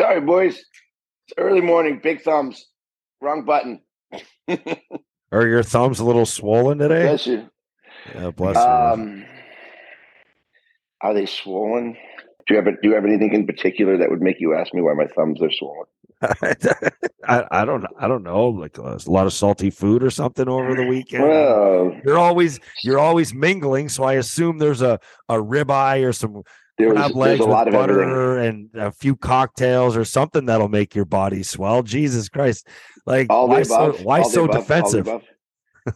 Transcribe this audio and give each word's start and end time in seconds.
Sorry, 0.00 0.22
boys. 0.22 0.56
It's 0.56 1.34
early 1.36 1.60
morning. 1.60 2.00
Big 2.02 2.22
thumbs. 2.22 2.68
Wrong 3.20 3.44
button. 3.44 3.82
Are 5.30 5.46
your 5.46 5.62
thumbs 5.62 6.00
a 6.00 6.04
little 6.04 6.24
swollen 6.24 6.78
today? 6.78 7.02
Bless 7.02 7.26
you. 7.26 7.50
Yeah, 8.14 8.30
bless 8.30 8.56
you. 8.56 8.62
Um, 8.62 9.26
are 11.02 11.12
they 11.12 11.26
swollen? 11.26 11.98
Do 12.46 12.54
you 12.54 12.56
have 12.56 12.64
do 12.64 12.88
you 12.88 12.94
have 12.94 13.04
anything 13.04 13.34
in 13.34 13.46
particular 13.46 13.98
that 13.98 14.08
would 14.08 14.22
make 14.22 14.40
you 14.40 14.54
ask 14.54 14.72
me 14.72 14.80
why 14.80 14.94
my 14.94 15.06
thumbs 15.06 15.42
are 15.42 15.50
swollen? 15.50 15.86
I, 17.28 17.44
I 17.50 17.64
don't 17.66 17.84
I 17.98 18.08
don't 18.08 18.22
know 18.22 18.48
like 18.48 18.78
uh, 18.78 18.98
a 19.06 19.10
lot 19.10 19.26
of 19.26 19.34
salty 19.34 19.68
food 19.68 20.02
or 20.02 20.10
something 20.10 20.48
over 20.48 20.74
the 20.74 20.86
weekend. 20.86 21.24
Well, 21.24 21.94
you're 22.04 22.18
always 22.18 22.58
you're 22.82 22.98
always 22.98 23.34
mingling, 23.34 23.90
so 23.90 24.04
I 24.04 24.14
assume 24.14 24.58
there's 24.58 24.82
a 24.82 24.98
a 25.28 25.34
ribeye 25.34 26.06
or 26.06 26.12
some 26.12 26.42
there's, 26.80 26.92
crab 26.92 27.16
legs 27.16 27.40
a 27.40 27.44
with 27.44 27.52
lot 27.52 27.68
of 27.68 27.74
everything. 27.74 27.96
butter 28.08 28.38
and 28.38 28.70
a 28.74 28.90
few 28.92 29.16
cocktails 29.16 29.96
or 29.96 30.04
something 30.04 30.46
that'll 30.46 30.68
make 30.68 30.94
your 30.94 31.04
body 31.04 31.42
swell. 31.42 31.82
Jesus 31.82 32.28
Christ! 32.28 32.66
Like 33.06 33.28
All 33.30 33.48
why 33.48 33.60
above. 33.60 33.96
so 33.98 34.02
why 34.04 34.22
so 34.22 34.44
above, 34.44 34.56
defensive? 34.56 35.08
All 35.08 35.14
the 35.14 35.20
above. 35.20 35.24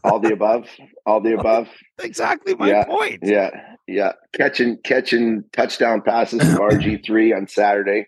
All 0.05 0.19
the 0.21 0.33
above. 0.33 0.69
All 1.07 1.21
the 1.21 1.35
above. 1.39 1.69
Exactly 2.03 2.55
my 2.55 2.69
Yeah, 2.69 2.85
point. 2.85 3.21
Yeah, 3.23 3.51
yeah. 3.87 4.13
Catching 4.33 4.79
catching 4.85 5.45
touchdown 5.53 6.03
passes 6.03 6.41
from 6.41 6.55
RG 6.59 7.05
three 7.05 7.33
on 7.33 7.47
Saturday. 7.47 8.07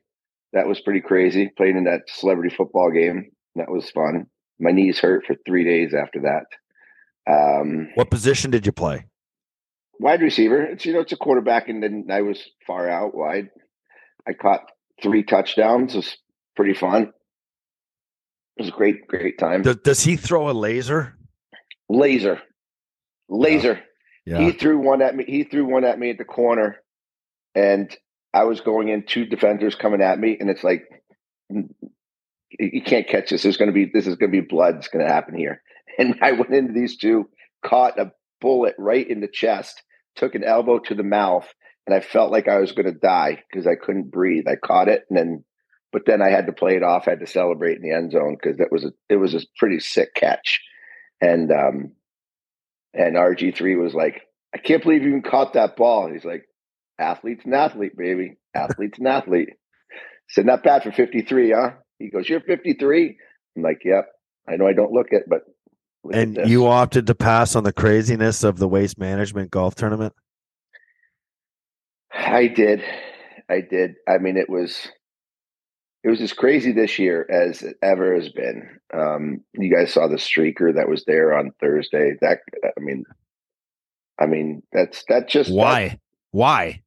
That 0.52 0.66
was 0.66 0.80
pretty 0.80 1.00
crazy. 1.02 1.50
Playing 1.56 1.76
in 1.76 1.84
that 1.84 2.02
celebrity 2.08 2.54
football 2.54 2.90
game. 2.90 3.30
That 3.56 3.70
was 3.70 3.90
fun. 3.90 4.26
My 4.58 4.70
knees 4.70 4.98
hurt 4.98 5.26
for 5.26 5.36
three 5.46 5.64
days 5.64 5.92
after 5.92 6.20
that. 6.22 6.46
Um, 7.30 7.90
What 7.94 8.10
position 8.10 8.50
did 8.50 8.64
you 8.64 8.72
play? 8.72 9.04
Wide 10.00 10.20
receiver. 10.22 10.62
It's 10.62 10.84
you 10.84 10.92
know 10.92 11.00
it's 11.00 11.12
a 11.12 11.16
quarterback, 11.16 11.68
and 11.68 11.82
then 11.82 12.06
I 12.10 12.22
was 12.22 12.42
far 12.66 12.88
out 12.88 13.14
wide. 13.14 13.50
I 14.28 14.32
caught 14.32 14.62
three 15.02 15.22
touchdowns. 15.22 15.94
It 15.94 15.98
was 15.98 16.16
pretty 16.56 16.74
fun. 16.74 17.12
It 18.56 18.62
was 18.62 18.68
a 18.68 18.72
great, 18.72 19.06
great 19.06 19.38
time. 19.38 19.62
Does, 19.62 19.76
does 19.76 20.04
he 20.04 20.16
throw 20.16 20.48
a 20.48 20.52
laser? 20.52 21.16
laser, 21.88 22.40
laser. 23.28 23.80
Yeah. 24.24 24.38
He 24.38 24.52
threw 24.52 24.78
one 24.78 25.02
at 25.02 25.14
me. 25.14 25.24
He 25.26 25.44
threw 25.44 25.66
one 25.66 25.84
at 25.84 25.98
me 25.98 26.10
at 26.10 26.18
the 26.18 26.24
corner, 26.24 26.76
and 27.54 27.94
I 28.34 28.44
was 28.44 28.60
going 28.60 28.88
in. 28.88 29.04
Two 29.04 29.24
defenders 29.24 29.74
coming 29.74 30.02
at 30.02 30.18
me, 30.18 30.36
and 30.38 30.50
it's 30.50 30.64
like 30.64 30.84
mm, 31.52 31.68
you 32.58 32.70
you 32.72 32.82
can't 32.82 33.06
catch 33.06 33.30
this. 33.30 33.42
There's 33.42 33.56
going 33.56 33.68
to 33.68 33.74
be 33.74 33.90
this 33.92 34.06
is 34.06 34.16
going 34.16 34.32
to 34.32 34.40
be 34.40 34.46
blood. 34.46 34.76
It's 34.76 34.88
going 34.88 35.06
to 35.06 35.12
happen 35.12 35.36
here. 35.36 35.62
And 35.98 36.18
I 36.20 36.32
went 36.32 36.52
into 36.52 36.74
these 36.74 36.98
two, 36.98 37.30
caught 37.64 37.98
a 37.98 38.12
bullet 38.42 38.74
right 38.76 39.08
in 39.08 39.22
the 39.22 39.28
chest, 39.28 39.82
took 40.16 40.34
an 40.34 40.44
elbow 40.44 40.78
to 40.80 40.94
the 40.94 41.02
mouth, 41.02 41.46
and 41.86 41.94
I 41.94 42.00
felt 42.00 42.32
like 42.32 42.48
I 42.48 42.58
was 42.58 42.72
going 42.72 42.86
to 42.92 42.98
die 42.98 43.42
because 43.50 43.66
I 43.66 43.76
couldn't 43.76 44.10
breathe. 44.10 44.46
I 44.48 44.56
caught 44.56 44.88
it, 44.88 45.04
and 45.08 45.18
then, 45.18 45.44
but 45.92 46.02
then 46.06 46.22
I 46.22 46.30
had 46.30 46.46
to 46.46 46.52
play 46.52 46.76
it 46.76 46.82
off. 46.82 47.06
I 47.06 47.12
had 47.12 47.20
to 47.20 47.26
celebrate 47.26 47.76
in 47.76 47.82
the 47.82 47.94
end 47.94 48.12
zone 48.12 48.36
because 48.40 48.58
that 48.58 48.72
was 48.72 48.84
a 48.84 48.92
it 49.08 49.16
was 49.16 49.34
a 49.34 49.40
pretty 49.58 49.80
sick 49.80 50.14
catch, 50.14 50.60
and 51.20 51.50
um, 51.52 51.92
and 52.94 53.16
RG 53.16 53.56
three 53.56 53.76
was 53.76 53.94
like, 53.94 54.22
I 54.54 54.58
can't 54.58 54.82
believe 54.82 55.02
you 55.02 55.08
even 55.08 55.22
caught 55.22 55.52
that 55.52 55.76
ball. 55.76 56.06
And 56.06 56.14
He's 56.14 56.24
like, 56.24 56.44
athlete's 56.98 57.44
an 57.44 57.54
athlete, 57.54 57.96
baby. 57.96 58.36
Athlete's 58.54 58.98
an 58.98 59.06
athlete. 59.06 59.50
Said 60.30 60.46
not 60.46 60.64
bad 60.64 60.82
for 60.82 60.92
fifty 60.92 61.22
three, 61.22 61.52
huh? 61.52 61.72
He 61.98 62.10
goes, 62.10 62.28
you're 62.28 62.40
fifty 62.40 62.74
three. 62.74 63.18
I'm 63.56 63.62
like, 63.62 63.82
yep. 63.84 64.08
I 64.48 64.56
know 64.56 64.66
I 64.66 64.72
don't 64.72 64.92
look 64.92 65.08
it, 65.10 65.24
but 65.28 65.42
And 66.12 66.36
this." 66.36 66.48
you 66.48 66.66
opted 66.66 67.06
to 67.08 67.14
pass 67.14 67.56
on 67.56 67.64
the 67.64 67.72
craziness 67.72 68.44
of 68.44 68.58
the 68.58 68.68
waste 68.68 68.98
management 68.98 69.50
golf 69.50 69.74
tournament. 69.74 70.14
I 72.12 72.46
did. 72.46 72.82
I 73.48 73.60
did. 73.60 73.94
I 74.08 74.18
mean, 74.18 74.36
it 74.36 74.48
was 74.48 74.88
it 76.02 76.10
was 76.10 76.20
as 76.20 76.32
crazy 76.32 76.72
this 76.72 76.98
year 76.98 77.26
as 77.30 77.62
it 77.62 77.76
ever 77.82 78.14
has 78.14 78.28
been. 78.28 78.78
Um, 78.94 79.40
you 79.54 79.74
guys 79.74 79.92
saw 79.92 80.06
the 80.06 80.16
streaker 80.16 80.74
that 80.74 80.88
was 80.88 81.04
there 81.04 81.36
on 81.36 81.52
Thursday. 81.60 82.14
That 82.20 82.38
I 82.64 82.80
mean, 82.80 83.04
I 84.20 84.26
mean 84.26 84.62
that's 84.72 85.04
that 85.08 85.28
just 85.28 85.50
that- 85.50 85.56
Why? 85.56 85.98
Why? 86.30 86.82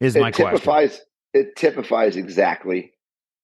Is 0.00 0.14
my 0.16 0.28
it 0.28 0.34
question. 0.34 0.50
typifies 0.52 1.00
it 1.32 1.56
typifies 1.56 2.16
exactly 2.16 2.92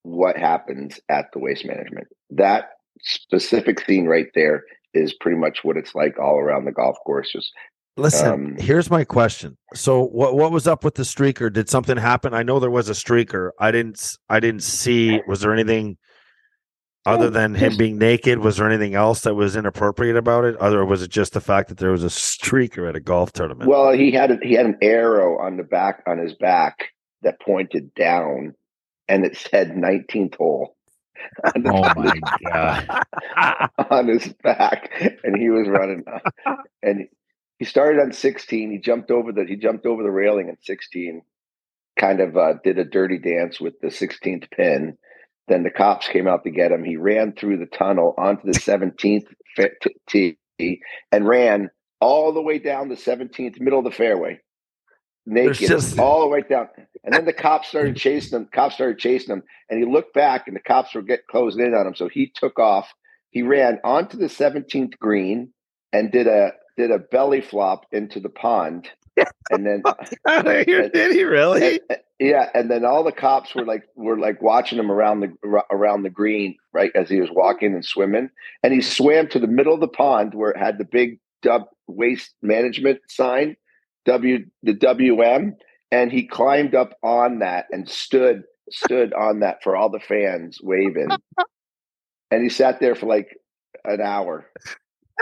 what 0.03 0.37
happens 0.37 1.01
at 1.09 1.27
the 1.33 1.39
waste 1.39 1.65
management. 1.65 2.09
That 2.31 2.71
specific 3.01 3.81
scene 3.81 4.07
right 4.07 4.29
there 4.35 4.65
is 4.95 5.15
pretty 5.15 5.37
much 5.39 5.61
what 5.65 5.77
it's 5.77 5.95
like 5.95 6.19
all 6.19 6.39
around 6.39 6.65
the 6.67 6.73
golf 6.73 6.97
course. 7.07 7.33
Just 7.33 7.53
Listen, 7.99 8.33
Um, 8.33 8.57
here's 8.59 8.91
my 8.91 9.05
question. 9.05 9.57
So 9.75 10.05
what 10.07 10.35
what 10.35 10.51
was 10.51 10.67
up 10.67 10.83
with 10.85 10.95
the 10.95 11.03
streaker? 11.03 11.53
Did 11.53 11.69
something 11.69 11.97
happen? 11.99 12.33
I 12.33 12.43
know 12.43 12.59
there 12.59 12.71
was 12.71 12.89
a 12.89 12.93
streaker. 12.93 13.51
I 13.59 13.71
didn't 13.71 14.17
I 14.31 14.41
didn't 14.41 14.63
see 14.63 15.21
was 15.27 15.41
there 15.41 15.53
anything 15.53 15.99
other 17.05 17.27
Oh, 17.27 17.31
than 17.31 17.55
him 17.55 17.77
being 17.77 17.99
naked? 17.99 18.39
Was 18.39 18.57
there 18.57 18.69
anything 18.69 18.95
else 18.95 19.23
that 19.23 19.35
was 19.35 19.57
inappropriate 19.57 20.17
about 20.17 20.45
it? 20.45 20.57
Other 20.57 20.85
was 20.87 21.03
it 21.03 21.11
just 21.11 21.33
the 21.35 21.41
fact 21.41 21.69
that 21.69 21.79
there 21.79 21.91
was 21.91 22.05
a 22.05 22.07
streaker 22.09 22.89
at 22.89 22.97
a 22.97 23.01
golf 23.01 23.33
tournament? 23.33 23.69
well, 23.69 23.93
he 23.93 24.11
had 24.13 24.31
a, 24.31 24.39
he 24.43 24.55
had 24.55 24.65
an 24.67 24.79
arrow 24.81 25.39
on 25.39 25.57
the 25.59 25.63
back 25.65 26.03
on 26.07 26.17
his 26.19 26.33
back 26.35 26.93
that 27.23 27.41
pointed 27.41 27.93
down, 27.95 28.55
and 29.09 29.25
it 29.27 29.37
said 29.37 29.73
19th 29.73 30.37
hole. 30.37 30.77
On, 31.45 31.65
Oh 31.67 31.85
on 31.97 32.05
my 32.05 32.13
his- 32.15 32.23
god! 32.47 33.05
on 33.91 34.09
his 34.09 34.33
back, 34.43 34.91
and 35.25 35.37
he 35.37 35.51
was 35.51 35.69
running. 35.69 36.05
and 36.83 37.09
he 37.59 37.65
started 37.65 38.01
on 38.01 38.13
16. 38.13 38.71
He 38.73 38.79
jumped 38.79 39.11
over 39.11 39.33
the 39.33 39.45
he 39.47 39.57
jumped 39.57 39.87
over 39.87 40.03
the 40.03 40.11
railing 40.11 40.49
at 40.51 40.65
16. 40.65 41.23
Kind 41.99 42.21
of 42.21 42.37
uh, 42.37 42.55
did 42.65 42.79
a 42.79 42.85
dirty 42.85 43.19
dance 43.19 43.61
with 43.61 43.81
the 43.81 43.89
16th 43.89 44.51
pin. 44.51 44.97
Then 45.49 45.63
the 45.65 45.71
cops 45.71 46.09
came 46.09 46.29
out 46.29 46.45
to 46.45 46.51
get 46.51 46.73
him. 46.73 46.85
He 46.85 46.97
ran 46.97 47.33
through 47.35 47.59
the 47.59 47.67
tunnel 47.67 48.15
onto 48.19 48.51
the 48.51 48.59
17th 48.59 49.27
fa- 49.57 49.71
t- 50.09 50.39
tee 50.59 50.81
and 51.13 51.29
ran 51.29 51.71
all 52.01 52.33
the 52.33 52.43
way 52.43 52.59
down 52.59 52.89
the 52.89 52.95
17th, 52.97 53.61
middle 53.61 53.81
of 53.81 53.85
the 53.85 53.91
fairway, 53.91 54.41
naked, 55.27 55.69
just- 55.69 55.99
all 55.99 56.21
the 56.21 56.29
way 56.29 56.43
down. 56.43 56.69
And 57.05 57.13
then 57.15 57.25
the 57.25 57.33
cops 57.33 57.69
started 57.69 57.97
chasing 58.05 58.39
him. 58.39 58.49
Cops 58.53 58.75
started 58.75 58.99
chasing 58.99 59.33
him, 59.35 59.43
and 59.69 59.79
he 59.79 59.91
looked 59.91 60.15
back, 60.15 60.47
and 60.47 60.57
the 60.57 60.61
cops 60.61 60.95
were 60.95 61.03
get 61.03 61.27
closing 61.29 61.65
in 61.65 61.75
on 61.75 61.87
him. 61.87 61.95
So 61.95 62.09
he 62.09 62.33
took 62.35 62.59
off. 62.59 62.93
He 63.31 63.43
ran 63.43 63.79
onto 63.83 64.17
the 64.19 64.27
17th 64.27 64.99
green 64.99 65.53
and 65.93 66.11
did 66.13 66.27
a 66.27 66.53
did 66.77 66.91
a 66.91 66.99
belly 66.99 67.41
flop 67.41 67.85
into 67.93 68.19
the 68.21 68.29
pond, 68.31 68.89
and 69.51 69.67
then 69.67 69.83
Did 70.45 71.13
he 71.13 71.25
really? 71.25 71.81
and- 71.91 71.99
yeah, 72.19 72.51
and 72.55 72.71
then 72.71 72.85
all 72.85 73.03
the 73.03 73.11
cops 73.11 73.53
were 73.55 73.65
like 73.65 73.83
were 73.97 74.17
like 74.19 74.41
watching 74.41 74.79
him 74.79 74.93
around 74.93 75.21
the 75.21 75.63
around 75.73 76.03
the 76.05 76.11
green, 76.11 76.57
right 76.73 76.93
as 76.95 77.09
he 77.11 77.21
was 77.21 77.31
walking 77.33 77.75
and 77.75 77.85
swimming, 77.85 78.31
and 78.63 78.73
he 78.73 78.81
swam 78.81 79.27
to 79.29 79.41
the 79.41 79.49
middle 79.49 79.75
of 79.75 79.81
the 79.81 79.89
pond 79.89 80.33
where 80.35 80.51
it 80.53 80.57
had 80.57 80.79
the 80.79 80.85
big 80.85 81.19
dub 81.43 81.65
waste 81.89 82.33
management 82.41 83.01
sign, 83.09 83.57
W 84.07 84.47
the 84.63 84.75
WM, 84.75 85.57
and 85.91 86.11
he 86.13 86.27
climbed 86.27 86.75
up 86.75 86.95
on 87.03 87.41
that 87.41 87.67
and 87.71 87.89
stood 87.89 88.43
stood 88.71 89.13
on 89.13 89.41
that 89.41 89.63
for 89.63 89.77
all 89.77 89.91
the 89.91 90.01
fans 90.01 90.59
waving, 90.63 91.09
and 92.31 92.43
he 92.43 92.49
sat 92.49 92.81
there 92.81 92.95
for 92.95 93.07
like 93.07 93.37
an 93.85 94.01
hour. 94.01 94.47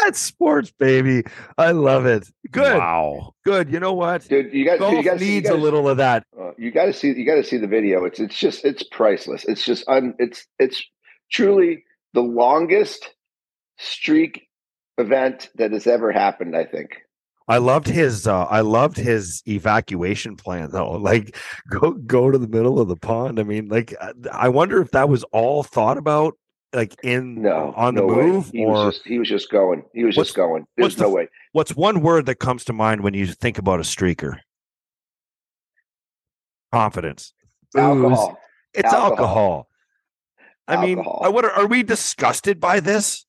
That's 0.04 0.18
sports, 0.20 0.70
baby. 0.70 1.24
I 1.58 1.72
love 1.72 2.06
it. 2.06 2.30
Good, 2.50 2.78
Wow. 2.78 3.34
good. 3.44 3.70
You 3.70 3.80
know 3.80 3.92
what? 3.92 4.26
Dude, 4.28 4.52
you 4.54 4.64
got 4.64 4.78
Golf 4.78 4.94
you 4.94 5.02
got 5.02 5.20
needs 5.20 5.48
a 5.50 5.54
little 5.56 5.88
of 5.88 5.98
that. 5.98 6.24
Uh, 6.38 6.52
you 6.56 6.70
got 6.70 6.86
to 6.86 6.92
see 6.92 7.08
you 7.08 7.26
got 7.26 7.34
to 7.34 7.44
see 7.44 7.58
the 7.58 7.66
video. 7.66 8.04
It's 8.04 8.20
it's 8.20 8.38
just 8.38 8.64
it's 8.64 8.82
priceless. 8.82 9.44
It's 9.46 9.64
just 9.64 9.86
un, 9.88 10.14
it's 10.18 10.46
it's 10.58 10.82
truly 11.30 11.84
the 12.14 12.22
longest 12.22 13.10
streak 13.78 14.46
event 14.98 15.50
that 15.56 15.72
has 15.72 15.86
ever 15.86 16.12
happened. 16.12 16.56
I 16.56 16.64
think. 16.64 16.90
I 17.50 17.58
loved 17.58 17.88
his 17.88 18.26
uh 18.26 18.44
I 18.44 18.60
loved 18.60 18.96
his 18.96 19.42
evacuation 19.46 20.36
plan 20.36 20.70
though. 20.70 20.92
Like 21.10 21.36
go 21.68 21.92
go 21.92 22.30
to 22.30 22.38
the 22.38 22.48
middle 22.48 22.78
of 22.80 22.88
the 22.88 22.96
pond. 22.96 23.40
I 23.40 23.42
mean, 23.42 23.68
like 23.68 23.92
I- 24.00 24.12
I 24.32 24.48
wonder 24.48 24.80
if 24.80 24.92
that 24.92 25.08
was 25.08 25.24
all 25.32 25.62
thought 25.62 25.98
about 25.98 26.34
like 26.72 26.94
in 27.02 27.42
No, 27.42 27.74
on 27.76 27.96
the 27.96 28.02
no 28.02 28.06
way. 28.06 28.26
move 28.26 28.50
He 28.52 28.64
or 28.64 28.72
was 28.86 28.94
just 28.94 29.06
he 29.06 29.18
was 29.18 29.28
just 29.28 29.50
going. 29.50 29.82
He 29.92 30.04
was 30.04 30.16
What's- 30.16 30.28
just 30.30 30.36
going. 30.36 30.66
There's 30.76 30.96
no 30.98 31.08
f- 31.08 31.12
way. 31.12 31.28
what's 31.52 31.74
one 31.74 32.00
word 32.00 32.26
that 32.26 32.36
comes 32.36 32.64
to 32.66 32.72
mind 32.72 33.00
when 33.00 33.14
you 33.14 33.26
think 33.26 33.58
about 33.58 33.80
a 33.80 33.82
streaker? 33.82 34.38
Confidence. 36.72 37.32
Booze. 37.74 37.82
Alcohol. 37.82 38.38
It's 38.74 38.92
alcohol. 38.92 39.10
Alcohol. 39.10 39.68
I 40.68 40.86
mean, 40.86 40.98
Alcohol. 40.98 41.20
I 41.24 41.28
wonder 41.28 41.50
are 41.50 41.66
we 41.66 41.82
disgusted 41.82 42.60
by 42.60 42.78
this? 42.80 43.26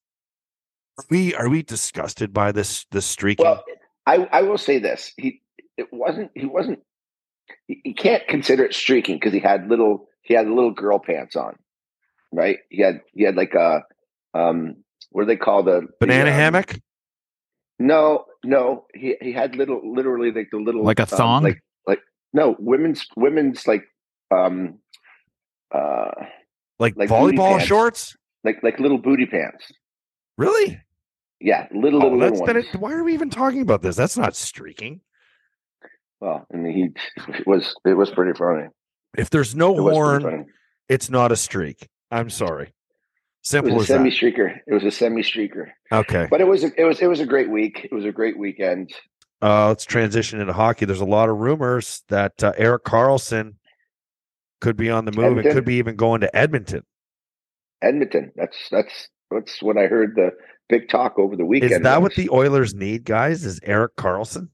Are 0.99 1.05
we 1.09 1.33
are 1.33 1.49
we 1.49 1.63
disgusted 1.63 2.33
by 2.33 2.51
this 2.51 2.85
this 2.91 3.05
streaking? 3.07 3.45
Well, 3.45 3.63
I 4.05 4.27
I 4.31 4.41
will 4.43 4.57
say 4.57 4.79
this. 4.79 5.13
He 5.17 5.41
it 5.77 5.87
wasn't 5.91 6.31
he 6.35 6.45
wasn't. 6.45 6.79
he, 7.67 7.81
you 7.85 7.93
can't 7.95 8.27
consider 8.27 8.65
it 8.65 8.73
streaking 8.73 9.15
because 9.17 9.33
he 9.33 9.39
had 9.39 9.67
little 9.69 10.07
he 10.21 10.33
had 10.33 10.47
little 10.47 10.71
girl 10.71 10.99
pants 10.99 11.35
on, 11.35 11.55
right? 12.31 12.59
He 12.69 12.81
had 12.81 13.01
he 13.13 13.23
had 13.23 13.35
like 13.35 13.53
a 13.53 13.83
um 14.33 14.77
what 15.11 15.23
do 15.23 15.27
they 15.27 15.35
call 15.37 15.63
the 15.63 15.81
the, 15.81 15.87
Banana 15.99 16.29
um, 16.29 16.35
hammock? 16.35 16.79
No, 17.79 18.25
no, 18.45 18.85
he 18.93 19.15
he 19.21 19.31
had 19.31 19.55
little, 19.55 19.81
literally 19.83 20.31
like 20.31 20.49
the 20.51 20.57
little 20.57 20.83
Like 20.83 20.99
a 20.99 21.03
um, 21.03 21.07
thong? 21.07 21.43
like 21.43 21.63
like 21.87 21.99
no 22.33 22.55
women's 22.59 23.05
women's 23.15 23.67
like 23.67 23.83
um 24.29 24.79
uh, 25.73 26.11
Like, 26.79 26.95
Like 26.95 27.09
volleyball 27.09 27.59
shorts? 27.59 28.15
like 28.43 28.61
like 28.63 28.79
little 28.79 28.97
booty 28.97 29.25
pants. 29.25 29.71
Really? 30.37 30.79
Yeah, 31.41 31.67
little 31.73 32.01
Oh, 32.01 32.05
little, 32.05 32.19
that's 32.19 32.39
little 32.39 32.55
ones. 32.55 32.67
it, 32.73 32.79
why 32.79 32.93
are 32.93 33.03
we 33.03 33.13
even 33.13 33.29
talking 33.29 33.61
about 33.61 33.81
this? 33.81 33.95
That's 33.95 34.17
not 34.17 34.35
streaking. 34.35 35.01
Well, 36.19 36.45
mean, 36.55 36.73
he 36.73 37.23
it 37.33 37.47
was 37.47 37.73
it 37.83 37.95
was 37.95 38.11
pretty 38.11 38.37
funny. 38.37 38.67
If 39.17 39.29
there's 39.31 39.55
no 39.55 39.75
It 39.75 39.93
horn, 39.93 40.45
it's 40.87 41.09
not 41.09 41.31
a 41.31 41.35
streak. 41.35 41.89
I'm 42.11 42.29
sorry. 42.29 42.73
Simple 43.43 43.71
It 43.71 43.75
was 43.75 43.89
as 43.89 43.89
a 43.89 43.93
semi 43.97 44.11
streaker. 44.11 44.57
It 44.67 44.73
was 44.73 44.83
a 44.83 44.91
semi 44.91 45.21
streaker. 45.23 45.71
Okay. 45.91 46.27
But 46.29 46.41
it 46.41 46.47
was 46.47 46.63
a, 46.63 46.71
it 46.79 46.83
was 46.83 47.01
it 47.01 47.07
was 47.07 47.19
a 47.21 47.25
great 47.25 47.49
week. 47.49 47.81
It 47.83 47.93
was 47.93 48.05
a 48.05 48.11
great 48.11 48.37
weekend. 48.37 48.93
Uh, 49.41 49.69
let's 49.69 49.85
transition 49.85 50.39
into 50.39 50.53
hockey. 50.53 50.85
There's 50.85 51.01
a 51.01 51.05
lot 51.05 51.27
of 51.27 51.37
rumors 51.37 52.03
that 52.09 52.43
uh, 52.43 52.53
Erik 52.55 52.83
Karlsson 52.83 53.55
could 54.59 54.77
be 54.77 54.91
on 54.91 55.05
the 55.05 55.11
move 55.11 55.25
and 55.25 55.31
Edmonton? 55.39 55.53
could 55.53 55.65
be 55.65 55.75
even 55.75 55.95
going 55.95 56.21
to 56.21 56.35
Edmonton. 56.35 56.83
Edmonton. 57.81 58.31
That's 58.35 58.57
that's 58.69 59.09
that's 59.31 59.63
what 59.63 59.77
I 59.77 59.87
heard 59.87 60.13
the 60.15 60.29
big 60.71 60.89
talk 60.89 61.19
over 61.19 61.35
the 61.35 61.45
weekend. 61.45 61.71
Is 61.71 61.81
that 61.81 62.01
what 62.01 62.15
the 62.15 62.29
Oilers 62.29 62.73
need, 62.73 63.03
guys? 63.03 63.45
Is 63.45 63.59
Erik 63.63 63.95
Karlsson? 63.95 64.47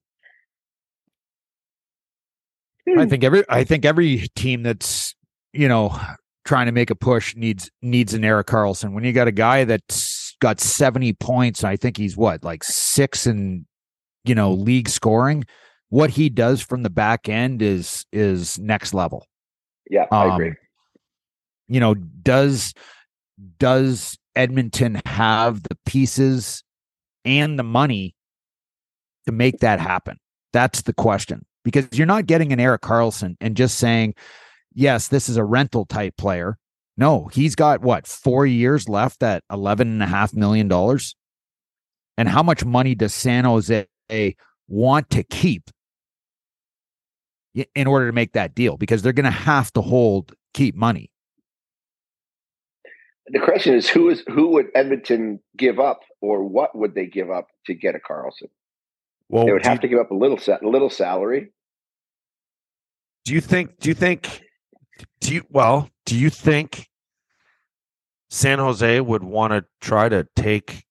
I 2.97 3.05
think 3.05 3.23
every 3.23 3.43
I 3.49 3.63
think 3.63 3.85
every 3.85 4.27
team 4.35 4.63
that's 4.63 5.13
you 5.53 5.67
know 5.67 5.97
trying 6.45 6.65
to 6.65 6.71
make 6.71 6.89
a 6.89 6.95
push 6.95 7.35
needs 7.35 7.69
needs 7.81 8.13
an 8.13 8.23
Erik 8.25 8.47
Karlsson. 8.47 8.93
When 8.93 9.03
you 9.03 9.13
got 9.13 9.27
a 9.27 9.33
guy 9.33 9.63
that's 9.65 10.35
got 10.39 10.59
70 10.59 11.13
points, 11.13 11.63
I 11.63 11.75
think 11.75 11.97
he's 11.97 12.15
what, 12.15 12.43
like 12.43 12.63
six 12.63 13.27
in 13.27 13.65
you 14.27 14.35
know, 14.35 14.51
league 14.51 14.89
scoring, 14.89 15.45
what 15.89 16.11
he 16.11 16.29
does 16.29 16.61
from 16.61 16.83
the 16.83 16.89
back 16.89 17.29
end 17.29 17.61
is 17.61 18.05
is 18.11 18.59
next 18.59 18.93
level. 18.93 19.25
Yeah, 19.89 20.05
I 20.11 20.33
agree. 20.33 20.49
Um, 20.49 20.57
You 21.69 21.79
know, 21.79 21.93
does 21.95 22.73
does 23.57 24.17
Edmonton 24.37 25.01
have 25.05 25.63
the 25.63 25.77
pieces 25.85 26.63
and 27.25 27.57
the 27.57 27.63
money 27.63 28.15
to 29.25 29.31
make 29.31 29.59
that 29.59 29.79
happen? 29.79 30.17
That's 30.53 30.83
the 30.83 30.93
question. 30.93 31.45
Because 31.63 31.87
you're 31.91 32.07
not 32.07 32.27
getting 32.27 32.53
an 32.53 32.59
Erik 32.59 32.81
Karlsson 32.81 33.35
and 33.41 33.57
just 33.57 33.77
saying, 33.77 34.13
yes, 34.73 35.09
this 35.09 35.27
is 35.27 35.35
a 35.35 35.43
rental 35.43 35.85
type 35.85 36.15
player. 36.15 36.57
No, 36.95 37.27
he's 37.33 37.55
got 37.55 37.81
what, 37.81 38.07
four 38.07 38.45
years 38.45 38.87
left 38.87 39.21
at 39.21 39.43
eleven 39.51 39.89
and 39.89 40.01
a 40.01 40.07
half 40.07 40.33
million 40.33 40.67
dollars? 40.67 41.15
And 42.17 42.29
how 42.29 42.41
much 42.41 42.63
money 42.63 42.95
does 42.95 43.13
San 43.13 43.43
Jose 43.43 43.85
want 44.67 45.09
to 45.09 45.23
keep 45.23 45.69
in 47.75 47.87
order 47.87 48.07
to 48.07 48.13
make 48.13 48.33
that 48.33 48.55
deal? 48.55 48.77
Because 48.77 49.01
they're 49.01 49.13
going 49.13 49.25
to 49.25 49.31
have 49.31 49.71
to 49.73 49.81
hold 49.81 50.33
keep 50.53 50.73
money. 50.73 51.11
The 53.29 53.39
question 53.39 53.73
is 53.73 53.89
who 53.89 54.09
is 54.09 54.23
who 54.27 54.49
would 54.49 54.67
Edmonton 54.73 55.39
give 55.57 55.79
up, 55.79 55.99
or 56.21 56.43
what 56.43 56.77
would 56.77 56.95
they 56.95 57.05
give 57.07 57.29
up 57.29 57.47
to 57.65 57.73
get 57.73 57.95
a 57.95 57.99
Karlsson? 57.99 58.49
Well, 59.29 59.45
They 59.45 59.51
would 59.51 59.65
have 59.65 59.81
to 59.81 59.87
give 59.89 59.99
up 59.99 60.11
a 60.11 60.15
little 60.15 60.37
sa- 60.37 60.59
a 60.63 60.67
little 60.67 60.89
salary. 60.89 61.51
do 63.25 63.33
you 63.33 63.41
think? 63.41 63.77
Do 63.79 63.89
you 63.89 63.95
think? 63.95 64.41
Do 65.19 65.33
you 65.33 65.43
well? 65.49 65.89
Do 66.05 66.17
you 66.17 66.29
think 66.29 66.87
San 68.29 68.59
Jose 68.59 69.01
would 69.01 69.23
want 69.23 69.51
to 69.51 69.65
try 69.81 70.07
to 70.07 70.25
take 70.37 70.85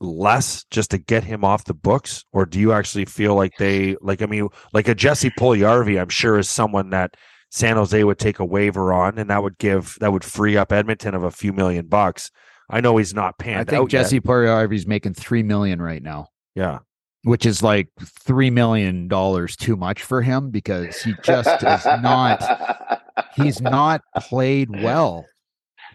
less 0.00 0.64
just 0.70 0.90
to 0.90 0.98
get 0.98 1.24
him 1.24 1.44
off 1.44 1.64
the 1.64 1.74
books, 1.74 2.24
or 2.32 2.44
do 2.44 2.58
you 2.58 2.72
actually 2.72 3.04
feel 3.04 3.36
like 3.36 3.52
they 3.58 3.96
like? 4.00 4.20
I 4.22 4.26
mean, 4.26 4.48
like 4.72 4.88
a 4.88 4.94
Jesse 4.96 5.30
Puljujarvi, 5.30 6.00
I'm 6.00 6.08
sure 6.08 6.38
is 6.38 6.50
someone 6.50 6.90
that 6.90 7.14
San 7.50 7.76
Jose 7.76 8.02
would 8.04 8.18
take 8.18 8.38
a 8.38 8.44
waiver 8.44 8.92
on, 8.92 9.18
and 9.18 9.30
that 9.30 9.42
would 9.42 9.58
give 9.58 9.96
that 10.00 10.12
would 10.12 10.24
free 10.24 10.56
up 10.56 10.72
Edmonton 10.72 11.14
of 11.14 11.22
a 11.24 11.30
few 11.30 11.52
million 11.52 11.86
bucks. 11.86 12.30
I 12.68 12.80
know 12.80 12.96
he's 12.96 13.14
not 13.14 13.38
panned 13.38 13.60
I 13.60 13.64
think 13.70 13.82
out 13.82 13.92
yet. 13.92 14.02
Jesse 14.02 14.20
Puljujarvi's 14.20 14.86
making 14.86 15.14
three 15.14 15.42
million 15.44 15.80
right 15.80 16.02
now, 16.02 16.26
Yeah, 16.56 16.80
which 17.22 17.46
is 17.46 17.62
like 17.62 17.88
three 18.24 18.50
million 18.50 19.06
dollars 19.08 19.56
too 19.56 19.76
much 19.76 20.02
for 20.02 20.20
him 20.22 20.50
because 20.50 21.00
he 21.02 21.14
just 21.22 21.62
is 21.62 21.84
not 22.02 23.00
he's 23.36 23.60
not 23.60 24.02
played 24.18 24.82
well. 24.82 25.24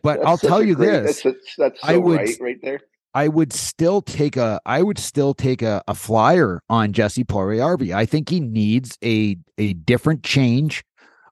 But 0.03 0.17
That's 0.17 0.27
I'll 0.27 0.37
tell 0.37 0.63
you 0.63 0.75
great- 0.75 1.03
this. 1.03 1.21
That's, 1.21 1.23
that's, 1.23 1.55
that's 1.57 1.81
so 1.81 1.87
I 1.87 1.97
would- 1.97 2.17
right, 2.17 2.37
right 2.39 2.57
there. 2.61 2.79
I 3.13 3.27
would 3.27 3.51
still 3.51 4.01
take 4.01 4.37
a 4.37 4.61
I 4.65 4.81
would 4.81 4.97
still 4.97 5.33
take 5.33 5.61
a, 5.61 5.83
a 5.85 5.93
flyer 5.93 6.61
on 6.69 6.93
Jesse 6.93 7.25
Puljujarvi. 7.25 7.93
I 7.93 8.05
think 8.05 8.29
he 8.29 8.39
needs 8.39 8.97
a 9.03 9.35
a 9.57 9.73
different 9.73 10.23
change. 10.23 10.81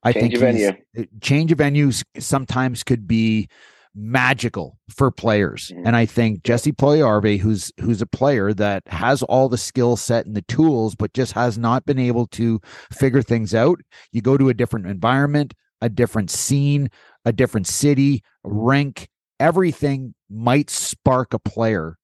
I 0.03 0.13
Change 0.13 0.23
think 0.23 0.33
of 0.35 0.39
venue. 0.41 0.71
uh, 0.97 1.03
change 1.21 1.51
of 1.51 1.57
venues 1.57 2.03
sometimes 2.17 2.83
could 2.83 3.07
be 3.07 3.49
magical 3.95 4.77
for 4.89 5.11
players. 5.11 5.71
Mhm. 5.75 5.83
And 5.87 5.95
I 5.95 6.05
think 6.05 6.43
Jesse 6.43 6.71
Puljujarvi, 6.71 7.39
who's 7.39 7.71
who's 7.81 8.01
a 8.01 8.05
player 8.05 8.53
that 8.53 8.83
has 8.87 9.23
all 9.23 9.49
the 9.49 9.57
skill 9.57 9.97
set 9.97 10.25
and 10.25 10.35
the 10.35 10.43
tools, 10.43 10.95
but 10.95 11.13
just 11.13 11.33
has 11.33 11.57
not 11.57 11.85
been 11.85 11.99
able 11.99 12.27
to 12.27 12.61
figure 12.93 13.21
things 13.21 13.53
out. 13.53 13.79
You 14.11 14.21
go 14.21 14.37
to 14.37 14.47
a 14.49 14.53
different 14.53 14.85
environment, 14.87 15.53
a 15.81 15.89
different 15.89 16.29
scene, 16.29 16.89
a 17.25 17.33
different 17.33 17.67
city, 17.67 18.21
rink, 18.43 19.09
everything 19.39 20.13
might 20.29 20.69
spark 20.69 21.33
a 21.33 21.39
player. 21.39 21.97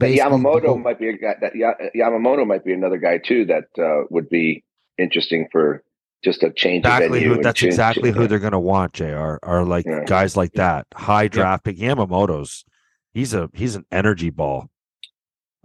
Yamamoto 0.00 0.82
might 0.82 0.98
be 0.98 1.08
a 1.08 1.12
guy. 1.16 1.34
That 1.40 1.54
Yamamoto 1.94 2.46
might 2.46 2.64
be 2.64 2.72
another 2.72 2.98
guy 2.98 3.18
too 3.18 3.44
that 3.46 3.64
uh, 3.78 4.04
would 4.10 4.28
be 4.28 4.64
interesting 4.98 5.46
for 5.52 5.83
just 6.24 6.42
a 6.42 6.50
change 6.52 6.84
exactly. 6.84 7.22
Who, 7.22 7.40
that's 7.42 7.60
change- 7.60 7.72
exactly 7.74 8.10
who 8.10 8.26
they're 8.26 8.38
going 8.38 8.52
to 8.52 8.58
want. 8.58 8.94
Jr. 8.94 9.36
Are 9.42 9.64
like 9.64 9.84
Yeah. 9.86 10.04
guys 10.06 10.36
like 10.36 10.52
that, 10.54 10.86
high 10.94 11.28
draft 11.28 11.64
pick. 11.64 11.76
Yamamoto's 11.78 12.64
he's 13.12 13.34
a 13.34 13.50
he's 13.54 13.76
an 13.76 13.84
energy 13.92 14.30
ball. 14.30 14.68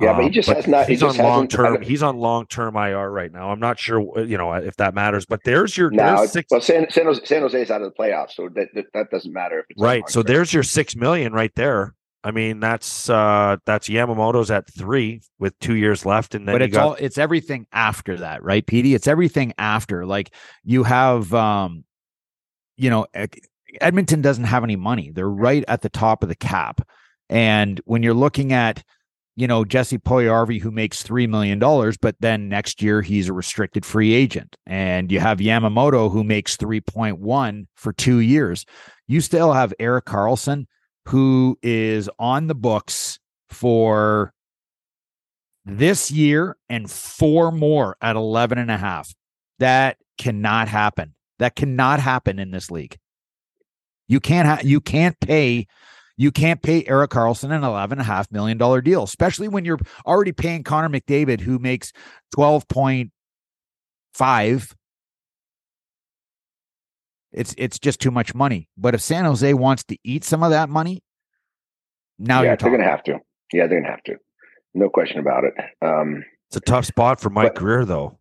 Yeah, 0.01 0.13
but 0.13 0.21
he 0.21 0.27
Um, 0.27 0.31
just 0.31 0.47
has 0.50 0.65
not- 0.65 0.85
he 0.88 0.94
He's 0.94 1.03
on 1.03 1.17
long 1.17 1.47
term. 1.50 1.81
He's 1.81 2.01
on 2.01 2.17
long 2.19 2.45
term 2.47 2.77
IR 2.77 3.09
right 3.11 3.31
now. 3.33 3.51
I'm 3.51 3.59
not 3.59 3.77
sure, 3.79 4.17
uh, 4.17 4.21
you 4.21 4.38
know, 4.38 4.53
if 4.53 4.77
that 4.77 4.94
matters. 4.94 5.25
But 5.25 5.41
there's 5.44 5.77
your 5.77 5.91
Now, 5.91 6.19
there's 6.19 6.31
six, 6.31 6.47
well, 6.50 6.61
San, 6.61 6.89
San, 6.89 7.03
Jose, 7.06 7.25
San 7.25 7.41
Jose's 7.41 7.69
out 7.69 7.81
of 7.81 7.91
the 7.94 8.01
playoffs, 8.01 8.31
so 8.31 8.47
that 8.56 8.69
that, 8.75 8.85
that 8.94 9.09
doesn't 9.11 9.33
matter. 9.33 9.59
If 9.59 9.65
it's 9.71 9.81
right. 9.81 10.07
So 10.09 10.23
there's 10.23 10.53
your 10.53 10.63
six 10.63 10.95
million 10.95 11.33
right 11.33 11.51
there. 11.56 11.95
I 12.24 12.31
mean, 12.31 12.60
that's 12.60 13.10
uh 13.10 13.57
that's 13.66 13.88
Yamamoto's 13.88 14.51
at 14.51 14.69
three 14.71 15.21
with 15.39 15.57
two 15.60 15.75
years 15.75 16.06
left, 16.06 16.36
and 16.36 16.48
then 16.48 16.56
but 16.56 16.62
it's 16.62 16.74
got 16.74 16.86
all 16.86 16.94
it's 16.95 17.18
everything 17.18 17.66
after 17.71 18.18
that, 18.18 18.44
right, 18.44 18.66
Petey? 18.66 18.94
It's 18.94 19.07
everything 19.07 19.54
after. 19.57 20.06
Like 20.06 20.33
you 20.64 20.83
have 20.83 21.33
um 21.33 21.85
you 22.80 22.90
know, 22.90 23.06
Edmonton 23.81 24.21
doesn't 24.21 24.45
have 24.45 24.64
any 24.64 24.78
money. 24.78 25.11
They're 25.11 25.30
right 25.30 25.66
at 25.68 25.81
the 25.81 25.90
top 25.90 26.23
of 26.23 26.30
the 26.30 26.35
cap. 26.35 26.81
And 27.30 27.80
when 27.85 28.04
you're 28.04 28.14
looking 28.14 28.54
at, 28.54 28.83
you 29.35 29.47
know, 29.47 29.66
Jesse 29.66 29.97
Puljujarvi, 29.97 30.61
who 30.61 30.71
makes 30.71 31.04
$3 31.04 31.28
million, 31.30 31.59
but 32.02 32.16
then 32.21 32.49
next 32.49 32.81
year 32.81 33.02
he's 33.02 33.28
a 33.28 33.33
restricted 33.33 33.85
free 33.85 34.14
agent. 34.14 34.56
And 34.66 35.11
you 35.11 35.19
have 35.19 35.40
Yamamoto, 35.40 36.11
who 36.11 36.23
makes 36.23 36.56
3.1 36.57 37.68
for 37.76 37.94
two 37.94 38.19
years. 38.19 38.66
You 39.07 39.19
still 39.21 39.52
have 39.52 39.73
Erik 39.78 40.06
Karlsson, 40.06 40.66
who 41.09 41.57
is 41.63 42.07
on 42.19 42.45
the 42.45 42.56
books 42.56 43.19
for 43.49 44.31
this 45.66 46.11
year 46.11 46.56
and 46.69 46.89
four 46.89 47.51
more 47.51 47.97
at 47.99 48.16
11 48.16 48.59
and 48.59 48.69
a 48.69 48.78
half. 48.78 49.11
That 49.57 49.97
cannot 50.19 50.68
happen. 50.68 51.16
That 51.39 51.56
cannot 51.56 51.99
happen 51.99 52.37
in 52.37 52.51
this 52.51 52.69
league. 52.69 52.95
You 54.07 54.19
can't 54.19 54.47
ha- 54.47 54.61
you 54.63 54.80
can't 54.81 55.19
pay 55.19 55.66
you 56.16 56.31
can't 56.31 56.61
pay 56.61 56.85
Erik 56.85 57.11
Karlsson 57.11 57.56
an 57.56 57.63
eleven 57.63 57.97
and 57.97 58.01
a 58.01 58.11
half 58.11 58.31
million 58.31 58.57
dollar 58.57 58.81
deal, 58.81 59.04
especially 59.04 59.47
when 59.47 59.66
you're 59.66 59.80
already 60.06 60.31
paying 60.31 60.63
Connor 60.63 60.89
McDavid, 60.89 61.39
who 61.39 61.59
makes 61.59 61.92
twelve 62.35 62.68
point 62.68 63.11
five. 64.13 64.75
It's 67.31 67.54
it's 67.57 67.78
just 67.80 68.00
too 68.00 68.12
much 68.12 68.33
money. 68.33 68.68
But 68.78 68.95
if 68.95 69.02
San 69.02 69.26
Jose 69.26 69.54
wants 69.54 69.83
to 69.86 69.98
eat 70.04 70.24
some 70.24 70.42
of 70.44 70.50
that 70.52 70.69
money, 70.69 71.04
now 72.18 72.42
yeah, 72.42 72.50
you're 72.50 72.57
they're 72.57 72.69
going 72.69 72.81
to 72.81 72.88
have 72.90 73.04
to. 73.04 73.19
Yeah, 73.54 73.68
they're 73.68 73.80
going 73.81 73.83
to 73.83 73.92
have 73.92 74.04
to. 74.04 74.16
No 74.74 74.90
question 74.90 75.19
about 75.19 75.44
it. 75.44 75.54
Um, 75.81 76.24
it's 76.48 76.57
a 76.57 76.62
tough 76.62 76.86
spot 76.86 77.19
for 77.19 77.30
Mike 77.30 77.54
But- 77.54 77.62
Grier, 77.62 77.86
though. 77.86 78.18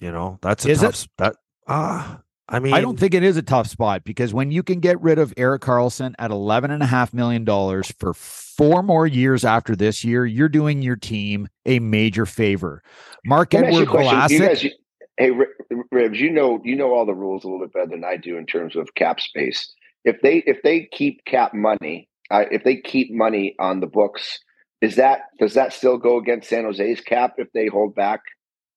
You 0.00 0.12
know, 0.12 0.38
that's 0.42 0.66
a 0.66 0.70
Is 0.70 0.80
tough 0.80 1.04
it? 1.04 1.10
that 1.18 1.36
ah. 1.68 2.20
I 2.46 2.58
mean, 2.58 2.74
I 2.74 2.82
don't 2.82 2.98
think 2.98 3.14
it 3.14 3.22
is 3.22 3.38
a 3.38 3.42
tough 3.42 3.66
spot 3.68 4.04
because 4.04 4.34
when 4.34 4.50
you 4.50 4.62
can 4.62 4.80
get 4.80 5.00
rid 5.00 5.18
of 5.18 5.32
Erik 5.38 5.62
Karlsson 5.62 6.12
at 6.18 6.30
eleven 6.30 6.70
and 6.70 6.82
a 6.82 6.86
half 6.86 7.14
million 7.14 7.44
dollars 7.44 7.90
for 7.98 8.12
four 8.12 8.82
more 8.82 9.06
years 9.06 9.46
after 9.46 9.74
this 9.74 10.04
year, 10.04 10.26
you're 10.26 10.50
doing 10.50 10.82
your 10.82 10.96
team 10.96 11.48
a 11.64 11.78
major 11.78 12.26
favor. 12.26 12.82
Mark 13.24 13.54
let 13.54 13.62
me 13.62 13.68
ask 13.68 13.74
you 13.76 13.80
Edward 13.82 13.88
a 13.88 14.04
question. 14.08 14.36
You 14.36 14.48
Vlasic, 14.48 14.62
you- 14.64 14.70
hey, 15.16 15.30
Ri- 15.30 15.46
Ribs, 15.90 16.20
you 16.20 16.30
know 16.30 16.60
you 16.64 16.76
know 16.76 16.92
all 16.94 17.06
the 17.06 17.14
rules 17.14 17.44
a 17.44 17.48
little 17.48 17.66
bit 17.66 17.72
better 17.72 17.90
than 17.90 18.04
I 18.04 18.16
do 18.16 18.36
in 18.36 18.46
terms 18.46 18.76
of 18.76 18.94
cap 18.94 19.20
space. 19.20 19.72
If 20.04 20.20
they 20.22 20.38
if 20.46 20.62
they 20.62 20.88
keep 20.92 21.24
cap 21.24 21.54
money, 21.54 22.08
uh, 22.30 22.44
if 22.50 22.64
they 22.64 22.76
keep 22.76 23.12
money 23.12 23.54
on 23.58 23.80
the 23.80 23.86
books, 23.86 24.38
is 24.80 24.96
that 24.96 25.20
does 25.38 25.54
that 25.54 25.72
still 25.72 25.98
go 25.98 26.18
against 26.18 26.48
San 26.48 26.64
Jose's 26.64 27.00
cap 27.00 27.34
if 27.38 27.48
they 27.52 27.66
hold 27.66 27.94
back 27.94 28.20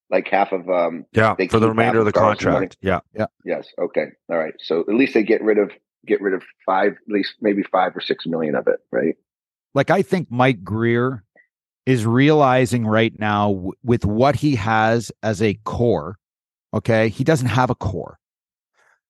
like 0.09 0.27
half 0.29 0.51
of 0.53 0.69
um 0.69 1.05
Yeah, 1.11 1.35
They 1.37 1.47
for 1.47 1.59
the 1.59 1.67
remainder 1.69 1.99
of 1.99 2.05
the 2.05 2.17
Adam 2.17 2.35
Karlsson 2.35 2.39
contract. 2.39 2.77
Yeah. 2.81 2.99
yes 3.43 3.67
okay 3.77 4.05
all 4.29 4.37
right 4.37 4.53
so 4.59 4.81
at 4.81 4.95
least 4.95 5.13
they 5.13 5.23
get 5.23 5.43
rid 5.43 5.57
of 5.57 5.71
get 6.05 6.21
rid 6.21 6.33
of 6.33 6.43
five 6.65 6.93
at 6.93 7.13
least 7.13 7.35
maybe 7.41 7.61
five 7.63 7.93
or 7.93 7.99
six 7.99 8.25
million 8.25 8.55
of 8.55 8.67
it 8.67 8.79
right 8.91 9.15
like 9.75 9.89
I 9.89 10.01
think 10.01 10.31
Mike 10.31 10.63
Grier 10.63 11.23
is 11.85 12.05
realizing 12.05 12.85
right 12.85 13.17
now 13.19 13.53
w- 13.53 13.71
with 13.83 14.05
what 14.05 14.35
he 14.35 14.55
has 14.55 15.11
as 15.23 15.41
a 15.41 15.55
core. 15.65 16.17
Okay, 16.73 17.09
he 17.09 17.23
doesn't 17.23 17.47
have 17.47 17.69
a 17.69 17.75
core. 17.75 18.19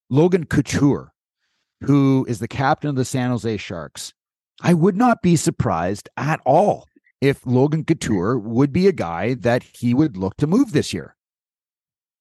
Logan 0.10 0.46
Couture, 0.46 1.12
who 1.82 2.26
is 2.28 2.40
the 2.40 2.48
captain 2.48 2.90
of 2.90 2.96
the 2.96 3.06
San 3.06 3.30
Jose 3.30 3.58
Sharks, 3.58 4.14
I 4.62 4.74
would 4.74 4.96
not 4.96 5.22
be 5.22 5.36
surprised 5.36 6.10
at 6.18 6.40
all 6.46 6.88
if 7.22 7.46
Logan 7.46 7.84
Couture 7.84 8.38
would 8.38 8.72
be 8.72 8.88
a 8.88 8.92
guy 8.92 9.34
that 9.36 9.64
he 9.64 9.94
would 9.94 10.18
look 10.18 10.38
to 10.38 10.48
move 10.48 10.72
this 10.72 10.94
year. 10.94 11.16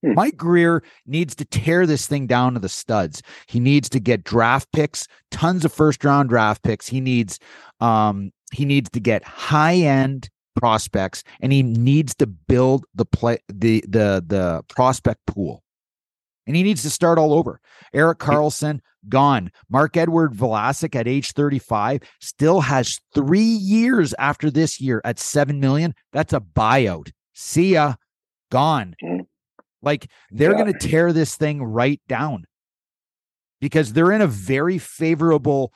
Hmm. 0.02 0.14
Mike 0.14 0.36
Grier 0.36 0.82
needs 1.06 1.34
to 1.36 1.44
tear 1.44 1.86
this 1.86 2.06
thing 2.06 2.26
down 2.26 2.54
to 2.54 2.60
the 2.60 2.68
studs. 2.68 3.22
He 3.46 3.60
needs 3.60 3.88
to 3.90 4.00
get 4.00 4.24
draft 4.24 4.70
picks, 4.72 5.06
tons 5.30 5.64
of 5.64 5.72
first 5.72 6.04
round 6.04 6.28
draft 6.28 6.62
picks. 6.62 6.86
He 6.86 7.00
needs 7.00 7.38
um 7.80 8.32
he 8.52 8.64
needs 8.64 8.90
to 8.90 9.00
get 9.00 9.24
high 9.24 9.76
end 9.76 10.28
prospects 10.56 11.22
and 11.40 11.52
he 11.52 11.62
needs 11.62 12.14
to 12.16 12.26
build 12.26 12.84
the 12.94 13.04
play 13.04 13.38
the 13.48 13.82
the 13.88 14.24
the 14.26 14.62
prospect 14.68 15.24
pool. 15.26 15.62
And 16.46 16.54
he 16.54 16.62
needs 16.62 16.82
to 16.82 16.90
start 16.90 17.18
all 17.18 17.32
over. 17.32 17.60
Erik 17.92 18.18
Karlsson 18.18 18.78
gone. 19.08 19.50
Marc-Edouard 19.68 20.32
Vlasic 20.32 20.94
at 20.94 21.08
age 21.08 21.32
35 21.32 22.02
still 22.20 22.60
has 22.60 23.00
3 23.14 23.40
years 23.40 24.14
after 24.18 24.48
this 24.50 24.80
year 24.80 25.00
at 25.04 25.18
7 25.18 25.58
million. 25.58 25.92
That's 26.12 26.32
a 26.32 26.40
buyout. 26.40 27.10
See 27.34 27.72
ya. 27.72 27.94
Gone. 28.52 28.94
Mhm. 29.02 29.26
Like 29.82 30.08
they're 30.30 30.52
Yeah. 30.52 30.58
going 30.62 30.72
to 30.72 30.78
tear 30.88 31.12
this 31.12 31.36
thing 31.36 31.62
right 31.64 32.00
down 32.08 32.44
because 33.60 33.92
they're 33.92 34.12
in 34.12 34.20
a 34.20 34.26
very 34.28 34.78
favorable 34.78 35.72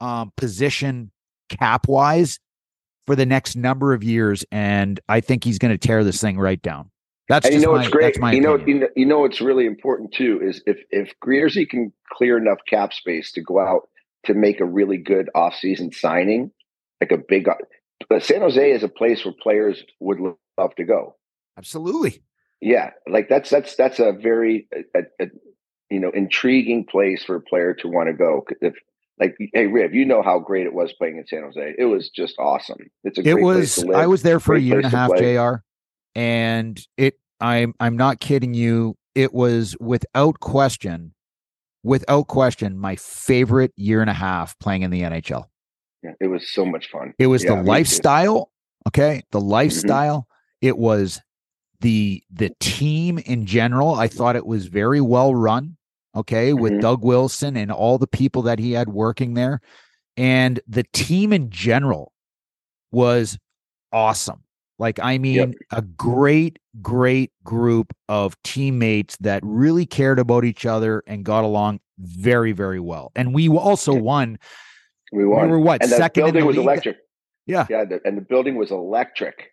um, 0.00 0.32
position 0.36 1.10
cap 1.50 1.86
wise 1.86 2.38
for 3.06 3.16
the 3.16 3.26
next 3.26 3.56
number 3.56 3.92
of 3.92 4.02
years, 4.02 4.44
and 4.50 5.00
I 5.08 5.20
think 5.20 5.44
he's 5.44 5.58
going 5.58 5.72
to 5.72 5.78
tear 5.78 6.04
this 6.04 6.20
thing 6.20 6.38
right 6.38 6.60
down. 6.60 6.90
That's 7.28 7.48
you 7.48 7.60
know 7.60 7.72
my, 7.72 7.78
what's 7.78 7.88
great 7.88 8.04
That's 8.04 8.18
my 8.18 8.32
you 8.32 8.40
know, 8.40 8.56
you 8.56 8.74
know 8.74 8.88
you 8.94 9.06
know 9.06 9.20
what's 9.20 9.40
really 9.40 9.66
important 9.66 10.12
too 10.12 10.40
is 10.42 10.62
if 10.66 10.78
if 10.90 11.12
Greerzy 11.24 11.68
can 11.68 11.92
clear 12.12 12.36
enough 12.36 12.58
cap 12.68 12.92
space 12.92 13.32
to 13.32 13.40
go 13.40 13.58
out 13.58 13.88
to 14.26 14.34
make 14.34 14.60
a 14.60 14.66
really 14.66 14.98
good 14.98 15.30
offseason 15.34 15.94
signing 15.94 16.50
like 17.00 17.12
a 17.12 17.16
big 17.16 17.48
but 18.10 18.22
San 18.22 18.42
Jose 18.42 18.70
is 18.70 18.82
a 18.82 18.88
place 18.88 19.24
where 19.24 19.32
players 19.42 19.82
would 20.00 20.18
love 20.58 20.74
to 20.74 20.84
go 20.84 21.16
Absolutely. 21.56 22.22
Yeah, 22.60 22.90
like 23.08 23.28
that's 23.28 23.50
that's 23.50 23.76
that's 23.76 24.00
a 24.00 24.12
very 24.12 24.68
a, 24.94 25.00
a, 25.20 25.26
you 25.90 26.00
know 26.00 26.10
intriguing 26.10 26.84
place 26.84 27.24
for 27.24 27.36
a 27.36 27.40
player 27.40 27.74
to 27.74 27.88
want 27.88 28.08
to 28.08 28.14
go 28.14 28.44
If 28.60 28.74
like, 29.18 29.36
hey 29.52 29.66
Riv, 29.66 29.94
you 29.94 30.04
know 30.04 30.22
how 30.22 30.38
great 30.38 30.66
it 30.66 30.74
was 30.74 30.92
playing 30.92 31.18
in 31.18 31.26
San 31.26 31.42
Jose. 31.42 31.74
It 31.78 31.84
was 31.84 32.10
just 32.10 32.34
awesome. 32.38 32.78
It's 33.04 33.18
a 33.18 33.28
It 33.28 33.40
was. 33.40 33.84
I 33.94 34.06
was 34.06 34.22
there 34.22 34.40
for 34.40 34.54
a 34.54 34.60
year 34.60 34.78
and 34.78 34.86
a 34.86 34.88
half. 34.88 35.10
Jr. 35.16 35.62
And 36.14 36.80
it. 36.96 37.14
I'm. 37.40 37.74
I'm 37.80 37.96
not 37.96 38.20
kidding 38.20 38.54
you. 38.54 38.96
It 39.14 39.32
was 39.32 39.76
without 39.80 40.40
question, 40.40 41.14
without 41.82 42.26
question, 42.26 42.78
my 42.78 42.96
favorite 42.96 43.72
year 43.76 44.00
and 44.00 44.10
a 44.10 44.14
half 44.14 44.58
playing 44.58 44.82
in 44.82 44.90
the 44.90 45.02
NHL. 45.02 45.44
Yeah, 46.02 46.12
it 46.20 46.26
was 46.26 46.52
so 46.52 46.66
much 46.66 46.90
fun. 46.90 47.14
It 47.18 47.28
was 47.28 47.44
Yeah, 47.44 47.50
the 47.50 47.54
too. 47.56 47.60
Mm-hmm. 47.60 47.68
lifestyle. 47.68 48.50
Okay. 48.88 49.22
The 49.30 49.40
lifestyle. 49.40 50.26
It 50.60 50.76
was 50.76 51.20
the 51.80 52.22
the 52.30 52.50
team 52.60 53.18
in 53.18 53.46
general. 53.46 53.94
I 53.94 54.08
thought 54.08 54.36
it 54.36 54.46
was 54.46 54.66
very 54.66 55.00
well 55.00 55.34
run. 55.34 55.76
Okay. 56.16 56.52
With 56.52 56.74
Mhm. 56.74 56.80
Doug 56.80 57.04
Wilson 57.04 57.56
and 57.56 57.70
all 57.72 57.98
the 57.98 58.06
people 58.06 58.42
that 58.42 58.58
he 58.58 58.72
had 58.72 58.88
working 58.90 59.34
there. 59.34 59.60
And 60.16 60.60
the 60.68 60.84
team 60.92 61.32
in 61.32 61.50
general 61.50 62.12
was 62.92 63.38
awesome. 63.92 64.42
Like, 64.78 64.98
I 65.00 65.18
mean, 65.18 65.54
a 65.70 65.82
great, 65.82 66.58
great 66.82 67.30
group 67.44 67.92
of 68.08 68.40
teammates 68.42 69.16
that 69.18 69.40
really 69.44 69.86
cared 69.86 70.18
about 70.18 70.44
each 70.44 70.66
other 70.66 71.02
and 71.06 71.24
got 71.24 71.44
along 71.44 71.80
very, 71.98 72.52
very 72.52 72.80
well. 72.80 73.12
And 73.14 73.32
we 73.32 73.48
also 73.48 73.94
won. 73.94 74.38
We 75.12 75.24
won. 75.26 75.46
We 75.46 75.50
were 75.52 75.58
what 75.60 75.82
and 75.82 75.92
the 75.92 75.96
second 75.96 76.22
in 76.22 76.26
building 76.26 76.40
the 76.42 76.46
was 76.46 76.56
league? 76.56 76.64
electric. 76.66 76.96
Yeah. 77.46 77.66
Yeah, 77.70 77.84
the, 77.84 78.00
and 78.04 78.16
the 78.16 78.22
building 78.22 78.56
was 78.56 78.70
electric. 78.72 79.50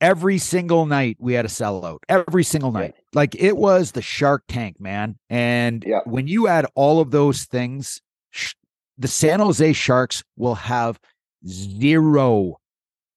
Every 0.00 0.38
single 0.38 0.86
night 0.86 1.16
we 1.20 1.34
had 1.34 1.44
a 1.44 1.48
sellout 1.48 1.98
every 2.08 2.42
single 2.44 2.72
Yeah. 2.72 2.80
night 2.80 2.94
like 3.14 3.34
it 3.34 3.56
was 3.56 3.92
the 3.92 4.02
shark 4.02 4.44
tank 4.48 4.80
man 4.80 5.16
and 5.28 5.84
Yeah. 5.86 6.00
when 6.04 6.26
you 6.26 6.48
add 6.48 6.66
all 6.74 7.00
of 7.00 7.10
those 7.10 7.44
things 7.44 8.00
sh- 8.30 8.54
the 8.98 9.08
san 9.08 9.40
jose 9.40 9.72
sharks 9.74 10.22
will 10.36 10.54
have 10.54 10.98
zero 11.46 12.56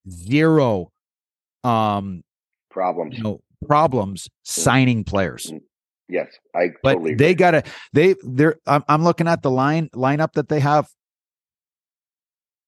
zero 0.09 0.91
um 1.63 2.23
Problems. 2.69 3.17
you 3.17 3.23
know 3.23 3.41
problems 3.67 4.29
signing 4.43 5.03
players 5.03 5.51
Yes, 6.09 6.27
I 6.53 6.71
but 6.83 6.95
totally. 6.95 7.15
they 7.15 7.27
agree. 7.31 7.35
gotta 7.35 7.63
they 7.93 8.15
they're 8.23 8.57
I'm, 8.67 8.83
I'm 8.89 9.03
looking 9.03 9.27
at 9.27 9.41
the 9.41 9.49
line 9.49 9.89
lineup 9.95 10.33
that 10.33 10.49
they 10.49 10.59
have 10.59 10.89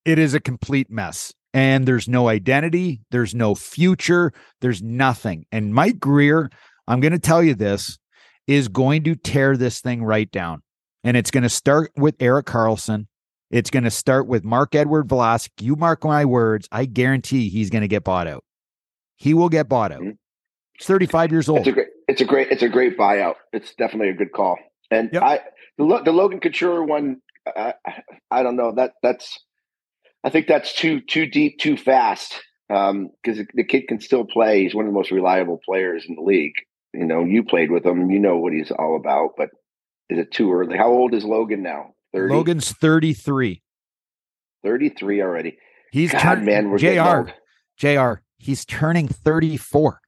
it 0.06 0.18
is 0.18 0.32
a 0.34 0.40
complete 0.40 0.90
mess 0.90 1.34
and 1.56 1.86
there's 1.88 2.06
no 2.06 2.28
identity 2.28 3.00
there's 3.10 3.34
no 3.34 3.54
future 3.54 4.30
there's 4.60 4.82
nothing 4.82 5.46
and 5.50 5.72
mike 5.72 5.98
grier 5.98 6.50
i'm 6.86 7.00
going 7.00 7.12
to 7.12 7.18
tell 7.18 7.42
you 7.42 7.54
this 7.54 7.98
is 8.46 8.68
going 8.68 9.02
to 9.02 9.14
tear 9.14 9.56
this 9.56 9.80
thing 9.80 10.04
right 10.04 10.30
down 10.30 10.62
and 11.02 11.16
it's 11.16 11.30
going 11.30 11.42
to 11.42 11.48
start 11.48 11.90
with 11.96 12.14
erik 12.20 12.44
karlsson 12.46 13.06
it's 13.50 13.70
going 13.70 13.84
to 13.84 13.90
start 13.90 14.26
with 14.26 14.44
marc-edouard 14.44 15.08
Vlasic. 15.08 15.48
you 15.60 15.74
mark 15.76 16.04
my 16.04 16.24
words 16.24 16.68
i 16.70 16.84
guarantee 16.84 17.48
he's 17.48 17.70
going 17.70 17.82
to 17.82 17.88
get 17.88 18.04
bought 18.04 18.26
out 18.26 18.44
he 19.16 19.32
will 19.32 19.48
get 19.48 19.66
bought 19.68 19.92
out 19.92 20.02
Mhm. 20.02 20.18
he's 20.78 20.86
35 20.86 21.32
years 21.32 21.48
old 21.48 21.60
It's 21.60 21.68
a 21.68 21.72
great. 21.72 21.88
It's 22.08 22.20
a 22.20 22.24
great. 22.24 22.48
It's 22.52 22.62
a 22.62 22.68
great 22.68 22.96
buyout. 22.98 23.34
It's 23.52 23.74
definitely 23.74 24.10
a 24.10 24.14
good 24.14 24.30
call. 24.30 24.56
And 24.92 25.10
Yep. 25.12 25.22
I 25.22 25.40
the 25.78 26.02
the 26.04 26.12
Logan 26.12 26.38
Couture 26.38 26.84
one. 26.84 27.16
I, 27.46 27.74
I 28.30 28.42
don't 28.44 28.54
know 28.56 28.72
that 28.76 28.92
that's. 29.02 29.36
I 30.26 30.30
think 30.30 30.48
that's 30.48 30.74
too 30.74 31.00
too 31.00 31.26
deep, 31.26 31.58
too 31.60 31.76
fast. 31.76 32.42
Um, 32.68 33.10
because 33.22 33.46
the 33.54 33.62
kid 33.62 33.86
can 33.86 34.00
still 34.00 34.24
play. 34.24 34.64
He's 34.64 34.74
one 34.74 34.86
of 34.86 34.90
the 34.90 34.98
most 34.98 35.12
reliable 35.12 35.60
players 35.64 36.04
in 36.08 36.16
the 36.16 36.22
league. 36.22 36.54
You 36.92 37.06
know, 37.06 37.24
you 37.24 37.44
played 37.44 37.70
with 37.70 37.86
him. 37.86 38.10
You 38.10 38.18
know 38.18 38.36
what 38.36 38.52
he's 38.52 38.72
all 38.72 38.96
about. 38.96 39.34
But 39.36 39.50
is 40.10 40.18
it 40.18 40.32
too 40.32 40.52
early? 40.52 40.76
How 40.76 40.88
old 40.88 41.14
is 41.14 41.24
Logan 41.24 41.62
now? 41.62 41.94
30? 42.12 42.34
logan's 42.34 42.72
33 42.72 43.62
33 44.62 45.22
already. 45.22 45.58
he's 45.92 46.12
God, 46.12 46.20
turned 46.20 46.46
man, 46.46 46.70
we're 46.70 46.78
jr 46.78 47.30
jr 47.76 48.20
he's 48.38 48.64
turning 48.64 49.06
34 49.08 50.00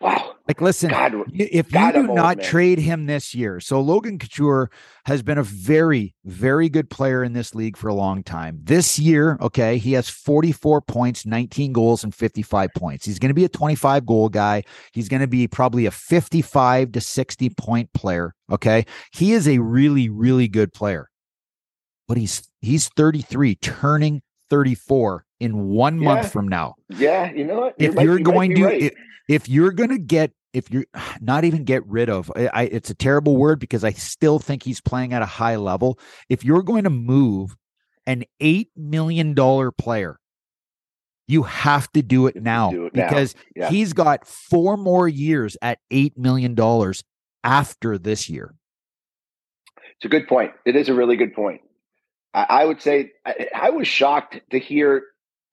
Wow. 0.00 0.29
Like, 0.50 0.60
listen, 0.60 0.90
God, 0.90 1.14
if 1.32 1.72
you 1.72 1.92
do 1.92 2.08
not 2.08 2.38
man. 2.38 2.44
trade 2.44 2.80
him 2.80 3.06
this 3.06 3.36
year, 3.36 3.60
so 3.60 3.80
Logan 3.80 4.18
Couture 4.18 4.68
has 5.04 5.22
been 5.22 5.38
a 5.38 5.44
very, 5.44 6.12
very 6.24 6.68
good 6.68 6.90
player 6.90 7.22
in 7.22 7.34
this 7.34 7.54
league 7.54 7.76
for 7.76 7.86
a 7.86 7.94
long 7.94 8.24
time. 8.24 8.58
This 8.60 8.98
year, 8.98 9.38
okay, 9.40 9.78
he 9.78 9.92
has 9.92 10.08
44 10.08 10.80
points, 10.80 11.24
19 11.24 11.72
goals, 11.72 12.02
and 12.02 12.12
55 12.12 12.70
points. 12.74 13.06
He's 13.06 13.20
going 13.20 13.28
to 13.30 13.34
be 13.34 13.44
a 13.44 13.48
25 13.48 14.04
goal 14.04 14.28
guy. 14.28 14.64
He's 14.92 15.08
going 15.08 15.20
to 15.20 15.28
be 15.28 15.46
probably 15.46 15.86
a 15.86 15.92
55 15.92 16.90
to 16.90 17.00
60 17.00 17.50
point 17.50 17.92
player. 17.92 18.34
Okay. 18.50 18.86
He 19.12 19.34
is 19.34 19.46
a 19.46 19.58
really, 19.58 20.08
really 20.08 20.48
good 20.48 20.72
player. 20.72 21.10
But 22.08 22.16
he's 22.16 22.42
he's 22.60 22.88
33, 22.88 23.54
turning 23.54 24.20
34 24.48 25.26
in 25.38 25.68
one 25.68 26.00
Yeah. 26.00 26.04
month 26.14 26.32
from 26.32 26.48
now 26.48 26.74
yeah, 26.88 27.30
you 27.30 27.44
know 27.46 27.60
what? 27.60 27.80
You 27.80 27.90
if 27.90 27.94
you're 28.02 28.18
you 28.18 28.24
to 28.56 28.64
right. 28.64 28.82
if, 28.82 28.92
if 29.28 29.48
you're 29.48 29.70
going 29.70 29.90
to 29.90 29.98
get 29.98 30.32
if 30.52 30.70
you're 30.70 30.84
not 31.20 31.44
even 31.44 31.64
get 31.64 31.86
rid 31.86 32.08
of 32.08 32.30
I, 32.36 32.64
it's 32.70 32.90
a 32.90 32.94
terrible 32.94 33.36
word 33.36 33.58
because 33.60 33.84
i 33.84 33.92
still 33.92 34.38
think 34.38 34.62
he's 34.62 34.80
playing 34.80 35.12
at 35.12 35.22
a 35.22 35.26
high 35.26 35.56
level 35.56 35.98
if 36.28 36.44
you're 36.44 36.62
going 36.62 36.84
to 36.84 36.90
move 36.90 37.56
an 38.06 38.24
8 38.40 38.68
million 38.76 39.34
dollar 39.34 39.70
player 39.70 40.18
you 41.28 41.44
have 41.44 41.90
to 41.92 42.02
do 42.02 42.26
it 42.26 42.36
now 42.36 42.70
Do 42.70 42.86
it 42.86 42.94
now. 42.94 43.08
because 43.08 43.34
Yeah. 43.54 43.68
he's 43.70 43.92
got 43.92 44.26
four 44.26 44.76
more 44.76 45.06
years 45.08 45.56
at 45.62 45.78
8 45.90 46.18
million 46.18 46.54
dollars 46.54 47.04
after 47.44 47.96
this 47.98 48.28
year 48.28 48.54
It's 49.96 50.04
a 50.04 50.08
good 50.08 50.26
point. 50.28 50.52
It 50.66 50.76
is 50.76 50.88
a 50.88 50.94
really 50.94 51.16
good 51.16 51.34
point. 51.34 51.60
I, 52.34 52.46
I 52.48 52.64
would 52.64 52.80
say 52.82 53.12
I, 53.26 53.48
I 53.54 53.70
was 53.70 53.86
shocked 53.86 54.40
to 54.50 54.58
hear 54.58 55.04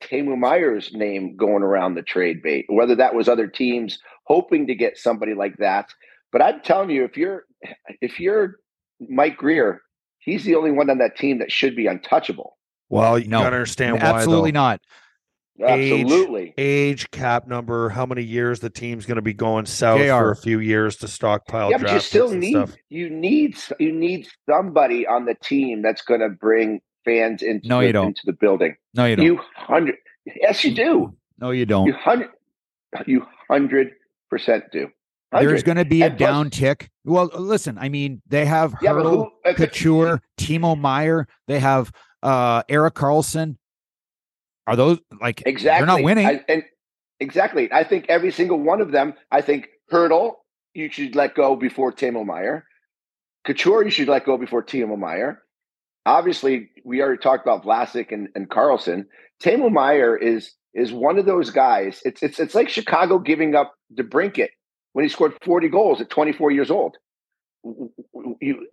Timo 0.01 0.37
Meier's 0.37 0.93
name 0.93 1.35
going 1.37 1.63
around 1.63 1.95
the 1.95 2.01
trade 2.03 2.41
bait, 2.43 2.65
whether 2.69 2.95
that 2.95 3.13
was 3.15 3.27
other 3.27 3.47
teams 3.47 3.99
hoping 4.27 4.67
to 4.67 4.75
get 4.75 4.97
somebody 4.97 5.33
like 5.33 5.57
that. 5.57 5.89
But 6.31 6.41
I'm 6.41 6.61
telling 6.61 6.89
you, 6.89 7.05
if 7.05 7.15
you're 7.17 7.45
if 8.01 8.19
you're 8.19 8.57
Mike 8.99 9.37
Grier, 9.37 9.81
he's 10.19 10.43
the 10.43 10.55
only 10.55 10.71
one 10.71 10.89
on 10.89 10.97
that 10.97 11.17
team 11.17 11.39
that 11.39 11.51
should 11.51 11.75
be 11.75 11.87
untouchable. 11.87 12.57
Well, 12.89 13.17
you 13.17 13.27
No. 13.27 13.39
gotta 13.39 13.55
understand 13.55 13.95
why. 14.01 14.01
absolutely 14.09 14.51
though. 14.51 14.59
not 14.59 14.81
Absolutely. 15.59 16.53
age, 16.57 17.09
cap 17.11 17.47
number, 17.47 17.89
how 17.89 18.05
many 18.05 18.21
years 18.21 18.59
the 18.59 18.69
team's 18.69 19.05
going 19.07 19.15
to 19.15 19.21
be 19.23 19.33
going 19.33 19.65
south 19.65 19.99
JR. 19.99 20.11
for 20.11 20.31
a 20.31 20.35
few 20.35 20.59
years 20.59 20.97
to 20.97 21.07
stockpile 21.07 21.71
yeah, 21.71 21.77
but 21.79 21.91
you 21.91 21.99
still 21.99 22.29
need 22.29 22.51
stuff. 22.51 22.75
you 22.89 23.09
need 23.09 23.57
you 23.79 23.91
need 23.91 24.27
somebody 24.47 25.07
on 25.07 25.25
the 25.25 25.33
team 25.33 25.81
that's 25.81 26.03
going 26.03 26.19
to 26.19 26.29
bring 26.29 26.79
fans 27.05 27.41
into 27.41 27.67
No, 27.67 27.79
the, 27.79 27.87
you 27.87 27.93
don't. 27.93 28.07
into 28.09 28.21
the 28.25 28.33
building. 28.33 28.75
No, 28.93 29.05
you 29.05 29.15
don't. 29.15 29.25
You 29.25 29.39
hundred, 29.55 29.95
yes, 30.25 30.63
you 30.63 30.75
do. 30.75 31.15
no, 31.39 31.49
you 31.51 31.65
don't. 31.65 31.87
You 31.87 31.93
hundred, 31.93 32.29
you 33.07 33.25
hundred 33.49 33.93
percent 34.29 34.65
do. 34.71 34.89
There's 35.31 35.63
going 35.63 35.77
to 35.77 35.85
be 35.85 36.01
a 36.03 36.05
And 36.07 36.17
plus- 36.17 36.29
down 36.29 36.49
tick. 36.49 36.89
Well, 37.03 37.29
listen, 37.37 37.77
I 37.77 37.89
mean, 37.89 38.21
they 38.27 38.45
have 38.45 38.73
yeah, 38.81 38.91
Hertl, 38.91 39.03
who? 39.11 39.31
it- 39.45 39.57
Couture, 39.57 40.21
Timo 40.39 40.79
Meier. 40.79 41.27
They 41.47 41.59
have 41.59 41.91
uh 42.23 42.63
Erik 42.69 42.95
Karlsson. 42.95 43.57
Are 44.65 44.75
those 44.75 44.99
like 45.21 45.43
Exactly. 45.45 45.79
They're 45.85 45.97
not 45.97 46.03
winning. 46.03 46.25
I, 46.25 46.43
and 46.49 46.63
exactly. 47.19 47.71
I 47.71 47.83
think 47.83 48.05
every 48.09 48.31
single 48.31 48.59
one 48.59 48.81
of 48.81 48.91
them, 48.91 49.13
I 49.31 49.41
think 49.41 49.67
Hertl, 49.91 50.33
you 50.73 50.89
should 50.91 51.15
let 51.15 51.35
go 51.35 51.55
before 51.55 51.91
Timo 51.93 52.25
Meier. 52.25 52.65
Couture, 53.45 53.83
you 53.83 53.89
should 53.91 54.07
let 54.09 54.25
go 54.25 54.37
before 54.37 54.63
Timo 54.63 54.97
Meier. 54.97 55.41
Obviously, 56.05 56.69
we 56.85 57.01
already 57.01 57.19
talked 57.21 57.45
about 57.45 57.63
Vlasic 57.63 58.11
and, 58.11 58.29
and 58.35 58.49
Karlsson. 58.49 59.05
Timo 59.41 59.71
Meier 59.71 60.15
is 60.17 60.51
is 60.77 60.93
one 60.93 61.17
of 61.17 61.25
those 61.25 61.49
guys. 61.49 62.01
It's 62.05 62.21
it's 62.23 62.39
it's 62.39 62.55
like 62.55 62.69
Chicago 62.69 63.19
giving 63.19 63.55
up 63.55 63.73
DeBrincat 63.95 64.49
when 64.93 65.03
he 65.03 65.09
scored 65.09 65.33
40 65.43 65.69
goals 65.69 65.99
at 65.99 66.09
24 66.09 66.51
years 66.51 66.71
old. 66.71 66.95
You, 68.39 68.67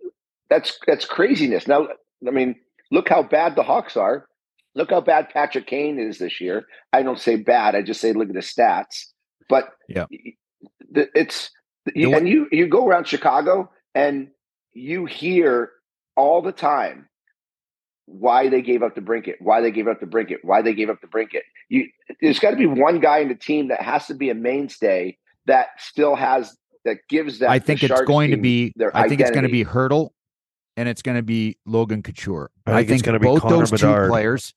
that's 0.49 0.77
that's 0.87 1.05
craziness. 1.05 1.67
Now, 1.67 1.87
I 2.25 2.31
mean, 2.31 2.55
look 2.91 3.09
how 3.09 3.23
bad 3.23 3.55
the 3.55 3.63
Hawks 3.63 3.97
are. 3.97 4.27
Look 4.75 4.91
how 4.91 5.01
bad 5.01 5.29
Patrick 5.29 5.67
Kane 5.67 5.97
is 5.99 6.19
this 6.19 6.39
year. 6.39 6.65
I 6.93 7.01
don't 7.01 7.19
say 7.19 7.37
bad. 7.37 7.75
I 7.75 7.81
just 7.81 7.99
say 8.01 8.13
look 8.13 8.29
at 8.29 8.35
the 8.35 8.41
stats. 8.41 9.05
But 9.49 9.69
Yeah. 9.87 10.05
it's 10.93 11.49
you, 11.95 12.13
and 12.13 12.29
you 12.29 12.47
you 12.51 12.67
go 12.67 12.87
around 12.87 13.07
Chicago 13.07 13.71
and 13.95 14.29
you 14.73 15.05
hear 15.05 15.71
all 16.15 16.41
the 16.41 16.51
time 16.51 17.07
why 18.05 18.49
they 18.49 18.61
gave 18.61 18.83
up 18.83 18.95
the 18.95 19.01
brinket, 19.01 19.37
why 19.39 19.61
they 19.61 19.71
gave 19.71 19.87
up 19.87 19.99
the 19.99 20.05
brinket, 20.05 20.39
why 20.43 20.61
they 20.61 20.73
gave 20.73 20.89
up 20.89 21.01
the 21.01 21.07
brinket. 21.07 21.43
You 21.69 21.87
there's 22.21 22.39
got 22.39 22.51
to 22.51 22.57
be 22.57 22.67
one 22.67 22.99
guy 22.99 23.19
in 23.19 23.29
the 23.29 23.35
team 23.35 23.69
that 23.69 23.81
has 23.81 24.07
to 24.07 24.13
be 24.13 24.29
a 24.29 24.35
mainstay 24.35 25.17
that 25.45 25.67
still 25.77 26.15
has 26.15 26.55
that 26.83 26.97
gives 27.09 27.39
that. 27.39 27.49
I 27.49 27.59
think 27.59 27.83
it's 27.83 27.89
Sharks 27.89 28.07
going 28.07 28.31
to 28.31 28.37
be 28.37 28.73
their 28.75 28.95
I 28.95 29.07
think 29.07 29.21
it's 29.21 29.31
going 29.31 29.43
to 29.43 29.51
be 29.51 29.65
Hertl 29.65 30.09
and 30.77 30.87
it's 30.87 31.01
going 31.01 31.17
to 31.17 31.23
be 31.23 31.57
Logan 31.65 32.03
Couture. 32.03 32.51
I 32.67 32.83
think 32.83 32.91
it's 32.91 33.01
gonna 33.01 33.19
be 33.19 33.25
both 33.25 33.41
Connor 33.41 33.57
those 33.57 33.71
Bedard. 33.71 34.05
two 34.05 34.11
players 34.11 34.53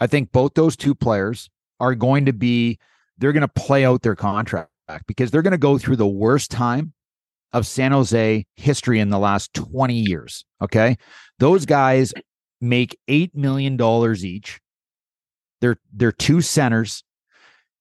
I 0.00 0.06
think 0.06 0.32
both 0.32 0.54
those 0.54 0.76
two 0.76 0.94
players 0.94 1.48
are 1.80 1.94
going 1.94 2.26
to 2.26 2.32
be 2.32 2.78
they're 3.18 3.32
going 3.32 3.42
to 3.42 3.48
play 3.48 3.84
out 3.84 4.02
their 4.02 4.16
contract 4.16 4.70
because 5.06 5.30
they're 5.30 5.42
going 5.42 5.52
to 5.52 5.58
go 5.58 5.78
through 5.78 5.96
the 5.96 6.06
worst 6.06 6.50
time 6.50 6.92
of 7.52 7.66
San 7.66 7.92
Jose 7.92 8.44
history 8.56 8.98
in 8.98 9.10
the 9.10 9.18
last 9.18 9.54
20 9.54 9.94
years, 9.94 10.44
okay? 10.60 10.96
Those 11.38 11.64
guys 11.64 12.12
make 12.60 12.98
8 13.06 13.36
million 13.36 13.76
dollars 13.76 14.24
each. 14.24 14.60
They're 15.64 15.78
they're 15.94 16.12
two 16.12 16.42
centers 16.42 17.02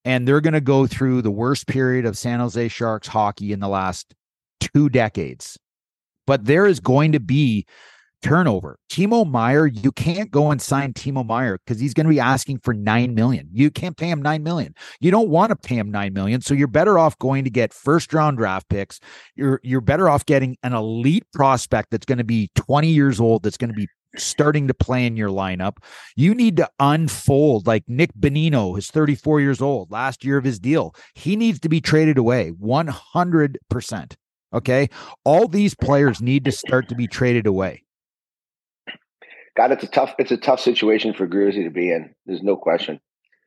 and 0.06 0.26
they're 0.26 0.40
going 0.40 0.54
to 0.54 0.62
go 0.62 0.88
through 0.88 1.22
the 1.22 1.32
worst 1.32 1.68
period 1.68 2.06
of 2.06 2.18
San 2.18 2.40
Jose 2.40 2.70
Sharks 2.70 3.10
hockey 3.10 3.52
in 3.52 3.60
the 3.60 3.68
last 3.68 4.16
two 4.62 4.88
decades. 4.88 5.58
But 6.26 6.46
there 6.46 6.66
is 6.66 6.80
going 6.80 7.12
to 7.12 7.20
be 7.20 7.66
turnover. 8.22 8.80
Timo 8.90 9.30
Meier, 9.30 9.66
you 9.68 9.92
can't 9.92 10.32
go 10.32 10.50
and 10.50 10.62
sign 10.62 10.94
Timo 10.94 11.26
Meier 11.26 11.58
because 11.58 11.82
he's 11.82 11.94
going 11.94 12.06
to 12.06 12.10
be 12.10 12.22
asking 12.22 12.60
for 12.60 12.74
9 12.74 13.14
million. 13.14 13.50
You 13.52 13.70
can't 13.70 13.98
pay 13.98 14.10
him 14.10 14.22
9 14.22 14.42
million. 14.44 14.74
You 15.02 15.12
don't 15.12 15.28
want 15.28 15.50
to 15.50 15.58
pay 15.58 15.76
him 15.76 15.92
9 15.92 16.14
million, 16.14 16.40
so 16.40 16.54
you're 16.54 16.70
better 16.70 16.98
off 16.98 17.20
going 17.20 17.44
to 17.44 17.50
get 17.50 17.74
first 17.74 18.14
round 18.14 18.38
draft 18.38 18.70
picks. 18.70 19.02
You're 19.36 19.60
you're 19.62 19.82
better 19.82 20.08
off 20.08 20.26
getting 20.26 20.56
an 20.64 20.72
elite 20.72 21.26
prospect 21.34 21.92
that's 21.92 22.06
going 22.06 22.20
to 22.20 22.24
be 22.24 22.50
20 22.56 22.88
years 22.88 23.20
old 23.20 23.44
that's 23.44 23.58
going 23.58 23.72
to 23.72 23.76
be 23.76 23.90
starting 24.18 24.68
to 24.68 24.74
play 24.74 25.06
in 25.06 25.18
your 25.18 25.30
lineup. 25.30 25.78
You 26.16 26.34
need 26.36 26.58
to 26.58 26.70
unfold 26.80 27.68
like 27.68 27.84
Nick 27.88 28.14
Bonino 28.14 28.78
is 28.78 28.90
34 28.92 29.42
years 29.42 29.62
old, 29.62 29.92
last 29.92 30.24
year 30.24 30.38
of 30.38 30.44
his 30.44 30.60
deal. 30.60 30.96
He 31.16 31.36
needs 31.36 31.60
to 31.62 31.70
be 31.70 31.82
traded 31.82 32.18
away 32.18 32.52
100%. 32.52 34.16
Okay? 34.54 34.90
All 35.24 35.48
these 35.48 35.76
players 35.76 36.22
need 36.22 36.46
to 36.46 36.52
start 36.52 36.90
to 36.90 36.96
be 36.96 37.08
traded 37.08 37.48
away. 37.48 37.84
God, 39.56 39.72
it's 39.72 39.84
a 39.84 39.88
tough 39.88 40.16
it's 40.18 40.32
a 40.32 40.38
tough 40.38 40.60
situation 40.60 41.14
for 41.14 41.28
Gruzy 41.28 41.64
to 41.64 41.70
be 41.70 41.92
in. 41.92 42.14
There's 42.26 42.42
no 42.42 42.56
question. 42.56 43.00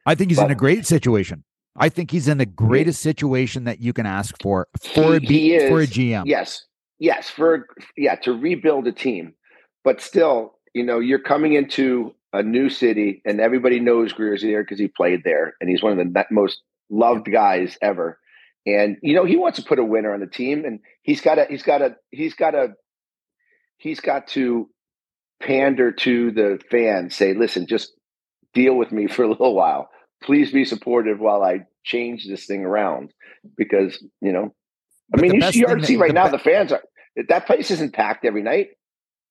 I 0.04 0.14
think 0.14 0.30
he's 0.30 0.38
in 0.38 0.50
a 0.50 0.54
great 0.54 0.86
situation. 0.86 1.42
I 1.78 1.88
think 1.88 2.10
he's 2.10 2.28
in 2.28 2.38
the 2.38 2.46
greatest 2.46 3.02
situation 3.02 3.64
that 3.64 3.80
you 3.80 3.92
can 3.92 4.06
ask 4.06 4.34
for 4.40 4.68
for 4.80 5.16
a 5.16 5.20
He- 5.20 5.26
B, 5.26 5.50
he 5.50 5.58
for 5.68 5.80
a. 5.80 5.86
GM. 5.86 6.22
Yes, 6.26 6.64
yes, 6.98 7.28
for 7.28 7.66
yeah 7.96 8.14
to 8.16 8.32
rebuild 8.32 8.86
a 8.86 8.92
team, 8.92 9.34
but 9.84 10.00
still, 10.00 10.55
you 10.76 10.84
know, 10.84 10.98
you're 10.98 11.18
coming 11.18 11.54
into 11.54 12.14
a 12.34 12.42
new 12.42 12.68
city, 12.68 13.22
and 13.24 13.40
everybody 13.40 13.80
knows 13.80 14.12
Grier's 14.12 14.42
there 14.42 14.62
because 14.62 14.78
he 14.78 14.88
played 14.88 15.22
there, 15.24 15.54
and 15.58 15.70
he's 15.70 15.82
one 15.82 15.98
of 15.98 16.12
the 16.12 16.24
most 16.30 16.60
loved 16.90 17.32
guys 17.32 17.78
ever. 17.80 18.18
And 18.66 18.98
you 19.00 19.14
know, 19.14 19.24
he 19.24 19.36
wants 19.36 19.58
to 19.58 19.64
put 19.64 19.78
a 19.78 19.84
winner 19.84 20.12
on 20.12 20.20
the 20.20 20.26
team, 20.26 20.66
and 20.66 20.80
he's 21.02 21.22
got 21.22 21.36
to, 21.36 21.46
he's 21.48 21.62
got 21.62 21.78
to, 21.78 21.96
he's 22.10 22.34
got 22.34 22.50
to, 22.50 22.74
he's 23.78 24.00
got 24.00 24.26
to 24.28 24.68
pander 25.40 25.92
to 25.92 26.30
the 26.30 26.60
fans. 26.70 27.16
Say, 27.16 27.32
listen, 27.32 27.66
just 27.66 27.92
deal 28.52 28.74
with 28.74 28.92
me 28.92 29.06
for 29.06 29.22
a 29.22 29.28
little 29.28 29.54
while. 29.54 29.88
Please 30.22 30.52
be 30.52 30.66
supportive 30.66 31.20
while 31.20 31.42
I 31.42 31.60
change 31.84 32.26
this 32.28 32.44
thing 32.44 32.66
around, 32.66 33.14
because 33.56 33.98
you 34.20 34.32
know 34.32 34.54
I 35.14 35.16
But 35.16 35.20
mean, 35.22 35.34
you, 35.36 35.40
see- 35.52 35.60
you 35.60 35.66
already 35.66 35.86
see 35.86 35.96
right 35.96 36.12
now 36.12 36.28
the 36.28 36.38
fans 36.38 36.70
are 36.70 36.82
that 37.30 37.46
place 37.46 37.70
isn't 37.70 37.94
packed 37.94 38.26
every 38.26 38.42
night. 38.42 38.68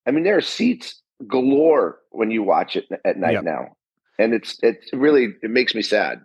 I 0.08 0.12
mean, 0.12 0.24
there 0.24 0.38
are 0.38 0.42
seats 0.42 1.04
galore 1.28 2.00
when 2.12 2.32
you 2.32 2.44
watch 2.44 2.76
it 2.76 2.86
at 3.06 3.18
night 3.18 3.34
Yep. 3.34 3.44
now, 3.44 3.76
and 4.20 4.34
it's 4.34 4.58
it's 4.62 4.92
really 4.94 5.30
it 5.42 5.50
makes 5.50 5.74
me 5.76 5.82
sad. 5.82 6.22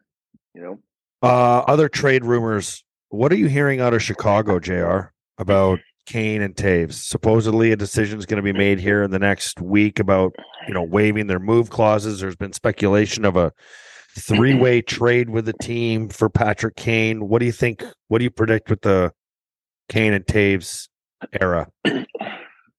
You 0.55 0.63
know, 0.63 0.79
Uh, 1.23 1.61
other 1.67 1.89
trade 1.89 2.25
rumors. 2.25 2.83
What 3.11 3.33
are 3.33 3.37
you 3.37 3.49
hearing 3.49 3.81
out 3.81 3.95
of 3.95 4.03
Chicago, 4.03 4.59
Jr. 4.61 5.11
About 5.39 5.81
Kane 6.07 6.43
and 6.43 6.55
Toews? 6.55 6.93
Supposedly, 6.95 7.73
a 7.73 7.77
decision 7.77 8.19
is 8.19 8.27
going 8.27 8.43
to 8.43 8.53
be 8.53 8.57
made 8.57 8.79
here 8.81 9.03
in 9.03 9.11
the 9.11 9.19
next 9.19 9.61
week 9.61 9.99
about 9.99 10.35
you 10.69 10.75
know 10.75 10.83
waiving 10.83 11.27
their 11.27 11.39
move 11.41 11.71
clauses. 11.71 12.21
There's 12.21 12.37
been 12.37 12.53
speculation 12.53 13.25
of 13.25 13.37
a 13.37 13.53
three-way 14.19 14.83
trade 14.97 15.31
with 15.31 15.45
the 15.47 15.53
team 15.55 16.09
for 16.09 16.29
Patrick 16.29 16.77
Kane. 16.77 17.29
What 17.29 17.39
do 17.41 17.47
you 17.47 17.53
think? 17.53 17.85
What 18.09 18.19
do 18.19 18.25
you 18.25 18.31
predict 18.31 18.71
with 18.71 18.83
the 18.83 19.13
Kane 19.89 20.13
and 20.13 20.25
Toews 20.27 20.89
era? 21.41 21.69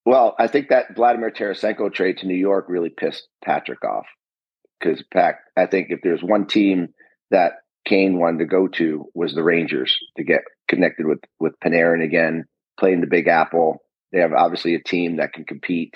well, 0.06 0.36
I 0.40 0.48
think 0.48 0.70
that 0.70 0.96
Vladimir 0.96 1.32
Tarasenko 1.32 1.94
trade 1.94 2.18
to 2.20 2.28
New 2.28 2.36
York 2.36 2.66
really 2.68 2.90
pissed 2.90 3.28
Patrick 3.44 3.84
off 3.84 4.08
because 4.80 5.04
Pac. 5.14 5.40
I 5.56 5.66
think 5.66 5.88
if 5.90 6.02
there's 6.02 6.24
one 6.24 6.48
team 6.48 6.94
that 7.30 7.54
Kane 7.86 8.18
wanted 8.18 8.40
to 8.40 8.46
go 8.46 8.68
to 8.68 9.06
was 9.14 9.34
the 9.34 9.44
Rangers 9.44 9.98
to 10.18 10.24
get 10.24 10.42
connected 10.68 11.06
with 11.06 11.20
with 11.40 11.54
Panarin 11.64 12.04
again, 12.04 12.46
playing 12.80 13.02
the 13.02 13.08
Big 13.08 13.28
Apple. 13.28 13.84
They 14.12 14.20
have 14.20 14.34
obviously 14.34 14.76
a 14.76 14.84
team 14.84 15.18
that 15.18 15.34
can 15.34 15.46
compete. 15.46 15.96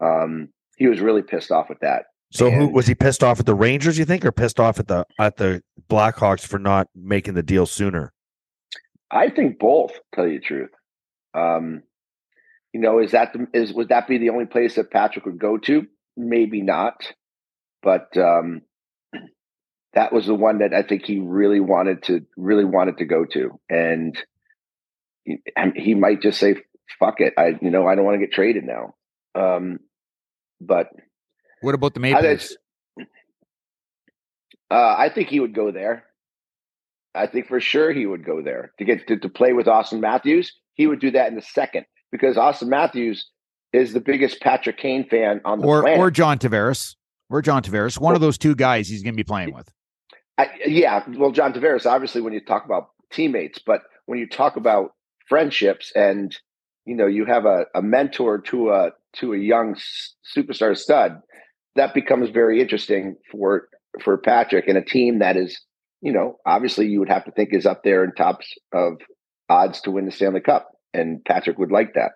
Um, 0.00 0.48
he 0.76 0.86
was 0.86 1.00
really 1.00 1.22
pissed 1.22 1.50
off 1.50 1.68
with 1.68 1.80
that. 1.80 2.04
So, 2.32 2.48
who 2.48 2.68
was 2.68 2.86
he 2.86 2.94
pissed 2.94 3.24
off 3.24 3.40
at 3.40 3.46
the 3.46 3.56
Rangers? 3.56 3.98
You 3.98 4.04
think, 4.04 4.24
or 4.24 4.30
pissed 4.30 4.60
off 4.60 4.78
at 4.78 4.86
the 4.86 5.04
at 5.18 5.36
the 5.36 5.62
Blackhawks 5.88 6.46
for 6.46 6.58
not 6.58 6.86
making 6.94 7.34
the 7.34 7.42
deal 7.42 7.66
sooner? 7.66 8.12
I 9.10 9.30
think 9.30 9.58
both. 9.58 9.98
Tell 10.14 10.28
you 10.28 10.38
the 10.38 10.44
truth. 10.44 10.70
Um, 11.34 11.82
you 12.72 12.80
know, 12.80 12.98
is 13.00 13.12
that 13.12 13.32
the, 13.32 13.46
is 13.52 13.72
would 13.72 13.88
that 13.88 14.06
be 14.06 14.18
the 14.18 14.30
only 14.30 14.46
place 14.46 14.76
that 14.76 14.90
Patrick 14.90 15.26
would 15.26 15.38
go 15.38 15.58
to? 15.58 15.86
Maybe 16.16 16.62
not, 16.62 17.12
but 17.82 18.16
um, 18.16 18.62
that 19.94 20.12
was 20.12 20.26
the 20.26 20.34
one 20.34 20.58
that 20.58 20.72
I 20.72 20.82
think 20.82 21.04
he 21.04 21.18
really 21.18 21.60
wanted 21.60 22.04
to 22.04 22.26
really 22.36 22.64
wanted 22.64 22.98
to 22.98 23.04
go 23.04 23.24
to, 23.24 23.58
and 23.68 24.16
he, 25.24 25.38
he 25.74 25.94
might 25.94 26.22
just 26.22 26.38
say, 26.38 26.56
"Fuck 26.98 27.20
it," 27.20 27.34
I 27.36 27.58
you 27.60 27.70
know 27.70 27.86
I 27.86 27.94
don't 27.94 28.04
want 28.04 28.20
to 28.20 28.26
get 28.26 28.32
traded 28.32 28.64
now. 28.64 28.94
Um, 29.34 29.80
but 30.60 30.88
What 31.62 31.74
about 31.74 31.94
the 31.94 32.00
Maple 32.00 32.24
I, 32.24 32.30
Leafs? 32.30 32.56
uh, 34.70 34.94
I 34.98 35.10
think 35.12 35.28
he 35.28 35.40
would 35.40 35.54
go 35.54 35.70
there. 35.72 36.04
I 37.14 37.26
think 37.26 37.48
for 37.48 37.60
sure 37.60 37.92
he 37.92 38.06
would 38.06 38.24
go 38.24 38.42
there 38.42 38.72
to 38.78 38.84
get 38.84 39.08
to, 39.08 39.16
to 39.16 39.28
play 39.28 39.52
with 39.52 39.66
Auston 39.66 40.00
Matthews. 40.00 40.52
He 40.74 40.86
would 40.86 41.00
do 41.00 41.10
that 41.12 41.32
in 41.32 41.38
a 41.38 41.42
second 41.42 41.86
because 42.12 42.36
Auston 42.36 42.68
Matthews 42.68 43.28
is 43.72 43.92
the 43.92 44.00
biggest 44.00 44.40
Patrick 44.40 44.78
Kane 44.78 45.08
fan 45.08 45.40
on 45.44 45.60
the 45.60 45.66
Or 45.66 45.82
planet. 45.82 45.98
or 45.98 46.10
John 46.10 46.38
Tavares. 46.38 46.96
Or 47.28 47.40
John 47.42 47.62
Tavares. 47.62 47.98
One 48.00 48.14
of 48.14 48.20
those 48.20 48.36
two 48.38 48.54
guys 48.54 48.88
he's 48.88 49.02
going 49.02 49.14
to 49.14 49.16
be 49.16 49.24
playing 49.24 49.54
with. 49.54 49.70
I, 50.36 50.48
yeah, 50.66 51.04
well, 51.16 51.30
John 51.30 51.52
Tavares, 51.52 51.86
obviously, 51.86 52.20
when 52.20 52.32
you 52.32 52.40
talk 52.40 52.64
about 52.64 52.88
teammates, 53.12 53.58
but 53.64 53.82
when 54.06 54.18
you 54.18 54.26
talk 54.28 54.56
about 54.56 54.94
friendships 55.28 55.92
and 55.94 56.36
you 56.86 56.96
know 56.96 57.06
you 57.06 57.24
have 57.26 57.44
a, 57.44 57.66
a 57.74 57.82
mentor 57.82 58.38
to 58.38 58.70
a 58.70 58.90
to 59.16 59.34
a 59.34 59.38
young 59.38 59.76
superstar 60.36 60.76
stud, 60.76 61.20
that 61.76 61.94
becomes 61.94 62.30
very 62.30 62.60
interesting 62.60 63.16
for 63.30 63.68
for 64.02 64.16
Patrick 64.18 64.66
and 64.66 64.78
a 64.78 64.82
team 64.84 65.18
that 65.18 65.36
is, 65.36 65.60
you 66.00 66.12
know, 66.12 66.38
obviously 66.46 66.88
you 66.88 66.98
would 67.00 67.08
have 67.08 67.24
to 67.26 67.30
think 67.32 67.52
is 67.52 67.66
up 67.66 67.84
there 67.84 68.02
in 68.02 68.12
tops 68.14 68.52
of 68.72 68.94
odds 69.48 69.80
to 69.82 69.90
win 69.90 70.06
the 70.06 70.10
Stanley 70.12 70.40
Cup, 70.40 70.70
and 70.92 71.24
Patrick 71.24 71.58
would 71.58 71.70
like 71.70 71.94
that. 71.94 72.12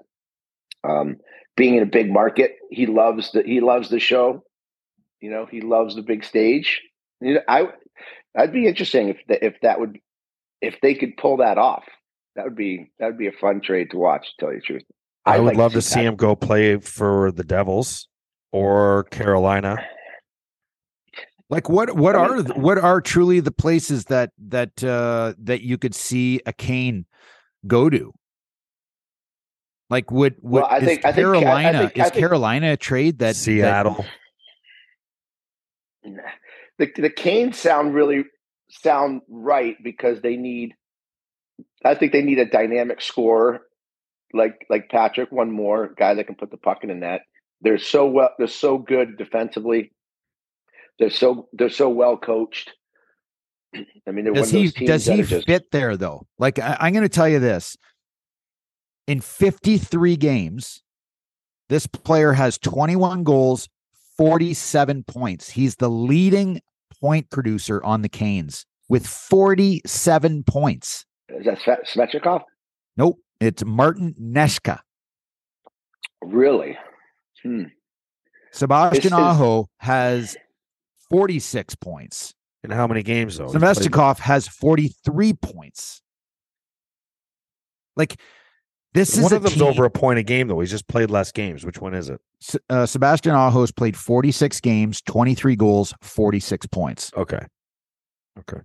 Um, 0.82 1.16
being 1.56 1.76
in 1.76 1.82
a 1.82 1.86
big 1.86 2.10
market, 2.10 2.56
he 2.70 2.86
loves 2.86 3.32
the 3.32 3.42
he 3.42 3.60
loves 3.60 3.88
the 3.88 4.00
show. 4.00 4.42
You 5.20 5.30
know, 5.30 5.46
he 5.46 5.60
loves 5.60 5.94
the 5.94 6.02
big 6.02 6.24
stage. 6.24 6.80
You 7.20 7.34
know, 7.34 7.40
I 7.48 7.68
that'd 8.34 8.52
be 8.52 8.66
interesting 8.66 9.08
if 9.08 9.18
the, 9.28 9.44
if 9.44 9.54
that 9.62 9.80
would 9.80 9.98
if 10.60 10.80
they 10.80 10.94
could 10.94 11.16
pull 11.16 11.38
that 11.38 11.58
off. 11.58 11.84
That 12.36 12.44
would 12.44 12.56
be 12.56 12.90
that 12.98 13.06
would 13.06 13.18
be 13.18 13.28
a 13.28 13.32
fun 13.32 13.60
trade 13.60 13.90
to 13.92 13.98
watch. 13.98 14.26
To 14.26 14.44
tell 14.44 14.52
you 14.52 14.60
the 14.60 14.66
truth, 14.66 14.82
I 15.24 15.36
I'd 15.36 15.38
like 15.38 15.56
love 15.56 15.72
to 15.72 15.82
see 15.82 15.94
Patrick- 15.94 16.08
him 16.08 16.16
go 16.16 16.36
play 16.36 16.76
for 16.78 17.30
the 17.30 17.44
Devils 17.44 18.08
or 18.52 19.04
Carolina. 19.04 19.78
Like 21.50 21.68
what 21.68 21.94
what 21.96 22.16
are 22.16 22.42
what 22.42 22.78
are 22.78 23.00
truly 23.00 23.40
the 23.40 23.52
places 23.52 24.06
that 24.06 24.30
that 24.38 24.82
uh 24.82 25.34
that 25.38 25.62
you 25.62 25.78
could 25.78 25.94
see 25.94 26.40
a 26.46 26.52
Kane 26.52 27.06
go 27.66 27.88
to? 27.88 28.12
Like 29.94 30.10
would 30.10 30.34
would 30.42 30.62
Well, 30.62 30.66
I 30.68 30.78
is 30.78 30.84
think- 30.86 31.04
I 31.04 31.12
think 31.12 31.28
I 31.28 31.30
Carolina 31.38 31.78
think- 31.78 31.98
I 32.00 32.02
is 32.06 32.10
think- 32.10 32.20
Carolina 32.20 32.72
a 32.72 32.76
trade 32.76 33.18
that 33.20 33.26
that- 33.26 33.36
Seattle. 33.36 34.04
the 36.02 36.90
the 36.96 37.10
Canes 37.10 37.56
sound 37.58 37.94
really 37.94 38.24
sound 38.70 39.22
right 39.28 39.76
because 39.84 40.20
they 40.20 40.36
need. 40.36 40.74
I 41.84 41.94
think 41.94 42.10
they 42.10 42.22
need 42.22 42.40
a 42.40 42.44
dynamic 42.44 43.00
scorer, 43.00 43.60
like 44.32 44.66
like 44.68 44.88
Patrick, 44.90 45.30
one 45.30 45.52
more 45.52 45.94
guy 45.96 46.14
that 46.14 46.26
can 46.26 46.34
put 46.34 46.50
the 46.50 46.56
puck 46.56 46.78
in 46.82 46.88
the 46.88 46.96
net. 46.96 47.20
They're 47.60 47.78
so 47.78 48.06
well. 48.06 48.30
They're 48.36 48.48
so 48.48 48.78
good 48.78 49.16
defensively. 49.16 49.92
They're 50.98 51.10
so 51.10 51.48
they're 51.52 51.68
so 51.68 51.88
well 51.88 52.16
coached. 52.16 52.72
I 53.76 54.10
mean, 54.10 54.24
they're 54.24 54.32
one 54.32 54.42
does 54.42 54.52
of 54.52 54.60
he 54.60 54.70
teams 54.72 54.88
does 54.90 55.06
he 55.06 55.22
just 55.22 55.46
fit 55.46 55.70
there 55.70 55.96
though? 55.96 56.26
Like 56.36 56.58
I, 56.58 56.76
I'm 56.80 56.92
going 56.92 57.04
to 57.04 57.08
tell 57.08 57.28
you 57.28 57.38
this: 57.38 57.76
in 59.06 59.20
53 59.20 60.16
games, 60.16 60.82
this 61.68 61.86
player 61.86 62.32
has 62.32 62.58
21 62.58 63.24
goals, 63.24 63.68
47 64.16 65.04
points. 65.04 65.50
He's 65.50 65.76
the 65.76 65.90
leading 65.90 66.60
point 67.00 67.30
producer 67.30 67.82
on 67.84 68.02
the 68.02 68.08
Canes 68.08 68.66
with 68.88 69.06
47 69.06 70.44
points. 70.44 71.04
is 71.28 71.46
that 71.46 71.58
Sve- 71.58 71.84
Svechnikov? 71.86 72.42
Nope, 72.96 73.18
it's 73.40 73.64
Martin 73.64 74.14
Necas. 74.20 74.80
Really? 76.22 76.78
Hmm. 77.42 77.64
Sebastian 78.52 79.02
This 79.02 79.06
is- 79.06 79.12
Aho 79.12 79.68
has 79.78 80.36
46 81.10 81.74
points. 81.76 82.34
In 82.62 82.70
how 82.70 82.86
many 82.86 83.02
games 83.02 83.36
though? 83.36 83.46
He's 83.52 83.56
Svechnikov 83.56 84.20
has 84.20 84.48
43 84.48 85.34
points. 85.34 86.00
Like 87.96 88.18
this 88.94 89.16
is 89.18 89.22
One 89.24 89.32
of 89.34 89.42
them's 89.42 89.54
team- 89.56 89.64
over 89.64 89.84
a 89.84 89.90
point 89.90 90.18
a 90.18 90.22
game 90.22 90.48
though. 90.48 90.60
He's 90.60 90.70
just 90.70 90.88
played 90.88 91.10
less 91.10 91.30
games. 91.32 91.64
Which 91.66 91.80
one 91.80 91.94
is 91.94 92.08
it? 92.08 92.20
S- 92.42 92.56
uh, 92.70 92.86
Sebastian 92.86 93.32
Aho's 93.34 93.70
played 93.72 93.96
46 93.96 94.60
games, 94.60 95.02
23 95.02 95.56
goals, 95.56 95.92
46 96.00 96.66
points. 96.66 97.12
Okay. 97.16 97.40
Okay. 98.38 98.60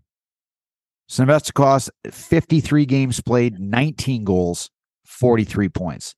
Svechnikov 1.09 1.89
53 2.11 2.85
games 2.85 3.19
played, 3.21 3.59
19 3.59 4.23
goals, 4.23 4.69
43 5.05 5.69
points. 5.69 6.15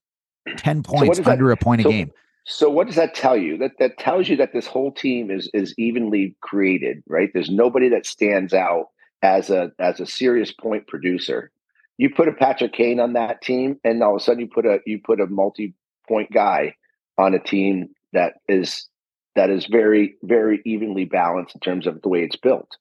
10 0.56 0.78
what 0.78 0.86
points 0.86 1.16
does 1.18 1.24
that- 1.24 1.32
under 1.32 1.50
a 1.50 1.56
point 1.56 1.80
a 1.80 1.84
game. 1.84 2.10
So 2.44 2.68
what 2.68 2.88
does 2.88 2.96
that 2.96 3.14
tell 3.14 3.36
you? 3.36 3.56
That 3.58 3.78
that 3.78 3.98
tells 3.98 4.28
you 4.28 4.36
that 4.38 4.52
this 4.52 4.66
whole 4.66 4.90
team 4.90 5.30
is 5.30 5.48
is 5.54 5.72
evenly 5.78 6.34
created, 6.40 7.00
right? 7.06 7.30
There's 7.32 7.48
nobody 7.50 7.88
that 7.90 8.04
stands 8.04 8.52
out 8.52 8.88
as 9.22 9.48
a 9.48 9.70
as 9.78 10.00
a 10.00 10.06
serious 10.06 10.52
point 10.52 10.88
producer. 10.88 11.52
You 11.98 12.10
put 12.10 12.28
a 12.28 12.32
Patrick 12.32 12.72
Kane 12.72 13.00
on 13.00 13.12
that 13.12 13.42
team, 13.42 13.78
and 13.84 14.02
all 14.02 14.16
of 14.16 14.20
a 14.20 14.24
sudden 14.24 14.40
you 14.40 14.48
put 14.48 14.66
a 14.66 14.80
you 14.86 15.00
put 15.04 15.20
a 15.20 15.26
multi 15.26 15.74
point 16.08 16.32
guy 16.32 16.74
on 17.18 17.34
a 17.34 17.38
team 17.38 17.90
that 18.12 18.34
is 18.48 18.88
that 19.36 19.50
is 19.50 19.66
very 19.66 20.16
very 20.22 20.60
evenly 20.64 21.04
balanced 21.04 21.54
in 21.54 21.60
terms 21.60 21.86
of 21.86 22.02
the 22.02 22.08
way 22.08 22.22
it's 22.22 22.36
built, 22.36 22.76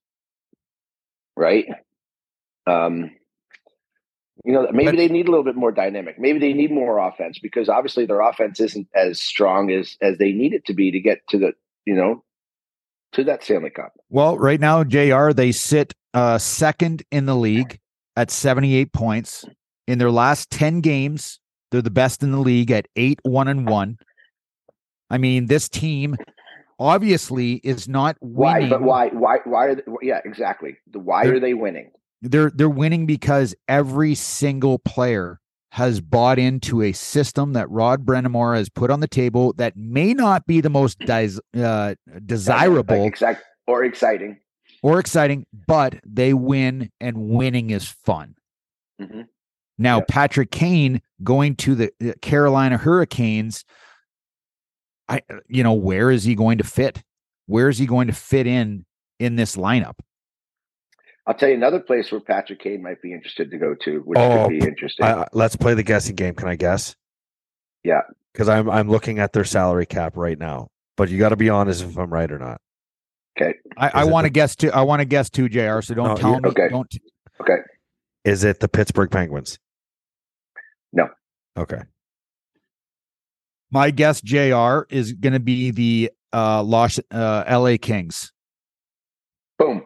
right? 1.36 1.66
Um, 2.66 3.12
you 4.44 4.54
know, 4.54 4.68
maybe 4.72 4.86
But- 4.86 4.98
they 4.98 5.08
need 5.08 5.28
a 5.28 5.32
little 5.32 5.44
bit 5.44 5.56
more 5.56 5.72
dynamic. 5.72 6.18
Maybe 6.18 6.40
they 6.40 6.54
need 6.54 6.72
more 6.72 6.98
offense 6.98 7.38
because 7.40 7.70
obviously 7.70 8.06
their 8.06 8.22
offense 8.22 8.60
isn't 8.60 8.88
as 8.96 9.22
strong 9.22 9.72
as 9.72 9.98
as 10.02 10.18
they 10.18 10.32
need 10.32 10.54
it 10.54 10.66
to 10.66 10.74
be 10.74 10.92
to 10.92 11.00
get 11.00 11.28
to 11.30 11.38
the 11.38 11.54
you 11.86 11.96
know 11.96 12.24
to 13.14 13.24
that 13.26 13.44
Stanley 13.44 13.70
Cup. 13.70 13.94
Well, 14.10 14.38
right 14.38 14.60
now, 14.60 14.84
JR, 14.84 15.32
they 15.32 15.52
sit 15.52 15.94
uh, 16.14 16.38
second 16.38 17.04
in 17.12 17.26
the 17.26 17.36
league 17.36 17.80
at 18.16 18.32
78 18.32 18.94
points. 18.94 19.46
In 19.88 19.98
their 19.98 20.12
last 20.12 20.50
10 20.52 20.82
games, 20.82 21.40
they're 21.72 21.82
the 21.82 21.90
best 21.90 22.24
in 22.24 22.32
the 22.32 22.40
league 22.40 22.72
at 22.72 22.88
8 22.96 23.20
1 23.24 23.48
and 23.48 23.68
1. 23.68 23.98
I 25.10 25.18
mean, 25.18 25.48
this 25.48 25.68
team 25.68 26.16
obviously 26.80 27.54
is 27.64 27.88
not 27.88 28.16
Why? 28.20 28.54
winning. 28.56 28.70
But 28.70 28.82
why? 28.84 29.08
Why? 29.10 29.38
Why 29.44 29.66
are? 29.68 29.76
They, 29.76 29.82
yeah, 30.02 30.20
exactly. 30.24 30.78
Why 30.94 31.26
They're- 31.26 31.36
are 31.36 31.40
they 31.40 31.54
winning? 31.54 31.92
They're 32.24 32.52
they're 32.52 32.70
winning 32.70 33.08
because 33.08 33.56
every 33.68 34.14
single 34.14 34.78
player 34.78 35.40
has 35.72 36.02
bought 36.02 36.38
into 36.38 36.82
a 36.84 36.92
system 36.92 37.54
that 37.54 37.68
Rod 37.72 38.06
Brind'Amour 38.06 38.56
has 38.56 38.70
put 38.70 38.92
on 38.92 39.00
the 39.00 39.08
table 39.08 39.54
that 39.54 39.76
may 39.76 40.14
not 40.14 40.46
be 40.46 40.62
the 40.62 40.70
most 40.70 41.00
dis- 41.00 41.40
uh, 41.58 41.96
desirable 42.26 43.00
Like 43.00 43.08
exact 43.08 43.44
or 43.66 43.84
exciting. 43.84 44.38
Or 44.82 45.00
exciting, 45.00 45.46
but 45.68 46.00
they 46.06 46.34
win 46.34 46.92
and 47.00 47.18
winning 47.18 47.70
is 47.70 47.88
fun. 47.88 48.36
Mhm. 49.00 49.28
Now, 49.78 49.98
Yep. 49.98 50.08
Patrick 50.08 50.52
Kane 50.52 51.02
going 51.24 51.56
to 51.58 51.76
the 51.76 51.92
uh, 52.04 52.14
Carolina 52.22 52.78
Hurricanes, 52.78 53.64
I 55.08 55.22
you 55.48 55.64
know, 55.64 55.74
where 55.74 56.12
is 56.12 56.24
he 56.24 56.36
going 56.36 56.58
to 56.60 56.64
fit? 56.64 57.02
Where 57.48 57.68
is 57.70 57.78
he 57.78 57.86
going 57.86 58.08
to 58.08 58.14
fit 58.14 58.48
in 58.48 58.86
in 59.20 59.36
this 59.36 59.56
lineup? 59.56 59.96
I'll 61.28 61.34
tell 61.36 61.50
you 61.50 61.56
another 61.56 61.80
place 61.80 62.12
where 62.12 62.22
Patrick 62.22 62.60
Kane 62.60 62.82
might 62.82 63.02
be 63.02 63.14
interested 63.14 63.52
to 63.52 63.58
go 63.58 63.76
to, 63.84 64.00
which 64.00 64.18
Oh, 64.20 64.48
could 64.48 64.60
be 64.60 64.66
interesting. 64.68 65.06
I, 65.06 65.22
I- 65.24 65.28
let's 65.34 65.56
play 65.56 65.74
the 65.74 65.84
guessing 65.84 66.16
game. 66.16 66.34
Can 66.36 66.48
I 66.48 66.56
guess? 66.56 66.96
Yeah. 67.84 68.02
Because 68.34 68.48
I'm 68.50 68.70
I'm 68.70 68.90
looking 68.90 69.20
at 69.20 69.34
their 69.34 69.44
salary 69.44 69.86
cap 69.86 70.16
right 70.16 70.38
now. 70.40 70.70
But 70.98 71.10
you 71.10 71.18
got 71.18 71.30
to 71.30 71.36
be 71.36 71.50
honest 71.50 71.84
if 71.84 71.98
I'm 71.98 72.12
right 72.14 72.32
or 72.32 72.38
not. 72.40 72.62
Okay. 73.40 73.54
I, 73.78 73.90
I 73.94 74.02
Is 74.02 74.08
it 74.08 74.12
want 74.12 74.24
the- 74.26 74.30
to 74.30 74.34
guess 74.34 74.56
too. 74.56 74.72
I 74.72 74.82
want 74.82 75.00
to 75.02 75.06
guess 75.06 75.30
too, 75.30 75.50
Jr. 75.50 75.82
So 75.82 75.94
don't 75.94 76.08
No, 76.10 76.16
tell 76.16 76.36
you- 76.36 76.42
me. 76.42 76.50
okay. 76.50 76.70
Don't. 76.70 76.92
Okay. 77.42 77.58
Is 78.24 78.44
it 78.44 78.60
the 78.60 78.68
Pittsburgh 78.68 79.10
Penguins? 79.10 79.58
No. 80.94 81.08
Okay. 81.58 81.80
My 83.72 83.90
guess, 83.92 84.22
Jr. 84.22 84.82
is 84.90 85.14
going 85.14 85.34
to 85.34 85.40
be 85.40 85.72
the 85.72 86.12
uh, 86.34 86.62
Los 86.62 87.00
uh, 87.12 87.44
L.A. 87.48 87.78
Kings. 87.78 88.32
Boom. 89.58 89.84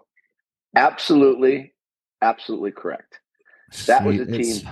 Absolutely. 0.75 1.73
Absolutely 2.21 2.71
correct. 2.71 3.19
That 3.88 4.03
was 4.03 4.19
a 4.19 4.25
team 4.25 4.69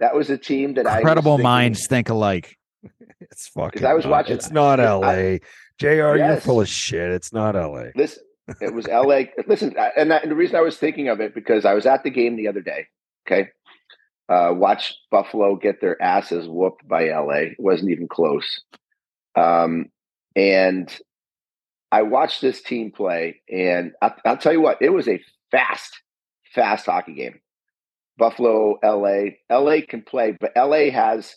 That 0.00 0.14
was 0.14 0.28
a 0.30 0.36
team 0.38 0.74
that 0.74 0.86
I 0.86 0.98
Incredible 0.98 1.38
minds 1.38 1.86
think 1.86 2.08
alike. 2.10 2.56
It's 3.20 3.48
fucking. 3.48 3.84
I 3.84 3.92
was 3.94 4.04
not- 4.04 4.10
watching- 4.10 4.34
It's 4.36 4.50
not 4.50 4.80
I- 4.80 4.84
L.A. 4.84 5.40
Jr. 5.80 6.16
You're 6.16 6.36
full 6.36 6.60
of 6.60 6.68
shit. 6.68 7.10
It's 7.10 7.32
not 7.32 7.56
L.A. 7.56 7.92
Listen, 7.96 8.22
it 8.60 8.74
was 8.74 8.86
LA. 8.86 9.22
Listen, 9.46 9.74
and, 9.96 10.10
that, 10.10 10.22
and 10.22 10.30
the 10.30 10.36
reason 10.36 10.56
I 10.56 10.60
was 10.60 10.76
thinking 10.76 11.08
of 11.08 11.20
it 11.20 11.34
because 11.34 11.64
I 11.64 11.72
was 11.72 11.86
at 11.86 12.04
the 12.04 12.10
game 12.10 12.36
the 12.36 12.48
other 12.48 12.60
day. 12.60 12.86
Okay, 13.26 13.48
uh, 14.28 14.52
watched 14.52 14.98
Buffalo 15.10 15.56
get 15.56 15.80
their 15.80 16.00
asses 16.02 16.46
whooped 16.46 16.86
by 16.86 17.08
LA. 17.08 17.52
It 17.52 17.56
wasn't 17.58 17.92
even 17.92 18.08
close. 18.08 18.60
Um, 19.34 19.86
and 20.36 20.94
I 21.90 22.02
watched 22.02 22.42
this 22.42 22.60
team 22.60 22.92
play, 22.92 23.40
and 23.50 23.92
I, 24.02 24.12
I'll 24.26 24.36
tell 24.36 24.52
you 24.52 24.60
what, 24.60 24.82
it 24.82 24.90
was 24.90 25.08
a 25.08 25.22
fast, 25.50 25.98
fast 26.54 26.86
hockey 26.86 27.14
game. 27.14 27.40
Buffalo, 28.18 28.78
LA, 28.84 29.30
LA 29.50 29.78
can 29.88 30.02
play, 30.02 30.36
but 30.38 30.52
LA 30.54 30.90
has 30.90 31.36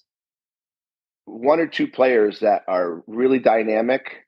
one 1.24 1.62
or 1.62 1.68
two 1.68 1.88
players 1.88 2.42
that 2.42 2.64
are 2.68 3.04
really 3.08 3.40
dynamic 3.40 4.23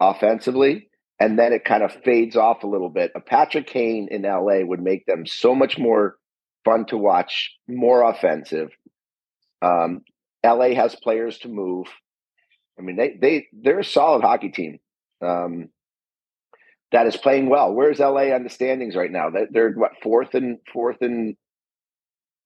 offensively, 0.00 0.88
and 1.20 1.38
then 1.38 1.52
it 1.52 1.64
kind 1.64 1.82
of 1.82 1.92
fades 2.04 2.36
off 2.36 2.62
a 2.62 2.66
little 2.68 2.90
bit. 2.90 3.12
A 3.14 3.20
Patrick 3.20 3.66
Kane 3.66 4.08
in 4.10 4.22
LA 4.22 4.60
would 4.64 4.80
make 4.82 5.06
them 5.06 5.26
so 5.26 5.54
much 5.54 5.78
more 5.78 6.16
fun 6.64 6.86
to 6.86 6.96
watch, 6.96 7.52
more 7.66 8.02
offensive. 8.08 8.70
Um, 9.62 10.02
LA 10.44 10.74
has 10.74 10.94
players 10.94 11.38
to 11.38 11.48
move. 11.48 11.86
I 12.78 12.82
mean, 12.82 12.96
they 12.96 13.16
they 13.20 13.46
they're 13.52 13.80
a 13.80 13.84
solid 13.84 14.22
hockey 14.22 14.50
team 14.50 14.78
um, 15.20 15.68
that 16.92 17.06
is 17.06 17.16
playing 17.16 17.48
well. 17.48 17.72
Where's 17.72 17.98
LA 17.98 18.32
on 18.34 18.44
the 18.44 18.50
standings 18.50 18.94
right 18.94 19.10
now? 19.10 19.30
They're, 19.30 19.48
they're 19.50 19.72
what 19.72 19.92
fourth 20.02 20.34
and 20.34 20.58
fourth 20.72 21.02
in 21.02 21.36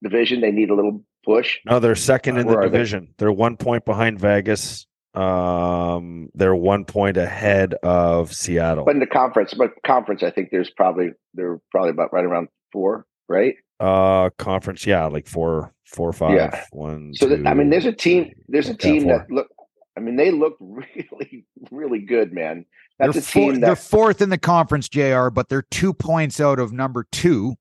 division. 0.01 0.41
They 0.41 0.51
need 0.51 0.71
a 0.71 0.75
little 0.75 1.03
push. 1.23 1.59
No, 1.65 1.79
they're 1.79 1.95
second 1.95 2.37
in 2.37 2.47
the 2.47 2.53
Where 2.53 2.63
are 2.63 2.69
they? 2.69 2.77
division. 2.77 3.13
They? 3.17 3.27
are 3.27 3.31
one 3.31 3.57
point 3.57 3.85
behind 3.85 4.19
Vegas 4.19 4.87
Um, 5.15 6.29
they're 6.33 6.55
one 6.55 6.85
point 6.85 7.17
ahead 7.17 7.73
of 7.83 8.33
Seattle. 8.33 8.85
But 8.85 8.95
in 8.95 8.99
the 8.99 9.07
conference, 9.07 9.53
but 9.53 9.71
conference, 9.85 10.23
I 10.23 10.31
think 10.31 10.49
there's 10.51 10.69
probably 10.71 11.11
they're 11.33 11.59
probably 11.71 11.91
about 11.91 12.11
right 12.13 12.25
around 12.25 12.47
four, 12.71 13.05
right? 13.29 13.55
Uh, 13.79 14.29
conference, 14.37 14.85
yeah, 14.85 15.05
like 15.07 15.27
four, 15.27 15.73
four, 15.85 16.09
or 16.09 16.13
five, 16.13 16.35
Yeah. 16.35 16.63
one. 16.71 17.13
So 17.13 17.27
that, 17.27 17.45
I 17.45 17.53
mean, 17.53 17.69
there's 17.69 17.85
a 17.85 17.91
team. 17.91 18.31
There's 18.47 18.69
a 18.69 18.75
team 18.77 19.03
four. 19.03 19.17
that 19.19 19.31
look. 19.31 19.47
I 19.95 19.99
mean, 19.99 20.15
they 20.15 20.31
look 20.31 20.55
really, 20.59 21.45
really 21.71 21.99
good, 21.99 22.33
man. 22.33 22.65
That's 22.99 23.13
they're, 23.13 23.19
a 23.19 23.23
four- 23.23 23.51
team 23.53 23.61
they're 23.61 23.75
fourth 23.75 24.21
in 24.21 24.29
the 24.29 24.37
conference, 24.37 24.89
JR, 24.89 25.29
but 25.29 25.49
they're 25.49 25.65
two 25.69 25.93
points 25.93 26.39
out 26.39 26.59
of 26.59 26.71
number 26.71 27.05
two, 27.11 27.55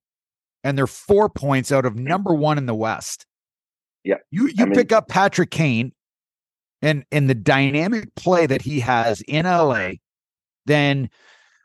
and 0.65 0.77
they're 0.79 0.87
four 0.87 1.29
points 1.29 1.71
out 1.73 1.85
of 1.85 1.97
number 1.97 2.33
one 2.35 2.57
in 2.59 2.67
the 2.67 2.75
West. 2.75 3.27
Yeah. 4.05 4.17
You 4.31 4.47
you 4.49 4.55
I 4.61 4.65
mean- 4.65 4.75
pick 4.75 4.93
up 4.93 5.09
Patrick 5.09 5.51
Kane 5.51 5.93
and 6.83 7.05
and 7.12 7.31
the 7.31 7.35
dynamic 7.35 8.14
play 8.16 8.47
that 8.47 8.62
he 8.62 8.81
has 8.81 9.21
in 9.23 9.47
LA, 9.47 9.92
then 10.66 11.09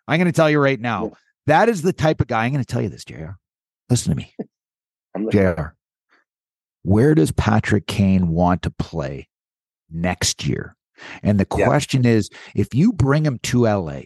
I'm 0.08 0.19
gonna 0.19 0.32
tell 0.32 0.49
you 0.49 0.60
right 0.60 0.80
now, 0.80 1.12
that 1.47 1.67
is 1.69 1.82
the 1.82 1.93
type 1.93 2.21
of 2.21 2.27
guy. 2.27 2.45
I'm 2.45 2.51
gonna 2.51 2.63
tell 2.63 2.82
you 2.82 2.89
this, 2.89 3.03
JR. 3.03 3.32
Listen 3.89 4.12
to 4.12 4.17
me. 4.17 4.34
JR. 5.32 5.73
Where 6.84 7.15
does 7.15 7.32
Patrick 7.32 7.88
Kane 7.88 8.30
want 8.30 8.62
to 8.62 8.71
play 8.71 9.27
next 9.89 10.45
year? 10.45 10.75
And 11.23 11.39
the 11.39 11.47
Yeah. 11.58 11.65
question 11.65 12.06
is 12.06 12.30
if 12.56 12.73
you 12.73 12.93
bring 12.93 13.25
him 13.25 13.39
to 13.43 13.67
LA 13.67 14.01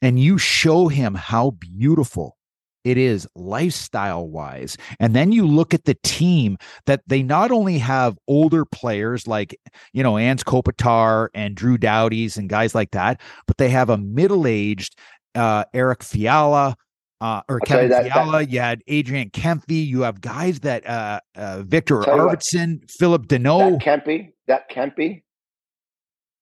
and 0.00 0.18
you 0.18 0.38
show 0.38 0.88
him 0.88 1.14
how 1.14 1.50
beautiful 1.50 2.36
it 2.84 2.98
is 2.98 3.26
lifestyle 3.34 4.28
wise, 4.28 4.76
and 5.00 5.14
then 5.14 5.32
you 5.32 5.46
look 5.46 5.74
at 5.74 5.84
the 5.84 5.96
team 6.02 6.58
that 6.86 7.02
they 7.06 7.22
not 7.22 7.50
only 7.50 7.78
have 7.78 8.18
older 8.28 8.64
players 8.64 9.26
like, 9.26 9.58
you 9.92 10.02
know, 10.02 10.14
Anze 10.14 10.44
Kopitar 10.44 11.28
and 11.34 11.54
Drew 11.54 11.78
Doughtys 11.78 12.36
and 12.36 12.48
guys 12.48 12.74
like 12.74 12.90
that, 12.92 13.20
but 13.46 13.56
they 13.56 13.70
have 13.70 13.90
a 13.90 13.96
middle 13.96 14.46
aged 14.46 14.96
uh, 15.34 15.64
Eric 15.72 16.02
Fiala. 16.02 16.76
Uh, 17.20 17.40
or 17.48 17.56
I'll 17.62 17.66
Kevin 17.66 17.90
that- 17.90 18.04
that- 18.04 18.12
Fiala, 18.12 18.42
you 18.42 18.60
had 18.60 18.82
Adrian 18.86 19.30
Kempe, 19.30 19.86
you 19.86 20.02
have 20.02 20.20
guys 20.20 20.60
that 20.60 20.86
uh, 20.86 21.20
uh 21.36 21.62
Victor 21.62 22.00
what, 22.00 22.08
Arvidsson, 22.08 22.90
Philip 22.90 23.28
Danault. 23.28 23.78
that 23.78 24.04
Kempe, 24.04 24.32
that 24.46 24.68
Kempe 24.70 25.22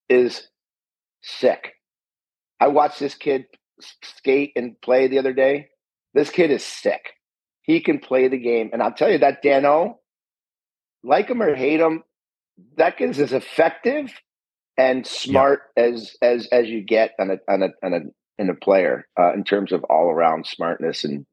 is 0.08 0.48
sick. 1.20 1.74
I 2.58 2.68
watched 2.68 2.98
this 2.98 3.14
kid 3.14 3.46
skate 4.02 4.52
and 4.56 4.80
play 4.80 5.06
the 5.08 5.18
other 5.18 5.32
day. 5.32 5.68
This 6.14 6.30
kid 6.30 6.50
is 6.50 6.64
sick. 6.64 7.14
He 7.62 7.80
can 7.80 7.98
play 7.98 8.28
the 8.28 8.38
game, 8.38 8.70
and 8.72 8.82
I'll 8.82 8.92
tell 8.92 9.10
you 9.10 9.18
that 9.18 9.42
Danault, 9.42 9.96
like 11.02 11.28
him 11.28 11.42
or 11.42 11.54
hate 11.54 11.80
him, 11.80 12.02
that 12.76 12.98
kid 12.98 13.10
is 13.10 13.20
as 13.20 13.32
effective 13.32 14.12
and 14.76 15.06
smart 15.06 15.62
as 15.76 16.16
as 16.22 16.46
as 16.50 16.68
you 16.68 16.82
get 16.82 17.12
on 17.18 17.30
a 17.30 17.38
on 17.48 17.62
a 17.62 17.68
on 17.84 17.94
a 17.94 18.00
in 18.42 18.50
a 18.50 18.54
player 18.54 19.06
uh, 19.18 19.32
in 19.32 19.44
terms 19.44 19.72
of 19.72 19.84
all 19.84 20.08
around 20.08 20.46
smartness 20.46 21.04
and 21.04 21.26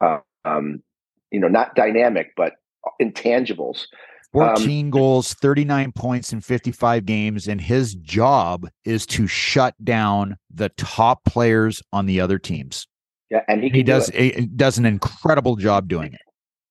uh, 0.00 0.18
um 0.44 0.82
you 1.30 1.40
know 1.40 1.48
not 1.48 1.74
dynamic 1.74 2.32
but 2.36 2.54
intangibles. 3.00 3.86
Um, 4.34 4.56
14 4.56 4.90
goals, 4.90 5.32
39 5.34 5.92
points 5.92 6.32
in 6.32 6.40
55 6.40 7.06
games, 7.06 7.46
and 7.46 7.60
his 7.60 7.94
job 7.94 8.68
is 8.84 9.06
to 9.06 9.28
shut 9.28 9.74
down 9.82 10.36
the 10.52 10.70
top 10.70 11.24
players 11.24 11.80
on 11.92 12.06
the 12.06 12.20
other 12.20 12.38
teams. 12.38 12.88
Yeah, 13.30 13.40
and 13.48 13.62
he, 13.62 13.68
He 13.68 13.78
can 13.78 13.86
do 13.86 13.92
does 13.92 14.08
it. 14.10 14.16
a, 14.16 14.46
does 14.46 14.78
an 14.78 14.86
incredible 14.86 15.56
job 15.56 15.88
doing 15.88 16.12
it. 16.12 16.20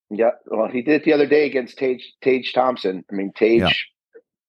Yeah, 0.10 0.32
well, 0.46 0.70
he 0.70 0.82
did 0.82 0.96
it 1.02 1.04
the 1.06 1.14
other 1.14 1.26
day 1.26 1.46
against 1.46 1.78
Tage 1.78 2.14
Tage 2.22 2.54
Thompson. 2.54 3.04
I 3.12 3.16
mean, 3.16 3.32
Tage. 3.36 3.88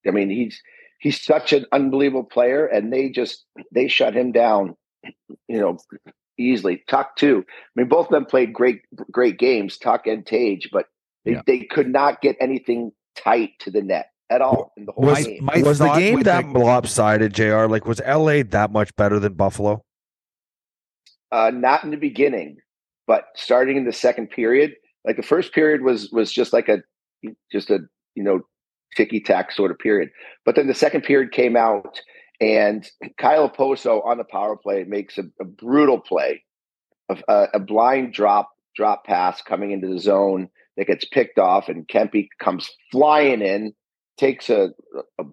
I 0.07 0.11
mean, 0.11 0.29
he's 0.29 0.61
he's 1.01 1.21
such 1.23 1.53
an 1.55 1.65
unbelievable 1.73 2.25
player, 2.25 2.67
and 2.67 2.93
they 2.93 3.09
just 3.09 3.45
they 3.73 3.89
shut 3.89 4.15
him 4.15 4.33
down. 4.33 4.77
You 5.49 5.61
know, 5.61 5.79
easily. 6.39 6.83
Tuck 6.89 7.17
too. 7.17 7.45
I 7.49 7.81
mean, 7.81 7.89
both 7.89 8.07
of 8.07 8.13
them 8.13 8.27
played 8.27 8.53
great 8.53 8.81
great 9.11 9.39
games, 9.39 9.79
Tuck 9.79 10.07
and 10.07 10.27
Tage, 10.27 10.69
but 10.73 10.87
they, 11.25 11.33
Yeah. 11.33 11.43
they 11.47 11.61
could 11.61 11.89
not 11.91 12.21
get 12.21 12.37
anything 12.41 12.93
tight 13.17 13.51
to 13.61 13.71
the 13.71 13.81
net 13.83 14.07
at 14.31 14.43
all 14.43 14.73
in 14.77 14.85
the 14.87 14.93
whole 14.93 15.05
Was, 15.07 15.27
game. 15.27 15.49
was 15.63 15.79
the 15.79 15.93
game 15.95 16.15
with 16.17 16.25
that 16.25 16.51
the- 16.53 16.59
lopsided, 16.59 17.33
JR? 17.33 17.67
Like, 17.67 17.87
was 17.87 18.01
LA 18.07 18.43
that 18.43 18.71
much 18.73 18.95
better 18.97 19.19
than 19.19 19.33
Buffalo? 19.35 19.83
Uh, 21.35 21.51
not 21.51 21.83
in 21.83 21.91
the 21.91 21.97
beginning, 21.97 22.59
but 23.09 23.25
starting 23.35 23.77
in 23.77 23.85
the 23.85 23.93
second 23.93 24.31
period. 24.31 24.75
Like 25.05 25.17
the 25.17 25.23
first 25.23 25.53
period 25.53 25.83
was 25.83 26.09
was 26.13 26.33
just 26.33 26.53
like 26.53 26.69
a 26.69 26.79
just 27.51 27.71
a 27.71 27.81
you 28.15 28.23
know 28.23 28.43
ticky 28.97 29.21
tack 29.21 29.51
sort 29.51 29.73
of 29.73 29.79
period. 29.81 30.11
But 30.45 30.55
then 30.55 30.69
the 30.69 30.75
second 30.75 31.03
period 31.03 31.33
came 31.33 31.57
out, 31.57 32.01
and 32.41 32.89
Kyle 33.19 33.49
Poso 33.49 34.01
on 34.03 34.19
the 34.19 34.25
power 34.25 34.57
play 34.57 34.85
makes 34.85 35.19
a, 35.19 35.25
a 35.41 35.45
brutal 35.45 35.99
play, 35.99 36.45
a, 37.09 37.49
a 37.55 37.59
blind 37.59 38.13
drop 38.13 38.51
drop 38.77 39.05
pass 39.05 39.43
coming 39.43 39.73
into 39.73 39.89
the 39.89 39.99
zone 39.99 40.49
that 40.77 40.87
gets 40.87 41.05
picked 41.05 41.41
off, 41.41 41.69
and 41.69 41.89
Kempe 41.89 42.29
comes 42.39 42.71
flying 42.93 43.43
in, 43.43 43.73
takes 44.19 44.51
a, 44.51 44.71
a 45.19 45.25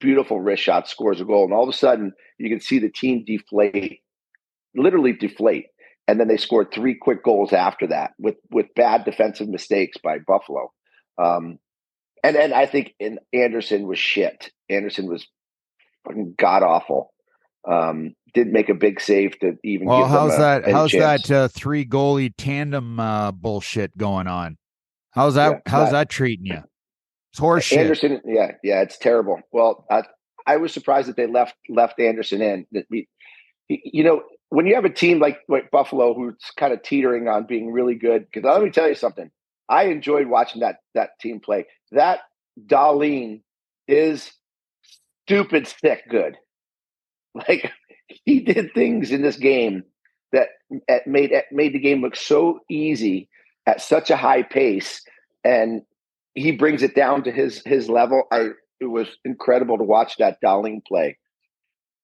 beautiful 0.00 0.40
wrist 0.40 0.62
shot, 0.62 0.88
scores 0.88 1.20
a 1.20 1.24
goal, 1.26 1.44
and 1.44 1.52
all 1.52 1.64
of 1.64 1.68
a 1.68 1.76
sudden 1.76 2.14
you 2.38 2.48
can 2.48 2.60
see 2.60 2.78
the 2.78 2.88
team 2.90 3.24
deflate, 3.26 4.00
literally 4.74 5.12
deflate. 5.12 5.66
And 6.08 6.18
then 6.18 6.28
they 6.28 6.36
scored 6.36 6.72
three 6.72 6.96
quick 7.00 7.22
goals 7.22 7.52
after 7.52 7.86
that 7.88 8.12
with 8.18 8.36
with 8.50 8.66
bad 8.74 9.04
defensive 9.04 9.48
mistakes 9.48 9.96
by 10.02 10.18
Buffalo. 10.18 10.72
Um, 11.18 11.58
and 12.24 12.34
then 12.34 12.52
I 12.52 12.66
think 12.66 12.94
in 12.98 13.18
Anderson 13.32 13.86
was 13.86 13.98
shit. 13.98 14.50
Anderson 14.68 15.06
was 15.06 15.26
fucking 16.06 16.34
god 16.36 16.62
awful. 16.62 17.12
Um, 17.68 18.14
didn't 18.32 18.52
make 18.52 18.68
a 18.70 18.74
big 18.74 19.00
save 19.00 19.38
to 19.40 19.56
even. 19.62 19.86
Well, 19.86 20.00
give 20.00 20.08
them 20.08 20.18
how's 20.18 20.34
a- 20.34 20.38
that? 20.38 20.70
How's 20.70 20.90
chance. 20.90 21.28
that 21.28 21.34
uh, 21.34 21.48
three 21.48 21.84
goalie 21.84 22.32
tandem 22.36 22.98
uh, 22.98 23.32
bullshit 23.32 23.96
going 23.96 24.26
on? 24.26 24.56
How's 25.12 25.34
that? 25.34 25.50
Yeah, 25.50 25.58
how's 25.66 25.88
that- 25.88 25.92
that 25.92 26.08
treating 26.08 26.46
you? 26.46 26.62
It's 27.32 27.38
horse 27.38 27.64
shit. 27.64 27.78
Anderson, 27.78 28.20
yeah, 28.24 28.52
yeah, 28.64 28.82
it's 28.82 28.98
terrible. 28.98 29.40
Well, 29.52 29.86
I, 29.88 30.02
I 30.46 30.56
was 30.56 30.72
surprised 30.72 31.08
that 31.08 31.16
they 31.16 31.28
left 31.28 31.54
left 31.68 32.00
Anderson 32.00 32.42
in. 32.42 32.66
That 32.72 32.86
we, 32.90 33.08
you 33.68 34.02
know, 34.02 34.22
when 34.50 34.66
you 34.66 34.74
have 34.74 34.84
a 34.84 34.90
team 34.90 35.20
like, 35.20 35.38
like 35.48 35.70
Buffalo 35.70 36.12
who's 36.12 36.36
kind 36.56 36.72
of 36.72 36.82
teetering 36.82 37.28
on 37.28 37.46
being 37.46 37.72
really 37.72 37.94
good. 37.94 38.26
Because 38.26 38.44
let 38.44 38.62
me 38.62 38.70
tell 38.70 38.88
you 38.88 38.94
something, 38.94 39.30
I 39.68 39.84
enjoyed 39.84 40.26
watching 40.26 40.60
that 40.60 40.78
that 40.94 41.18
team 41.20 41.40
play. 41.40 41.66
That 41.92 42.20
Dahlin 42.66 43.42
is 43.88 44.32
stupid 45.24 45.66
sick 45.66 46.02
good. 46.08 46.36
Like 47.32 47.70
he 48.24 48.40
did 48.40 48.74
things 48.74 49.12
in 49.12 49.22
this 49.22 49.36
game 49.36 49.84
that 50.32 50.48
made 51.06 51.32
made 51.52 51.72
the 51.72 51.78
game 51.78 52.02
look 52.02 52.16
so 52.16 52.58
easy 52.68 53.28
at 53.66 53.80
such 53.80 54.10
a 54.10 54.16
high 54.16 54.42
pace, 54.42 55.00
and 55.44 55.82
he 56.34 56.50
brings 56.50 56.82
it 56.82 56.96
down 56.96 57.22
to 57.22 57.30
his 57.30 57.62
his 57.64 57.88
level. 57.88 58.24
I 58.32 58.48
it 58.80 58.86
was 58.86 59.06
incredible 59.24 59.78
to 59.78 59.84
watch 59.84 60.16
that 60.16 60.40
Dahlin 60.42 60.84
play. 60.84 61.18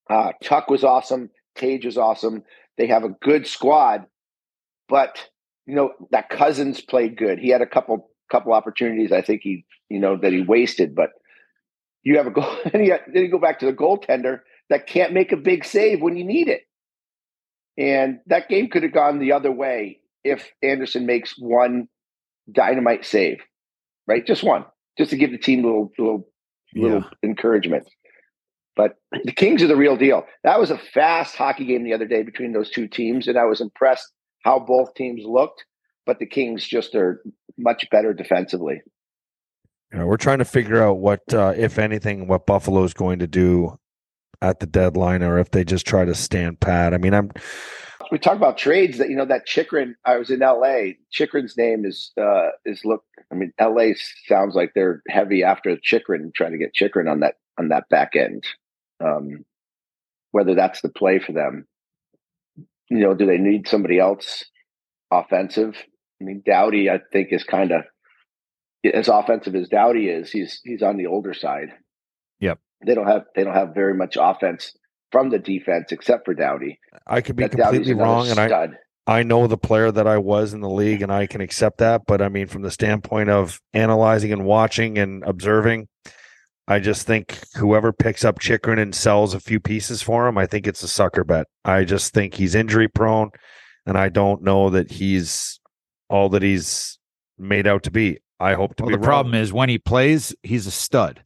Uh, 0.09 0.31
Tuck 0.45 0.71
was 0.71 0.85
awesome. 0.85 1.29
Tage 1.57 1.87
is 1.87 1.99
awesome. 1.99 2.43
They 2.79 2.87
have 2.87 3.05
a 3.05 3.11
good 3.23 3.47
squad, 3.47 4.07
but 4.89 5.29
you 5.67 5.75
know 5.75 5.93
that 6.11 6.31
Cozens 6.31 6.81
played 6.81 7.17
good. 7.17 7.39
He 7.39 7.49
had 7.49 7.63
a 7.63 7.67
couple 7.67 8.11
couple 8.31 8.53
opportunities. 8.53 9.13
I 9.13 9.23
think 9.23 9.43
he 9.43 9.65
you 9.89 9.99
know 9.99 10.17
that 10.17 10.33
he 10.33 10.43
wasted, 10.43 10.95
but 10.95 11.11
you 12.03 12.17
have 12.19 12.27
a 12.27 12.31
goal. 12.31 12.57
And 12.73 12.87
you, 12.87 12.97
then 13.13 13.25
you 13.25 13.31
go 13.31 13.39
back 13.39 13.59
to 13.61 13.67
the 13.67 13.73
goaltender 13.73 14.41
that 14.71 14.87
can't 14.87 15.13
make 15.13 15.33
a 15.33 15.37
big 15.37 15.65
save 15.65 16.01
when 16.01 16.17
you 16.17 16.25
need 16.25 16.49
it. 16.49 16.63
And 17.79 18.21
that 18.27 18.49
game 18.49 18.69
could 18.69 18.85
have 18.85 18.93
gone 18.93 19.19
the 19.19 19.33
other 19.33 19.53
way 19.53 20.01
if 20.25 20.51
Anderson 20.63 21.05
makes 21.05 21.35
one 21.39 21.89
dynamite 22.51 23.05
save, 23.05 23.41
right? 24.07 24.27
Just 24.27 24.43
one, 24.43 24.65
just 24.97 25.11
to 25.11 25.17
give 25.17 25.31
the 25.31 25.39
team 25.39 25.65
a 25.65 25.67
little 25.67 25.93
little 25.99 26.29
little 26.75 27.05
encouragement. 27.23 27.89
But 28.77 28.99
the 29.25 29.33
Kings 29.33 29.63
are 29.63 29.67
the 29.67 29.77
real 29.77 29.97
deal. 29.97 30.25
That 30.45 30.61
was 30.61 30.71
a 30.71 30.79
fast 30.79 31.35
hockey 31.35 31.65
game 31.65 31.83
the 31.83 31.95
other 31.95 32.07
day 32.07 32.23
between 32.23 32.53
those 32.53 32.71
two 32.71 32.87
teams, 32.87 33.27
and 33.27 33.39
I 33.39 33.45
was 33.45 33.61
impressed 33.61 34.13
how 34.45 34.59
both 34.59 34.95
teams 34.95 35.25
looked. 35.25 35.65
But 36.05 36.21
the 36.21 36.27
Kings 36.27 36.67
just 36.67 36.95
are 36.95 37.23
much 37.59 37.89
better 37.91 38.15
defensively. 38.15 38.81
You 39.93 39.99
know, 39.99 40.07
we're 40.07 40.17
trying 40.17 40.39
to 40.39 40.45
figure 40.45 40.83
out 40.83 40.99
what, 40.99 41.23
uh, 41.33 41.55
if 41.57 41.79
anything, 41.79 42.29
what 42.29 42.47
Buffalo 42.47 42.85
is 42.85 42.95
going 42.95 43.21
to 43.21 43.27
do 43.27 43.79
at 44.43 44.61
the 44.61 44.67
deadline, 44.67 45.23
or 45.23 45.39
if 45.39 45.51
they 45.51 45.65
just 45.65 45.87
try 45.87 46.05
to 46.05 46.15
stand 46.15 46.61
pat. 46.61 46.95
I 46.95 46.99
mean, 46.99 47.15
I'm 47.15 47.33
we 48.11 48.19
talk 48.19 48.37
about 48.37 48.59
trades 48.59 48.99
that 48.99 49.09
you 49.09 49.17
know 49.17 49.25
that 49.25 49.47
Chychrun. 49.47 49.95
I 50.05 50.17
was 50.17 50.31
in 50.31 50.43
L.A. 50.43 50.99
Chychrun's 51.11 51.57
name 51.57 51.85
is 51.85 52.13
uh, 52.21 52.51
is 52.65 52.85
look. 52.85 53.05
I 53.33 53.35
mean, 53.35 53.53
L.A. 53.59 53.97
sounds 54.27 54.55
like 54.55 54.73
they're 54.75 55.03
heavy 55.09 55.43
after 55.43 55.77
Chychrun, 55.83 56.33
trying 56.35 56.53
to 56.53 56.59
get 56.59 56.75
Chychrun 56.75 57.09
on 57.09 57.21
that 57.21 57.37
on 57.59 57.69
that 57.69 57.89
back 57.89 58.15
end. 58.15 58.45
Um, 59.05 59.45
whether 60.31 60.55
that's 60.55 60.81
the 60.81 60.89
play 60.89 61.19
for 61.19 61.33
them, 61.33 61.67
you 62.89 62.99
know, 62.99 63.15
do 63.15 63.27
they 63.27 63.39
need 63.39 63.69
somebody 63.69 63.99
else 63.99 64.45
offensive? 65.11 65.77
I 66.21 66.25
mean, 66.25 66.43
Doughty, 66.45 66.89
I 66.91 67.01
think, 67.13 67.29
is 67.31 67.45
kind 67.45 67.73
of 67.73 67.83
as 68.85 69.09
offensive 69.09 69.55
as 69.55 69.69
Doughty 69.69 70.09
is. 70.09 70.31
He's 70.31 70.61
he's 70.65 70.83
on 70.83 70.97
the 70.97 71.07
older 71.07 71.35
side. 71.35 71.69
Yep. 72.41 72.59
they 72.87 72.95
don't 72.95 73.07
have 73.07 73.25
they 73.35 73.45
don't 73.45 73.55
have 73.55 73.75
very 73.75 73.95
much 73.95 74.17
offense 74.21 74.73
from 75.11 75.31
the 75.31 75.39
defense 75.39 75.93
except 75.93 76.25
for 76.25 76.35
Doughty. 76.35 76.79
I 77.07 77.21
could 77.21 77.37
be 77.37 77.45
That 77.45 77.53
completely 77.53 77.95
wrong, 77.95 78.29
and 78.29 78.39
I. 78.39 78.69
I 79.09 79.23
know 79.23 79.47
the 79.47 79.57
player 79.57 79.93
that 79.93 80.09
I 80.09 80.19
was 80.19 80.53
in 80.53 80.61
the 80.61 80.69
league, 80.69 81.01
and 81.01 81.13
I 81.13 81.29
can 81.29 81.41
accept 81.41 81.79
that. 81.79 82.03
But 82.09 82.21
I 82.21 82.29
mean, 82.29 82.49
from 82.49 82.63
the 82.63 82.73
standpoint 82.73 83.31
of 83.31 83.61
analyzing 83.73 84.33
and 84.33 84.45
watching 84.45 84.99
and 84.99 85.23
observing, 85.23 85.87
I 86.69 86.81
just 86.81 87.07
think 87.07 87.39
whoever 87.57 87.93
picks 87.93 88.25
up 88.25 88.41
Chychrun 88.41 88.79
and 88.81 88.95
sells 88.95 89.35
a 89.35 89.41
few 89.41 89.61
pieces 89.61 90.03
for 90.03 90.27
him, 90.27 90.37
I 90.37 90.47
think 90.47 90.67
it's 90.67 90.83
a 90.83 90.89
sucker 90.89 91.23
bet. 91.25 91.47
I 91.65 91.85
just 91.85 92.13
think 92.13 92.35
he's 92.35 92.55
injury 92.57 92.89
prone, 92.89 93.31
and 93.87 93.97
I 93.97 94.09
don't 94.09 94.43
know 94.43 94.71
that 94.71 94.91
he's 94.91 95.61
all 96.11 96.29
that 96.31 96.43
he's 96.43 96.99
made 97.39 97.67
out 97.67 97.83
to 97.85 97.91
be. 97.91 98.19
I 98.41 98.55
hope 98.55 98.75
to 98.77 98.83
Well, 98.83 98.89
be 98.91 98.95
the 98.95 98.99
wrong. 98.99 99.05
problem 99.07 99.35
is 99.35 99.53
when 99.53 99.69
he 99.69 99.79
plays, 99.79 100.35
he's 100.43 100.67
a 100.67 100.71
stud. 100.71 101.23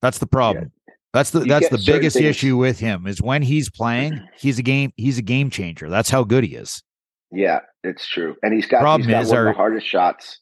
That's 0.00 0.18
the 0.18 0.26
problem. 0.26 0.72
That's 1.12 1.30
the 1.30 1.40
You 1.40 1.46
that's 1.46 1.68
the 1.68 1.78
biggest 1.84 2.16
things- 2.16 2.26
issue 2.36 2.56
with 2.56 2.80
him 2.80 3.06
is 3.06 3.20
when 3.20 3.42
he's 3.42 3.68
playing, 3.70 4.26
he's 4.38 4.58
a 4.58 4.62
game 4.62 4.92
he's 4.96 5.18
a 5.18 5.22
game 5.22 5.50
changer. 5.50 5.90
That's 5.90 6.08
how 6.10 6.24
good 6.24 6.42
he 6.42 6.54
is. 6.56 6.82
Yeah, 7.30 7.60
it's 7.84 8.06
true. 8.08 8.34
And 8.42 8.52
he's 8.54 8.66
got, 8.66 8.80
Problem 8.80 9.02
he's 9.08 9.12
got 9.14 9.22
is 9.24 9.28
one 9.30 9.38
of 9.40 9.44
the 9.46 9.52
hardest 9.52 9.86
shots. 9.86 10.38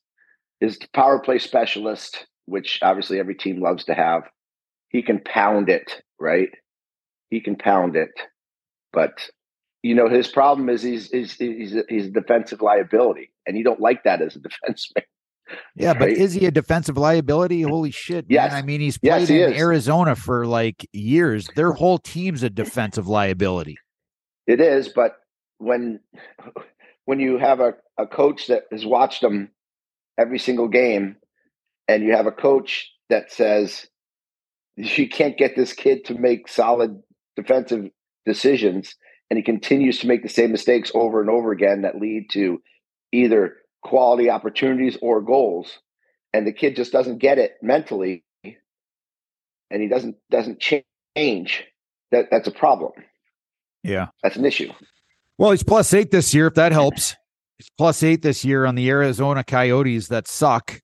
His 0.61 0.79
power 0.95 1.19
play 1.19 1.39
specialist, 1.39 2.27
which 2.51 2.81
obviously 2.83 3.19
every 3.19 3.35
team 3.35 3.63
loves 3.63 3.85
to 3.85 3.95
have. 3.95 4.25
He 4.89 5.03
can 5.03 5.21
pound 5.21 5.69
it, 5.69 6.03
right? 6.19 6.51
He 7.31 7.41
can 7.41 7.57
pound 7.57 7.97
it. 7.97 8.11
But 8.93 9.31
you 9.83 9.95
know, 9.95 10.09
his 10.09 10.29
problem 10.29 10.69
is 10.69 10.83
he's 10.83 11.11
he's 11.11 11.35
he's 11.35 11.75
a, 11.75 11.85
he's 11.89 12.07
a 12.07 12.11
defensive 12.11 12.61
liability. 12.61 13.31
And 13.47 13.57
you 13.57 13.65
don't 13.65 13.81
like 13.81 14.05
that 14.05 14.21
as 14.21 14.37
a 14.37 14.41
defenseman. 14.41 15.05
Yeah, 15.75 15.95
but 15.95 16.11
is 16.11 16.33
he 16.33 16.47
a 16.47 16.51
defensive 16.51 16.97
liability? 16.97 17.63
Holy 17.63 17.91
shit. 17.91 18.29
man. 18.31 18.53
I 18.53 18.63
mean, 18.63 18.81
he's 18.81 18.99
Yes, 19.03 19.27
played 19.27 19.29
he 19.37 19.43
in 19.43 19.53
is. 19.53 19.59
Arizona 19.61 20.15
for 20.15 20.47
like 20.47 20.89
years. 20.93 21.49
Their 21.57 21.73
whole 21.73 21.99
team's 21.99 22.43
a 22.43 22.51
defensive 22.51 23.09
liability. 23.09 23.79
It 24.47 24.61
is, 24.61 24.89
but 24.89 25.17
when 25.59 26.01
when 27.05 27.21
you 27.21 27.39
have 27.39 27.61
a, 27.61 27.75
a 27.99 28.07
coach 28.07 28.47
that 28.49 28.65
has 28.71 28.85
watched 28.87 29.23
them 29.23 29.51
every 30.19 30.39
single 30.39 30.69
game, 30.69 31.17
and 31.91 32.05
you 32.05 32.13
have 32.13 32.27
a 32.27 32.33
coach 32.33 32.89
that 33.09 33.33
says 33.33 33.87
you 34.77 35.09
can't 35.09 35.37
get 35.37 35.57
this 35.57 35.73
kid 35.73 36.05
to 36.05 36.15
make 36.15 36.47
solid 36.47 37.03
defensive 37.37 37.91
decisions, 38.25 38.95
and 39.29 39.37
he 39.37 39.43
continues 39.43 39.99
to 39.99 40.07
make 40.07 40.23
the 40.23 40.29
same 40.29 40.53
mistakes 40.53 40.93
over 40.95 41.21
and 41.21 41.29
over 41.29 41.51
again 41.51 41.83
that 41.83 42.01
lead 42.01 42.29
to 42.31 42.63
either 43.13 43.57
quality 43.83 44.31
opportunities 44.31 44.97
or 45.03 45.21
goals, 45.21 45.79
and 46.33 46.47
the 46.47 46.53
kid 46.53 46.77
just 46.77 46.93
doesn't 46.93 47.19
get 47.19 47.39
it 47.39 47.55
mentally, 47.61 48.25
and 48.45 49.83
he 49.83 49.89
doesn't 49.89 50.17
doesn't 50.31 50.61
change. 50.61 51.65
That 52.13 52.27
that's 52.31 52.47
a 52.49 52.53
problem. 52.53 52.93
Yeah. 53.83 54.09
That's 54.23 54.37
an 54.37 54.45
issue. 54.45 54.73
Well, 55.39 55.51
he's 55.51 55.63
plus 55.63 55.93
eight 55.95 56.11
this 56.11 56.35
year, 56.35 56.47
if 56.47 56.55
that 56.55 56.73
helps. 56.73 57.17
He's 57.59 57.71
plus 57.79 58.03
eight 58.03 58.23
this 58.23 58.45
year 58.45 58.67
on 58.67 58.75
the 58.75 58.89
Arizona 58.91 59.43
Coyotes 59.43 60.09
that 60.09 60.29
suck, 60.29 60.81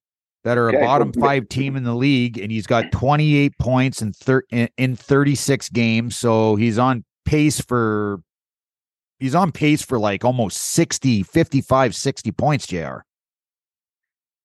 that 0.47 0.57
are 0.57 0.69
Okay, 0.69 0.79
a 0.79 0.85
bottom 0.85 1.13
five 1.13 1.49
team 1.49 1.75
in 1.75 1.83
the 1.83 1.95
league, 1.97 2.39
and 2.39 2.53
he's 2.53 2.69
got 2.69 2.93
28 2.93 3.59
points 3.59 4.01
in, 4.01 4.13
thir- 4.13 4.45
in 4.51 4.69
in 4.79 4.95
36 4.95 5.69
games. 5.71 6.17
So 6.17 6.55
he's 6.55 6.79
on 6.79 7.05
pace 7.25 7.61
for 7.61 8.21
he's 9.19 9.35
on 9.35 9.51
pace 9.51 9.83
for 9.83 9.99
like 9.99 10.25
almost 10.25 10.57
60, 10.59 11.25
55, 11.25 11.97
60 11.97 12.31
points, 12.33 12.67
JR. 12.69 12.99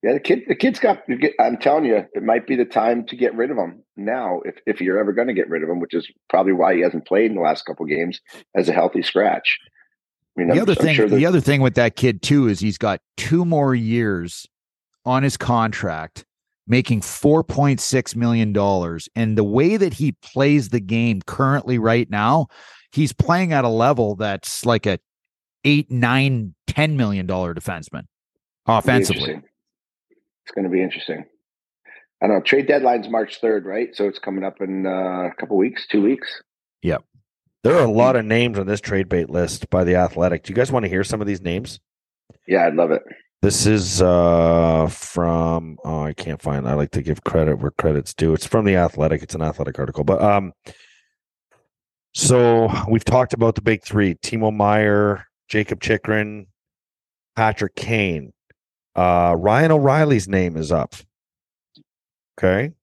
Yeah, 0.02 0.14
the 0.14 0.20
kid, 0.20 0.40
the 0.48 0.56
kid's 0.56 0.80
got. 0.80 1.04
I'm 1.40 1.58
telling 1.58 1.86
you, 1.86 1.98
it 2.14 2.24
might 2.24 2.48
be 2.48 2.56
the 2.56 2.66
time 2.66 3.06
to 3.06 3.16
get 3.16 3.36
rid 3.36 3.52
of 3.52 3.58
him 3.58 3.84
now, 3.96 4.42
if 4.44 4.56
if 4.66 4.82
you're 4.82 4.98
ever 4.98 5.14
going 5.14 5.28
to 5.28 5.34
get 5.36 5.48
rid 5.52 5.62
of 5.62 5.70
him, 5.70 5.80
which 5.80 5.94
is 5.94 6.10
probably 6.28 6.54
why 6.54 6.74
he 6.74 6.82
hasn't 6.82 7.06
played 7.06 7.30
in 7.30 7.36
the 7.36 7.44
last 7.44 7.66
couple 7.68 7.86
games 7.86 8.20
as 8.56 8.68
a 8.68 8.74
healthy 8.74 9.04
scratch. 9.04 9.60
I 10.36 10.40
mean, 10.42 10.48
The 10.48 10.54
I'm- 10.56 10.62
other 10.64 10.72
I'm 10.80 10.84
thing, 10.84 10.96
sure 10.96 11.08
the 11.08 11.28
other 11.28 11.42
thing 11.42 11.62
with 11.62 11.76
that 11.76 11.96
kid 11.96 12.24
too 12.24 12.48
is 12.48 12.60
he's 12.60 12.80
got 12.80 13.02
two 13.18 13.46
more 13.46 13.76
years 13.76 14.48
on 15.06 15.24
his 15.24 15.38
contract, 15.38 16.26
making 16.68 17.02
four 17.02 17.44
point 17.44 17.80
six 17.80 18.16
million 18.16 18.54
dollars. 18.54 19.10
And 19.16 19.38
the 19.38 19.44
way 19.44 19.78
that 19.78 19.94
he 19.94 20.14
plays 20.24 20.70
the 20.70 20.80
game 20.80 21.22
currently, 21.26 21.78
right 21.78 22.10
now, 22.10 22.48
he's 22.92 23.14
playing 23.14 23.54
at 23.54 23.64
a 23.64 23.70
level 23.70 24.16
that's 24.16 24.66
like 24.66 24.86
a 24.86 25.00
eight, 25.64 25.92
nine, 25.92 26.54
ten 26.68 26.98
million 26.98 27.26
dollar 27.26 27.54
defenseman 27.54 28.04
offensively. 28.66 29.42
It's 30.46 30.56
going 30.56 30.66
to 30.66 30.72
be 30.72 30.82
interesting. 30.82 31.26
I 32.22 32.28
don't 32.28 32.38
know. 32.38 32.42
Trade 32.44 32.68
deadline's 32.68 33.10
March 33.10 33.42
3rd, 33.42 33.66
right? 33.66 33.96
So 33.96 34.08
it's 34.08 34.20
coming 34.20 34.44
up 34.44 34.62
in 34.62 34.86
uh, 34.86 35.30
a 35.32 35.34
couple 35.40 35.58
weeks, 35.58 35.88
two 35.88 36.04
weeks. 36.04 36.42
Yep. 36.84 37.04
There 37.64 37.76
are 37.76 37.84
a 37.84 37.92
lot 37.92 38.16
of 38.16 38.26
names 38.26 38.58
on 38.58 38.68
this 38.68 38.82
trade 38.82 39.10
bait 39.10 39.30
list 39.30 39.70
by 39.70 39.84
the 39.84 39.96
Athletic. 39.96 40.44
Do 40.44 40.52
you 40.52 40.56
guys 40.56 40.72
want 40.72 40.84
to 40.84 40.90
hear 40.90 41.04
some 41.04 41.22
of 41.22 41.28
these 41.28 41.42
names? 41.42 41.80
Yeah, 42.48 42.66
I'd 42.66 42.76
love 42.76 42.92
it. 42.92 43.04
This 43.42 43.66
is 43.66 44.04
uh 44.04 44.88
from 44.88 45.80
oh 45.84 46.04
I 46.04 46.14
can't 46.14 46.40
find 46.42 46.68
I 46.68 46.76
like 46.76 46.92
to 46.92 47.02
give 47.02 47.24
credit 47.24 47.58
where 47.58 47.72
credit's 47.72 48.14
due. 48.14 48.34
It's 48.36 48.46
from 48.46 48.66
the 48.66 48.76
Athletic. 48.76 49.24
It's 49.24 49.34
an 49.34 49.42
athletic 49.42 49.80
article. 49.80 50.04
But 50.04 50.22
um 50.22 50.54
so 52.14 52.70
we've 52.88 53.06
talked 53.06 53.34
about 53.34 53.56
the 53.56 53.62
big 53.62 53.84
three, 53.84 54.14
Timo 54.16 54.54
Meier, 54.54 55.26
Jacob 55.48 55.82
Chychrun, 55.82 56.48
Patrick 57.36 57.76
Kane. 57.76 58.32
Uh 58.96 59.36
Ryan 59.36 59.72
O'Reilly's 59.72 60.28
name 60.28 60.56
is 60.56 60.72
up. 60.72 60.94
Okay. 62.38 62.74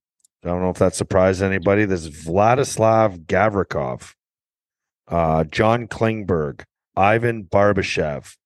I 0.44 0.48
don't 0.48 0.62
know 0.62 0.70
if 0.70 0.78
that 0.78 0.94
surprised 0.94 1.42
anybody. 1.42 1.84
There's 1.84 2.08
Vladislav 2.08 3.26
Gavrikov, 3.26 4.14
uh, 5.08 5.44
John 5.44 5.88
Klingberg, 5.88 6.62
Ivan 6.96 7.42
Barbashev, 7.42 8.36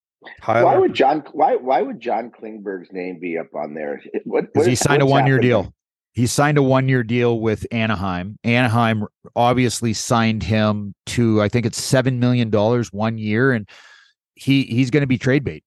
Tyler 0.41 0.65
Why 0.65 0.77
would 0.79 0.95
John? 0.95 1.25
Why 1.33 1.57
why 1.57 1.83
would 1.83 2.01
John 2.01 2.31
Klingberg's 2.31 2.93
name 2.93 3.19
be 3.21 3.39
up 3.39 3.55
on 3.55 3.75
there? 3.75 4.03
Because 4.25 4.67
he 4.67 4.75
signed 4.75 5.03
a 5.03 5.07
one 5.07 5.27
year 5.27 5.39
deal. 5.39 5.73
He 6.15 6.27
signed 6.27 6.59
a 6.59 6.63
one 6.63 6.89
year 6.89 7.03
deal 7.03 7.41
with 7.41 7.67
Anaheim. 7.73 8.39
Anaheim 8.45 9.07
obviously 9.35 9.93
signed 9.95 10.43
him 10.43 10.95
to 11.07 11.41
I 11.41 11.49
think 11.49 11.67
it's 11.67 11.81
seven 11.81 12.21
million 12.21 12.51
dollars 12.51 12.93
one 12.93 13.19
year, 13.19 13.53
and 13.53 13.69
he 14.35 14.65
he's 14.65 14.91
going 14.91 15.03
to 15.03 15.07
be 15.07 15.19
trade 15.19 15.45
bait. 15.45 15.65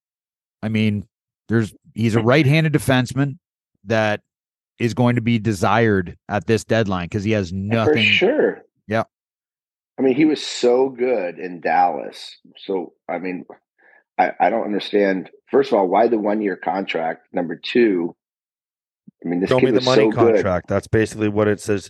I 0.62 0.70
mean, 0.70 1.08
there's 1.50 1.74
he's 1.94 2.16
a 2.16 2.22
right 2.22 2.46
handed 2.46 2.74
defenseman 2.74 3.38
that 3.86 4.22
is 4.80 4.94
going 4.94 5.16
to 5.16 5.22
be 5.22 5.40
desired 5.40 6.18
at 6.28 6.48
this 6.48 6.64
deadline 6.64 7.06
because 7.06 7.24
he 7.24 7.32
has 7.32 7.50
For 7.50 7.56
nothing. 7.56 8.04
sure. 8.04 8.64
Yeah. 8.88 9.04
I 9.98 10.02
mean, 10.02 10.16
he 10.16 10.26
was 10.26 10.46
so 10.46 10.90
good 10.90 11.40
in 11.40 11.62
Dallas. 11.62 12.38
So, 12.58 12.94
I 13.08 13.18
mean, 13.20 13.46
I, 14.18 14.32
I 14.40 14.50
don't 14.50 14.64
understand. 14.66 15.30
First 15.52 15.72
of 15.72 15.78
all, 15.80 15.88
why 15.88 16.08
the 16.08 16.18
one 16.18 16.42
year 16.42 16.56
contract? 16.56 17.28
Number 17.34 17.56
two, 17.62 18.16
I 19.24 19.30
mean, 19.30 19.40
this 19.42 19.50
show 19.50 19.60
kid 19.60 19.66
me 19.66 19.72
the 19.72 19.76
was 19.78 19.86
money 19.86 20.04
so 20.04 20.10
good. 20.12 20.34
contract. 20.36 20.68
That's 20.68 20.88
basically 20.88 21.30
what 21.30 21.48
it 21.48 21.60
says. 21.60 21.90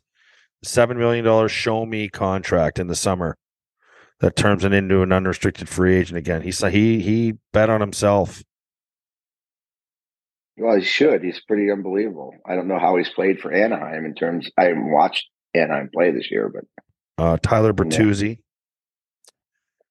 Seven 0.64 0.98
million 0.98 1.24
dollars 1.24 1.52
show 1.52 1.86
me 1.86 2.10
contract 2.10 2.80
in 2.80 2.88
the 2.88 2.96
summer 2.96 3.38
that 4.22 4.36
turns 4.36 4.64
it 4.66 4.74
into 4.74 5.02
an 5.04 5.12
unrestricted 5.12 5.70
free 5.70 5.96
agent 5.96 6.18
again. 6.18 6.42
He 6.42 6.52
sa- 6.52 6.70
he 6.70 7.02
he 7.02 7.34
bet 7.54 7.70
on 7.70 7.82
himself. 7.82 8.42
Well, 10.58 10.78
he 10.78 10.84
should. 10.84 11.22
He's 11.24 11.42
pretty 11.42 11.70
unbelievable. 11.70 12.34
I 12.48 12.56
don't 12.56 12.68
know 12.68 12.80
how 12.80 12.96
he's 12.96 13.10
played 13.10 13.42
for 13.42 13.52
Anaheim 13.52 14.06
in 14.06 14.16
terms. 14.16 14.50
I 14.58 14.66
haven't 14.66 14.90
watched 14.90 15.26
Anaheim 15.54 15.90
play 15.94 16.12
this 16.12 16.32
year, 16.32 16.50
but 16.50 16.64
Uh, 17.24 17.38
Tyler 17.44 17.74
Bertuzzi. 17.74 18.40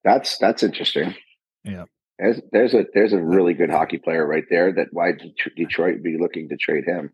that's 0.03 0.39
that's 0.39 0.63
interesting. 0.63 1.15
Yeah. 1.63 1.85
There's 2.19 2.41
there's 2.53 2.75
a 2.75 2.87
there's 2.95 3.13
a 3.13 3.21
really 3.21 3.55
good 3.55 3.71
hockey 3.71 3.99
player 3.99 4.27
right 4.27 4.45
there. 4.49 4.73
That 4.73 4.89
why 4.93 5.13
Detroit 5.57 6.03
be 6.03 6.17
looking 6.19 6.49
to 6.49 6.57
trade 6.57 6.85
him? 6.85 7.13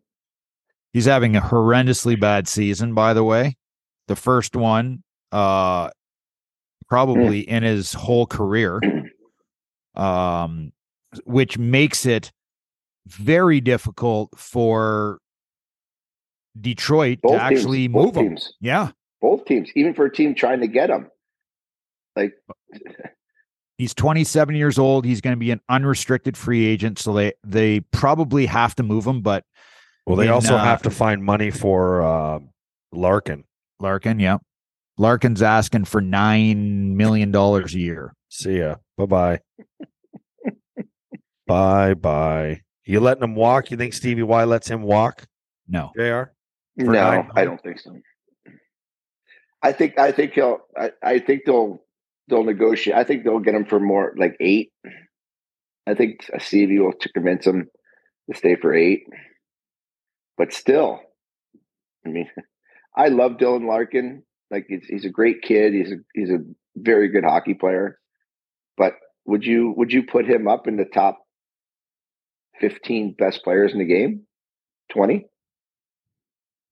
He's 0.92 1.06
having 1.06 1.36
a 1.36 1.40
horrendously 1.40 2.20
bad 2.20 2.48
season, 2.48 2.94
by 2.94 3.14
the 3.14 3.24
way. 3.24 3.56
The 4.08 4.16
first 4.16 4.56
one, 4.56 5.02
uh, 5.32 5.90
probably 6.88 7.40
in 7.40 7.62
his 7.62 7.92
whole 7.92 8.26
career, 8.26 8.80
um, 9.94 10.72
which 11.24 11.56
makes 11.56 12.04
it 12.04 12.32
very 13.06 13.60
difficult 13.60 14.30
for 14.36 15.18
Detroit 16.60 17.20
Both 17.22 17.32
to 17.32 17.42
actually 17.42 17.88
teams, 17.88 17.94
both 17.94 18.16
move 18.16 18.24
him. 18.24 18.38
Yeah, 18.60 18.90
both 19.22 19.44
teams, 19.46 19.70
even 19.74 19.94
for 19.94 20.06
a 20.06 20.12
team 20.12 20.34
trying 20.34 20.60
to 20.60 20.66
get 20.66 20.90
him. 20.90 21.08
Like 22.16 22.34
he's 23.80 23.94
27 23.94 24.54
years 24.54 24.78
old. 24.78 25.06
He's 25.06 25.22
going 25.22 25.34
to 25.34 25.38
be 25.40 25.50
an 25.50 25.60
unrestricted 25.70 26.36
free 26.36 26.66
agent, 26.66 26.98
so 26.98 27.14
they 27.14 27.32
they 27.42 27.80
probably 27.80 28.46
have 28.46 28.74
to 28.76 28.82
move 28.82 29.06
him. 29.06 29.22
But 29.22 29.44
Well, 30.06 30.16
they 30.16 30.26
in, 30.26 30.32
also 30.32 30.54
uh, 30.54 30.62
have 30.62 30.82
to 30.82 30.90
find 30.90 31.24
money 31.24 31.50
for 31.50 32.02
uh, 32.02 32.40
Larkin. 32.92 33.44
Larkin, 33.80 34.20
yeah, 34.20 34.38
Larkin's 34.98 35.42
asking 35.42 35.86
for 35.86 36.02
nine 36.02 36.96
million 36.96 37.30
dollars 37.30 37.74
a 37.74 37.80
year. 37.80 38.14
See 38.28 38.58
ya. 38.58 38.76
Bye 38.98 39.06
bye. 39.06 39.40
bye 41.46 41.94
bye. 41.94 42.60
You 42.84 43.00
letting 43.00 43.22
him 43.22 43.34
walk? 43.34 43.70
You 43.70 43.78
think 43.78 43.94
Stevie 43.94 44.22
Y 44.22 44.44
lets 44.44 44.68
him 44.68 44.82
walk? 44.82 45.24
No, 45.66 45.90
Jr. 45.96 46.32
For 46.78 46.92
no, 46.92 47.26
I 47.34 47.44
don't 47.44 47.62
think 47.62 47.78
so. 47.78 47.96
I 49.62 49.72
think 49.72 49.98
I 49.98 50.12
think 50.12 50.34
he'll 50.34 50.58
I, 50.76 50.92
I 51.02 51.18
think 51.18 51.44
they'll 51.46 51.82
they'll 52.30 52.44
negotiate. 52.44 52.96
I 52.96 53.04
think 53.04 53.24
they'll 53.24 53.40
get 53.40 53.54
him 53.54 53.66
for 53.66 53.80
more 53.80 54.14
like 54.16 54.36
eight. 54.40 54.72
I 55.86 55.94
think 55.94 56.30
Stevie 56.38 56.78
will 56.78 56.94
convince 57.14 57.46
him 57.46 57.68
to 58.30 58.36
stay 58.36 58.56
for 58.56 58.72
eight. 58.74 59.04
But 60.38 60.52
still, 60.52 61.00
I 62.06 62.08
mean, 62.08 62.30
I 62.96 63.08
love 63.08 63.32
Dylan 63.32 63.66
Larkin. 63.66 64.22
Like 64.50 64.66
he's, 64.68 64.86
he's 64.88 65.04
a 65.04 65.10
great 65.10 65.42
kid. 65.42 65.74
He's 65.74 65.92
a 65.92 65.96
he's 66.14 66.30
a 66.30 66.38
very 66.76 67.08
good 67.08 67.24
hockey 67.24 67.54
player. 67.54 67.98
But 68.76 68.94
would 69.26 69.44
you 69.44 69.74
would 69.76 69.92
you 69.92 70.02
put 70.02 70.26
him 70.26 70.48
up 70.48 70.66
in 70.66 70.76
the 70.76 70.84
top 70.84 71.18
fifteen 72.60 73.14
best 73.18 73.44
players 73.44 73.72
in 73.72 73.78
the 73.78 73.84
game? 73.84 74.22
20? 74.92 75.24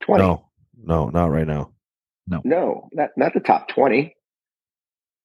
20. 0.03 0.25
No, 0.25 0.49
no, 0.77 1.09
not 1.09 1.31
right 1.31 1.47
now. 1.47 1.71
No, 2.27 2.43
no, 2.45 2.89
not 2.93 3.11
not 3.17 3.33
the 3.33 3.41
top 3.41 3.69
twenty. 3.69 4.15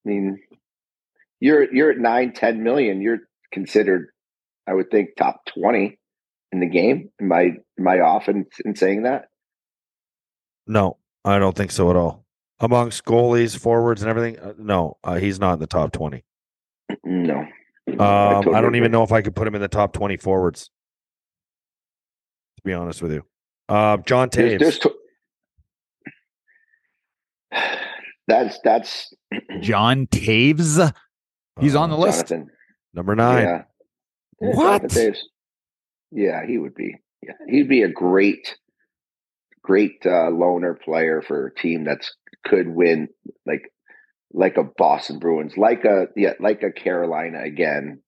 I 0.05 0.09
mean, 0.09 0.39
you're 1.39 1.73
you're 1.73 1.91
at 1.91 1.97
nine, 1.97 2.33
ten 2.33 2.63
million. 2.63 3.01
You're 3.01 3.19
considered, 3.51 4.07
I 4.67 4.73
would 4.73 4.91
think, 4.91 5.09
top 5.17 5.45
twenty 5.45 5.99
in 6.51 6.59
the 6.59 6.67
game. 6.67 7.09
Am 7.21 7.31
I 7.31 7.51
am 7.79 7.87
I 7.87 7.99
off 7.99 8.29
in, 8.29 8.45
in 8.65 8.75
saying 8.75 9.03
that? 9.03 9.25
No, 10.67 10.97
I 11.25 11.39
don't 11.39 11.55
think 11.55 11.71
so 11.71 11.89
at 11.89 11.95
all. 11.95 12.25
Amongst 12.59 13.03
goalies, 13.03 13.57
forwards, 13.57 14.01
and 14.01 14.09
everything, 14.09 14.39
uh, 14.39 14.53
no, 14.57 14.97
uh, 15.03 15.15
he's 15.15 15.39
not 15.39 15.53
in 15.53 15.59
the 15.59 15.67
top 15.67 15.91
twenty. 15.91 16.23
No. 17.03 17.45
Um, 17.87 17.99
I, 17.99 18.33
totally 18.35 18.61
don't 18.61 18.75
even 18.75 18.91
know 18.91 19.03
if 19.03 19.11
I 19.11 19.21
could 19.21 19.35
put 19.35 19.47
him 19.47 19.55
in 19.55 19.61
the 19.61 19.67
top 19.67 19.93
twenty 19.93 20.17
forwards. 20.17 20.69
To 22.57 22.61
be 22.63 22.73
honest 22.73 23.01
with 23.01 23.11
you, 23.11 23.25
uh, 23.67 23.97
John 23.97 24.29
Toews. 24.29 24.59
There's, 24.59 24.79
there's 24.79 24.95
that's 28.27 28.59
that's 28.63 29.13
John 29.61 30.07
Toews. 30.07 30.93
He's 31.59 31.75
on 31.75 31.89
the 31.89 31.95
Uh, 31.95 31.99
list. 31.99 32.27
Jonathan. 32.27 32.49
number 32.93 33.15
nine. 33.15 33.43
Yeah. 33.43 33.63
Yeah, 34.41 34.55
What? 34.55 34.97
Yeah, 36.11 36.45
he 36.45 36.57
would 36.57 36.75
be. 36.75 36.95
Yeah, 37.21 37.33
he'd 37.47 37.69
be 37.69 37.83
a 37.83 37.89
great, 37.89 38.57
great 39.63 40.05
uh, 40.05 40.29
loner 40.29 40.73
player 40.73 41.21
for 41.21 41.47
a 41.47 41.53
team 41.55 41.83
that's 41.85 42.13
could 42.45 42.67
win 42.67 43.07
like 43.45 43.69
like 44.33 44.57
a 44.57 44.63
Boston 44.63 45.19
Bruins, 45.19 45.57
like 45.57 45.85
a 45.85 46.07
yeah, 46.15 46.33
like 46.39 46.63
a 46.63 46.71
Carolina 46.71 47.41
again. 47.43 48.01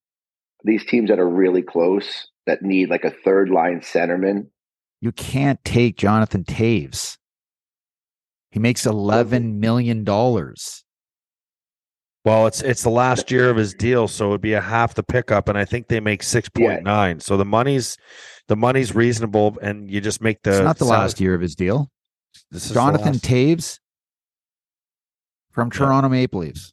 These 0.63 0.85
teams 0.85 1.09
that 1.09 1.19
are 1.19 1.29
really 1.29 1.61
close 1.61 2.27
that 2.47 2.61
need 2.63 2.89
like 2.89 3.05
a 3.05 3.13
third 3.23 3.49
line 3.49 3.79
centerman. 3.81 4.47
You 5.01 5.11
can't 5.11 5.63
take 5.63 5.97
Jonathan 5.97 6.43
Toews. 6.43 7.17
He 8.55 8.59
makes 8.59 8.85
eleven 8.85 9.59
million 9.59 10.05
dollars. 10.05 10.85
Well, 12.23 12.47
it's 12.47 12.61
it's 12.61 12.83
the 12.83 12.89
last 12.89 13.29
year 13.29 13.49
of 13.49 13.57
his 13.57 13.73
deal, 13.73 14.07
so 14.07 14.29
it'd 14.29 14.39
be 14.39 14.53
a 14.53 14.61
half 14.61 14.93
the 14.93 15.03
pickup, 15.03 15.49
and 15.49 15.57
I 15.57 15.65
think 15.65 15.89
they 15.89 15.99
make 15.99 16.23
six 16.23 16.47
point 16.47 16.83
nine. 16.83 17.19
So 17.19 17.35
the 17.35 17.43
money's 17.43 17.97
the 18.47 18.55
money's 18.55 18.95
reasonable, 18.95 19.57
and 19.61 19.91
you 19.91 19.99
just 19.99 20.21
make 20.21 20.41
the. 20.43 20.51
It's 20.51 20.59
not 20.61 20.77
the 20.77 20.85
salary- 20.85 21.01
last 21.01 21.19
year 21.19 21.35
of 21.35 21.41
his 21.41 21.53
deal. 21.53 21.91
This 22.49 22.67
is 22.67 22.71
Jonathan 22.73 23.07
last- 23.15 23.25
Toews 23.25 23.79
from 25.51 25.67
Yeah. 25.73 25.77
Toronto 25.79 26.07
Maple 26.07 26.39
Leafs. 26.39 26.71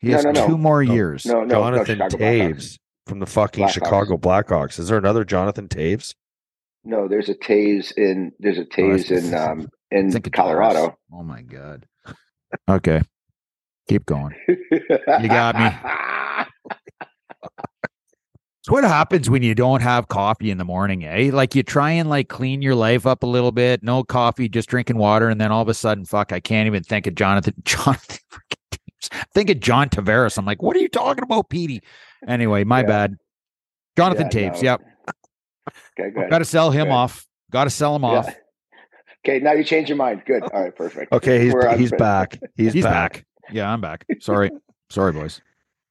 He 0.00 0.08
No, 0.08 0.16
has 0.16 0.24
no, 0.26 0.30
no. 0.32 0.46
two 0.48 0.58
more 0.58 0.84
No. 0.84 0.92
years. 0.92 1.24
No, 1.24 1.44
no, 1.44 1.48
Jonathan 1.48 1.96
no, 1.98 2.08
Chicago 2.10 2.24
Blackhawks. 2.24 2.52
Toews 2.56 2.78
from 3.06 3.18
the 3.20 3.26
fucking 3.26 3.64
Blackhawks. 3.64 3.70
Chicago 3.72 4.16
Blackhawks. 4.18 4.78
Is 4.78 4.88
there 4.88 4.98
another 4.98 5.24
Jonathan 5.24 5.66
Toews? 5.66 6.14
No, 6.84 7.08
there's 7.08 7.30
a 7.30 7.34
Taves 7.34 7.90
in 7.96 8.32
there's 8.38 8.58
a 8.58 8.62
Oh, 8.62 8.64
Taves 8.66 9.08
that's- 9.08 9.24
in 9.28 9.34
um 9.34 9.68
in 9.92 10.10
Colorado. 10.32 10.96
Oh 11.12 11.22
my 11.22 11.42
god. 11.42 11.86
Okay. 12.68 13.02
Keep 13.88 14.06
going. 14.06 14.34
You 14.48 15.28
got 15.28 15.56
me. 15.56 16.46
It's 18.60 18.68
what 18.70 18.84
happens 18.84 19.28
when 19.28 19.42
you 19.42 19.54
don't 19.54 19.82
have 19.82 20.08
coffee 20.08 20.50
in 20.50 20.58
the 20.58 20.64
morning, 20.64 21.04
eh? 21.04 21.30
Like 21.32 21.54
you 21.54 21.62
try 21.62 21.90
and 21.92 22.08
like 22.08 22.28
clean 22.28 22.62
your 22.62 22.74
life 22.74 23.06
up 23.06 23.22
a 23.22 23.26
little 23.26 23.52
bit, 23.52 23.82
no 23.82 24.04
coffee, 24.04 24.48
just 24.48 24.68
drinking 24.68 24.98
water, 24.98 25.28
and 25.28 25.40
then 25.40 25.50
all 25.50 25.62
of 25.62 25.68
a 25.68 25.74
sudden, 25.74 26.04
fuck, 26.04 26.32
I 26.32 26.40
can't 26.40 26.66
even 26.66 26.82
think 26.84 27.06
of 27.06 27.14
Jonathan. 27.14 27.54
Jonathan, 27.64 28.18
think 29.34 29.50
of 29.50 29.58
John 29.60 29.88
Tavares. 29.88 30.38
I'm 30.38 30.44
like, 30.46 30.62
what 30.62 30.76
are 30.76 30.80
you 30.80 30.88
talking 30.88 31.24
about, 31.24 31.50
Petey? 31.50 31.80
Anyway, 32.28 32.62
my 32.64 32.80
Yeah. 32.80 32.86
bad. 32.86 33.16
Jonathan 33.96 34.28
Yeah, 34.32 34.50
Toews. 34.50 34.54
no. 34.54 34.60
Yep, 34.62 34.80
Okay, 35.98 36.10
good. 36.14 36.30
got 36.30 36.38
to 36.38 36.44
sell 36.44 36.70
him 36.70 36.90
off. 36.92 37.26
Got 37.50 37.64
to 37.64 37.70
sell 37.70 37.96
him 37.96 38.02
Yeah. 38.02 38.08
off. 38.08 38.34
Okay, 39.24 39.38
now 39.38 39.52
you 39.52 39.62
change 39.64 39.88
your 39.88 39.96
mind. 39.96 40.22
Good. 40.26 40.42
All 40.42 40.62
right, 40.64 40.74
perfect. 40.74 41.12
Okay, 41.12 41.44
he's 41.44 41.52
We're 41.52 41.68
on- 41.68 41.78
he's 41.78 41.92
back. 41.92 42.38
He's, 42.56 42.72
He's 42.72 42.84
back. 42.84 43.12
back. 43.12 43.26
Yeah, 43.52 43.70
I'm 43.72 43.80
back. 43.80 44.04
Sorry, 44.20 44.50
sorry, 44.90 45.12
boys. 45.12 45.40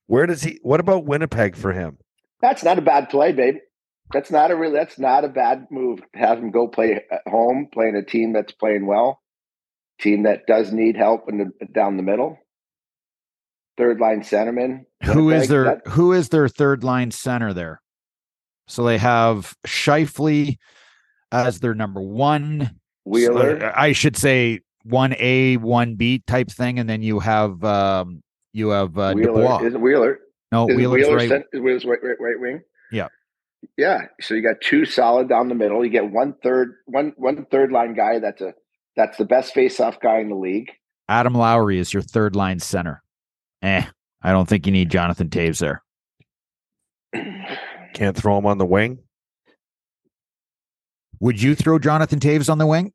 Where 0.07 0.25
does 0.25 0.41
he? 0.43 0.59
What 0.63 0.79
about 0.79 1.05
Winnipeg 1.05 1.55
for 1.55 1.71
him? 1.71 1.97
That's 2.41 2.63
not 2.63 2.77
a 2.77 2.81
bad 2.81 3.09
play, 3.09 3.31
babe. 3.31 3.55
That's 4.11 4.31
not 4.31 4.51
a 4.51 4.55
really. 4.57 4.73
That's 4.73 4.99
not 4.99 5.23
a 5.23 5.29
bad 5.29 5.67
move. 5.71 6.01
Have 6.13 6.39
him 6.39 6.51
go 6.51 6.67
play 6.67 6.95
at 7.09 7.21
home, 7.27 7.69
playing 7.71 7.95
a 7.95 8.03
team 8.03 8.33
that's 8.33 8.51
playing 8.51 8.85
well, 8.85 9.21
team 10.01 10.23
that 10.23 10.45
does 10.47 10.73
need 10.73 10.97
help 10.97 11.29
in 11.29 11.37
the 11.37 11.65
down 11.67 11.95
the 11.95 12.03
middle. 12.03 12.37
Third 13.77 13.99
line 14.01 14.21
centerman. 14.21 14.81
Who 15.05 15.29
is 15.29 15.47
Winnipeg, 15.47 15.49
their 15.49 15.63
that- 15.63 15.87
Who 15.93 16.11
is 16.11 16.29
their 16.29 16.49
third 16.49 16.83
line 16.83 17.11
center 17.11 17.53
there? 17.53 17.81
So 18.67 18.83
they 18.83 18.97
have 18.97 19.55
Scheifele 19.65 20.57
as 21.31 21.61
their 21.61 21.73
number 21.73 22.01
one. 22.01 22.80
Wheeler? 23.05 23.65
Uh, 23.65 23.73
I 23.75 23.91
should 23.93 24.15
say 24.17 24.61
one 24.83 25.13
A, 25.19 25.57
one 25.57 25.95
B 25.95 26.21
type 26.27 26.49
thing, 26.51 26.79
and 26.79 26.89
then 26.89 27.01
you 27.01 27.19
have 27.19 27.63
um, 27.63 28.21
you 28.53 28.69
have 28.69 28.97
uh, 28.97 29.13
Wheeler 29.13 29.33
Dubois. 29.41 29.63
is 29.65 29.73
it 29.73 29.81
Wheeler? 29.81 30.19
no, 30.51 30.67
Is 30.67 30.75
Wheeler's 30.75 31.03
Wheeler 31.05 31.15
right. 31.17 31.29
cent- 31.29 31.45
is 31.53 31.61
Wheeler's 31.61 31.85
right, 31.85 31.99
right, 32.03 32.17
right 32.19 32.39
wing? 32.39 32.61
Yeah. 32.91 33.07
Yeah. 33.77 34.01
So 34.19 34.33
you 34.33 34.41
got 34.41 34.57
two 34.61 34.85
solid 34.85 35.29
down 35.29 35.47
the 35.49 35.55
middle. 35.55 35.83
You 35.85 35.91
get 35.91 36.09
one 36.11 36.33
third, 36.43 36.75
one 36.85 37.13
one 37.15 37.45
third 37.51 37.71
line 37.71 37.93
guy. 37.93 38.19
That's 38.19 38.41
a 38.41 38.53
that's 38.95 39.17
the 39.17 39.25
best 39.25 39.53
face 39.53 39.79
off 39.79 39.99
guy 39.99 40.19
in 40.19 40.29
the 40.29 40.35
league. 40.35 40.71
Adam 41.07 41.33
Lowry 41.33 41.77
is 41.79 41.93
your 41.93 42.01
third 42.01 42.35
line 42.35 42.59
center. 42.59 43.01
Eh, 43.61 43.85
I 44.21 44.31
don't 44.31 44.47
think 44.49 44.65
you 44.65 44.71
need 44.71 44.89
Jonathan 44.89 45.29
Toews 45.29 45.59
there. 45.59 45.83
Can't 47.93 48.15
throw 48.17 48.37
him 48.37 48.45
on 48.45 48.57
the 48.57 48.65
wing. 48.65 48.99
Would 51.21 51.41
you 51.41 51.55
throw 51.55 51.79
Jonathan 51.79 52.19
Toews 52.19 52.49
on 52.49 52.57
the 52.57 52.67
wing? 52.67 52.91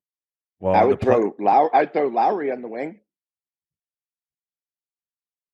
Well, 0.60 0.74
I 0.74 0.84
would 0.84 1.00
the 1.00 1.04
pl- 1.06 1.12
throw 1.14 1.34
Low- 1.38 1.70
I'd 1.72 1.92
throw 1.92 2.08
Lowry 2.08 2.50
on 2.52 2.60
the 2.60 2.68
wing. 2.68 3.00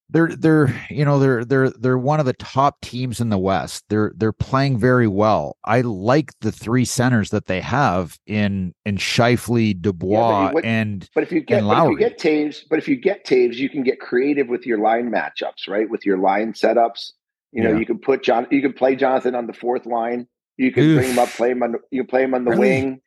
they're 0.08 0.28
they're 0.36 0.68
you 0.90 1.04
know 1.06 1.18
they're 1.18 1.42
they're 1.44 1.70
they're 1.70 1.96
one 1.98 2.20
of 2.20 2.26
the 2.26 2.34
top 2.34 2.80
teams 2.82 3.20
in 3.20 3.30
the 3.30 3.38
West. 3.38 3.84
They're 3.88 4.12
they're 4.16 4.32
playing 4.32 4.78
very 4.78 5.08
well. 5.08 5.56
I 5.64 5.80
like 5.80 6.32
the 6.40 6.52
three 6.52 6.84
centers 6.84 7.30
that 7.30 7.46
they 7.46 7.60
have 7.62 8.18
in 8.26 8.74
in 8.84 8.96
Scheifele, 8.98 9.80
Dubois, 9.80 10.52
what- 10.52 10.64
and 10.64 11.08
But 11.14 11.24
if 11.24 11.32
you 11.32 11.40
get 11.40 11.62
but 11.64 11.84
if 11.86 11.90
you 11.90 11.98
get 11.98 12.18
Toews, 12.18 12.62
but 12.68 12.78
if 12.78 12.88
you 12.88 12.96
get 12.96 13.24
Toews, 13.26 13.54
you 13.56 13.68
can 13.70 13.82
get 13.82 14.00
creative 14.00 14.48
with 14.48 14.66
your 14.66 14.78
line 14.78 15.10
matchups, 15.10 15.66
right? 15.68 15.88
With 15.88 16.04
your 16.06 16.18
line 16.18 16.52
setups. 16.52 17.12
You 17.52 17.62
know, 17.62 17.72
Yeah. 17.72 17.78
you 17.78 17.86
can 17.86 17.98
put 17.98 18.22
John 18.22 18.46
you 18.50 18.60
can 18.62 18.72
play 18.72 18.96
Jonathan 18.96 19.34
on 19.34 19.46
the 19.46 19.52
fourth 19.54 19.86
line. 19.86 20.26
You 20.56 20.72
can 20.72 20.94
bring 20.96 21.10
him 21.10 21.18
up, 21.18 21.28
play 21.30 21.50
him 21.50 21.62
on 21.62 21.72
the, 21.72 21.78
you 21.90 22.04
play 22.04 22.22
him 22.22 22.34
on 22.34 22.44
the 22.44 22.50
Really? 22.50 22.60
wing. 22.60 23.00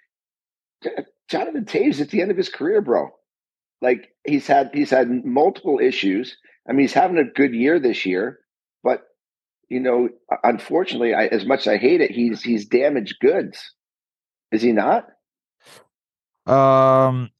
Jonathan 1.30 1.66
Toews 1.66 2.02
at 2.02 2.10
the 2.10 2.22
end 2.22 2.32
of 2.32 2.38
his 2.38 2.50
career, 2.50 2.82
bro. 2.82 3.10
Like 3.82 4.10
he's 4.26 4.48
had 4.48 4.72
he's 4.74 4.90
had 4.90 5.10
multiple 5.26 5.80
issues. 5.82 6.38
I 6.68 6.72
mean, 6.74 6.82
he's 6.82 6.94
having 6.94 7.18
a 7.18 7.24
good 7.24 7.54
year 7.54 7.80
this 7.80 8.06
year, 8.06 8.40
but 8.84 9.04
you 9.70 9.80
know, 9.80 10.10
unfortunately, 10.44 11.14
I, 11.14 11.26
as 11.28 11.46
much 11.46 11.62
as 11.62 11.68
I 11.68 11.78
hate 11.78 12.02
it, 12.02 12.12
he's 12.12 12.42
he's 12.42 12.66
damaged 12.68 13.18
goods. 13.22 13.60
Is 14.52 14.62
he 14.62 14.72
not? 14.72 15.08
um, 16.46 17.32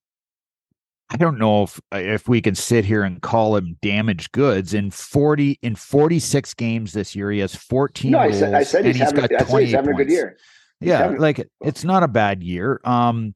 I 1.16 1.18
don't 1.18 1.38
know 1.38 1.64
if 1.64 1.80
if 1.94 2.28
we 2.28 2.42
can 2.42 2.56
sit 2.56 2.84
here 2.84 3.04
and 3.04 3.22
call 3.22 3.56
him 3.56 3.78
damaged 3.82 4.34
goods. 4.34 4.74
In 4.74 4.92
forty 4.92 5.58
in 5.62 5.76
forty 5.76 6.20
six 6.20 6.54
games 6.54 6.92
this 6.92 7.16
year, 7.16 7.32
he 7.32 7.40
has 7.40 7.56
fourteen. 7.56 8.12
No, 8.12 8.20
I 8.20 8.32
said 8.32 8.54
I 8.54 8.58
goals, 8.58 8.70
said 8.70 8.86
and 8.86 8.96
he's 8.98 9.00
having. 9.06 9.22
got 9.22 9.32
I 9.34 9.38
said 9.38 9.48
28 9.48 9.66
he's 9.66 9.76
having 9.76 9.94
a 9.94 9.98
good 9.98 10.10
year. 10.10 10.38
He's 10.82 10.90
Yeah, 10.90 10.98
having- 10.98 11.22
like 11.22 11.48
it's 11.62 11.86
not 11.86 12.04
a 12.04 12.10
bad 12.10 12.44
year. 12.44 12.82
Um, 12.84 13.34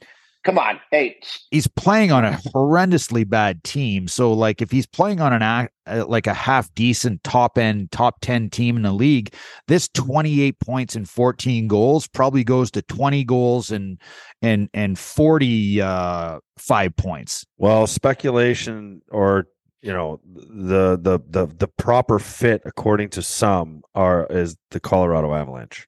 Come 0.50 0.58
on, 0.58 0.80
hey, 0.90 1.20
he's 1.52 1.68
playing 1.68 2.12
on 2.12 2.26
a 2.26 2.32
horrendously 2.32 3.30
bad 3.30 3.64
team. 3.64 4.08
So 4.08 4.34
like 4.34 4.64
if 4.64 4.72
he's 4.72 4.88
playing 4.88 5.22
on 5.22 5.32
an 5.32 5.44
act 5.44 5.76
uh, 5.86 6.08
like 6.08 6.26
a 6.26 6.34
half 6.34 6.74
decent 6.74 7.24
top 7.24 7.60
end 7.60 7.92
top 7.92 8.20
10 8.22 8.50
team 8.50 8.76
in 8.76 8.82
the 8.82 8.92
league, 8.92 9.32
this 9.68 9.88
28 9.90 10.60
points 10.60 10.96
and 10.96 11.08
14 11.08 11.68
goals 11.68 12.08
probably 12.08 12.44
goes 12.44 12.72
to 12.72 12.82
20 12.82 13.24
goals 13.26 13.70
and 13.70 14.02
and 14.42 14.72
and 14.74 14.98
40 14.98 15.84
uh 15.84 16.40
5 16.58 16.96
points. 16.96 17.46
well, 17.60 17.86
speculation 17.86 19.04
or 19.12 19.46
you 19.84 19.94
know 19.94 20.20
the 20.26 20.98
the 21.00 21.20
the 21.30 21.46
the 21.46 21.68
proper 21.78 22.18
fit 22.18 22.64
according 22.66 23.10
to 23.10 23.22
some 23.22 23.84
are 23.94 24.26
is 24.32 24.58
the 24.72 24.80
Colorado 24.80 25.32
Avalanche. 25.32 25.88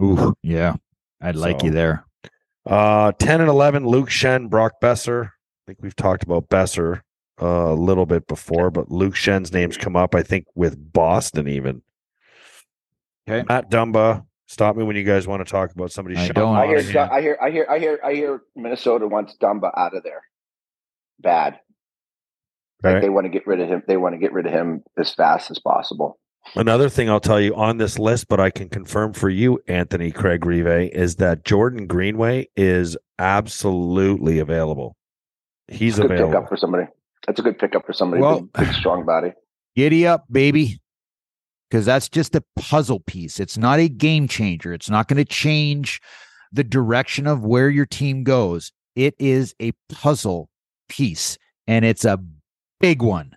Ooh, 0.00 0.34
yeah. 0.44 0.76
I'd 1.20 1.34
like 1.34 1.64
you 1.64 1.72
there. 1.72 2.04
Uh, 2.64 3.12
10 3.12 3.40
and 3.40 3.50
11, 3.50 3.86
Luke 3.86 4.08
Schenn, 4.08 4.48
Brock 4.48 4.74
Boeser. 4.80 5.26
I 5.26 5.30
think 5.66 5.78
we've 5.82 5.96
talked 5.96 6.22
about 6.22 6.48
Boeser. 6.48 7.02
a 7.38 7.72
little 7.72 8.06
bit 8.06 8.26
before, 8.28 8.70
but 8.70 8.90
Luke 8.90 9.14
Schenn's 9.14 9.52
name's 9.52 9.76
come 9.76 9.96
up. 9.96 10.14
I 10.14 10.22
think 10.22 10.46
with 10.54 10.92
Boston 10.92 11.48
even. 11.48 11.82
Okay. 13.28 13.44
Matt 13.48 13.70
Dumba, 13.70 14.24
stop 14.46 14.76
me 14.76 14.84
when 14.84 14.96
you 14.96 15.04
guys 15.04 15.26
want 15.26 15.44
to 15.44 15.50
talk 15.50 15.72
about 15.72 15.92
somebody. 15.92 16.16
I 16.16 16.28
don't. 16.28 16.54
I 16.54 16.66
hear, 16.66 16.78
I 16.78 17.20
hear, 17.20 17.38
I 17.40 17.50
hear, 17.50 17.66
I 17.70 17.78
hear, 17.78 18.00
I 18.04 18.14
hear. 18.14 18.42
Minnesota 18.54 19.06
wants 19.08 19.36
Dumba 19.40 19.70
out 19.76 19.96
of 19.96 20.02
there. 20.02 20.22
Bad. 21.20 21.58
Like 22.82 23.00
they 23.00 23.08
want 23.08 23.26
to 23.26 23.30
get 23.30 23.46
rid 23.46 23.60
of 23.60 23.68
him. 23.68 23.82
They 23.86 23.96
want 23.96 24.14
to 24.14 24.18
get 24.18 24.32
rid 24.32 24.46
of 24.46 24.52
him 24.52 24.82
as 24.98 25.14
fast 25.14 25.50
as 25.52 25.60
possible. 25.60 26.18
Another 26.54 26.88
thing 26.88 27.08
I'll 27.08 27.20
tell 27.20 27.40
you 27.40 27.54
on 27.54 27.78
this 27.78 27.98
list, 27.98 28.28
but 28.28 28.38
I 28.40 28.50
can 28.50 28.68
confirm 28.68 29.12
for 29.12 29.30
you, 29.30 29.60
Anthony 29.68 30.10
Craig 30.10 30.44
Rive, 30.44 30.90
is 30.92 31.16
that 31.16 31.44
Jordan 31.44 31.86
Greenway 31.86 32.48
is 32.56 32.96
absolutely 33.18 34.38
available. 34.38 34.96
He's 35.68 35.98
a 35.98 36.02
Good 36.02 36.10
available. 36.12 36.32
pickup 36.34 36.48
for 36.48 36.56
somebody. 36.56 36.86
That's 37.26 37.38
a 37.38 37.42
good 37.42 37.58
pickup 37.58 37.86
for 37.86 37.92
somebody. 37.92 38.20
Well- 38.20 38.40
big, 38.40 38.52
big, 38.52 38.74
strong 38.74 39.06
body. 39.06 39.32
Giddy 39.76 40.06
up, 40.06 40.24
baby. 40.30 40.80
Because 41.70 41.86
that's 41.86 42.10
just 42.10 42.34
a 42.34 42.44
puzzle 42.56 43.00
piece. 43.00 43.40
It's 43.40 43.56
not 43.56 43.78
a 43.78 43.88
game 43.88 44.28
changer. 44.28 44.74
It's 44.74 44.90
not 44.90 45.08
going 45.08 45.16
to 45.16 45.24
change 45.24 46.00
the 46.52 46.64
direction 46.64 47.26
of 47.26 47.44
where 47.46 47.70
your 47.70 47.86
team 47.86 48.24
goes. 48.24 48.72
It 48.94 49.14
is 49.18 49.54
a 49.62 49.72
puzzle 49.88 50.50
piece, 50.90 51.38
and 51.66 51.82
it's 51.86 52.04
a 52.04 52.18
big 52.78 53.00
one. 53.00 53.34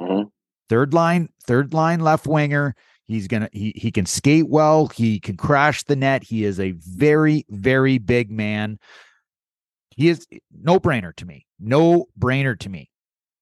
Mhm. 0.00 0.30
Third 0.68 0.92
line, 0.94 1.28
third 1.46 1.72
line 1.72 2.00
left 2.00 2.26
winger. 2.26 2.74
He's 3.06 3.26
gonna 3.26 3.48
he 3.52 3.72
he 3.74 3.90
can 3.90 4.04
skate 4.06 4.48
well. 4.48 4.88
He 4.88 5.18
can 5.18 5.36
crash 5.36 5.82
the 5.84 5.96
net. 5.96 6.22
He 6.24 6.44
is 6.44 6.60
a 6.60 6.72
very, 6.72 7.46
very 7.48 7.96
big 7.98 8.30
man. 8.30 8.78
He 9.96 10.08
is 10.10 10.26
no 10.62 10.78
brainer 10.78 11.14
to 11.16 11.24
me. 11.26 11.46
No 11.58 12.06
brainer 12.18 12.58
to 12.60 12.68
me. 12.68 12.90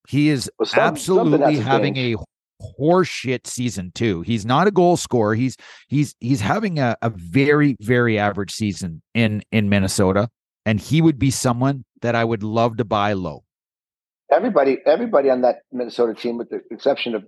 He 0.08 0.28
is 0.28 0.48
Well, 0.58 0.66
some- 0.66 0.80
absolutely 0.80 1.56
having 1.56 1.96
a 1.96 2.14
horseshit 2.80 3.46
season 3.46 3.90
too. 3.94 4.22
He's 4.22 4.46
not 4.46 4.66
a 4.66 4.70
goal 4.70 4.96
scorer. 4.96 5.34
He's 5.34 5.56
he's 5.88 6.14
he's 6.20 6.40
having 6.40 6.78
a, 6.78 6.96
a 7.02 7.10
very 7.10 7.76
very 7.80 8.18
average 8.18 8.52
season 8.52 9.02
in 9.14 9.42
in 9.50 9.68
Minnesota, 9.68 10.28
and 10.64 10.80
he 10.80 11.02
would 11.02 11.18
be 11.18 11.30
someone 11.32 11.84
that 12.02 12.14
I 12.14 12.24
would 12.24 12.42
love 12.44 12.76
to 12.76 12.84
buy 12.84 13.14
low. 13.14 13.42
Everybody, 14.30 14.78
everybody 14.84 15.30
on 15.30 15.42
that 15.42 15.60
Minnesota 15.72 16.14
team, 16.14 16.38
with 16.38 16.50
the 16.50 16.60
exception 16.70 17.14
of 17.14 17.24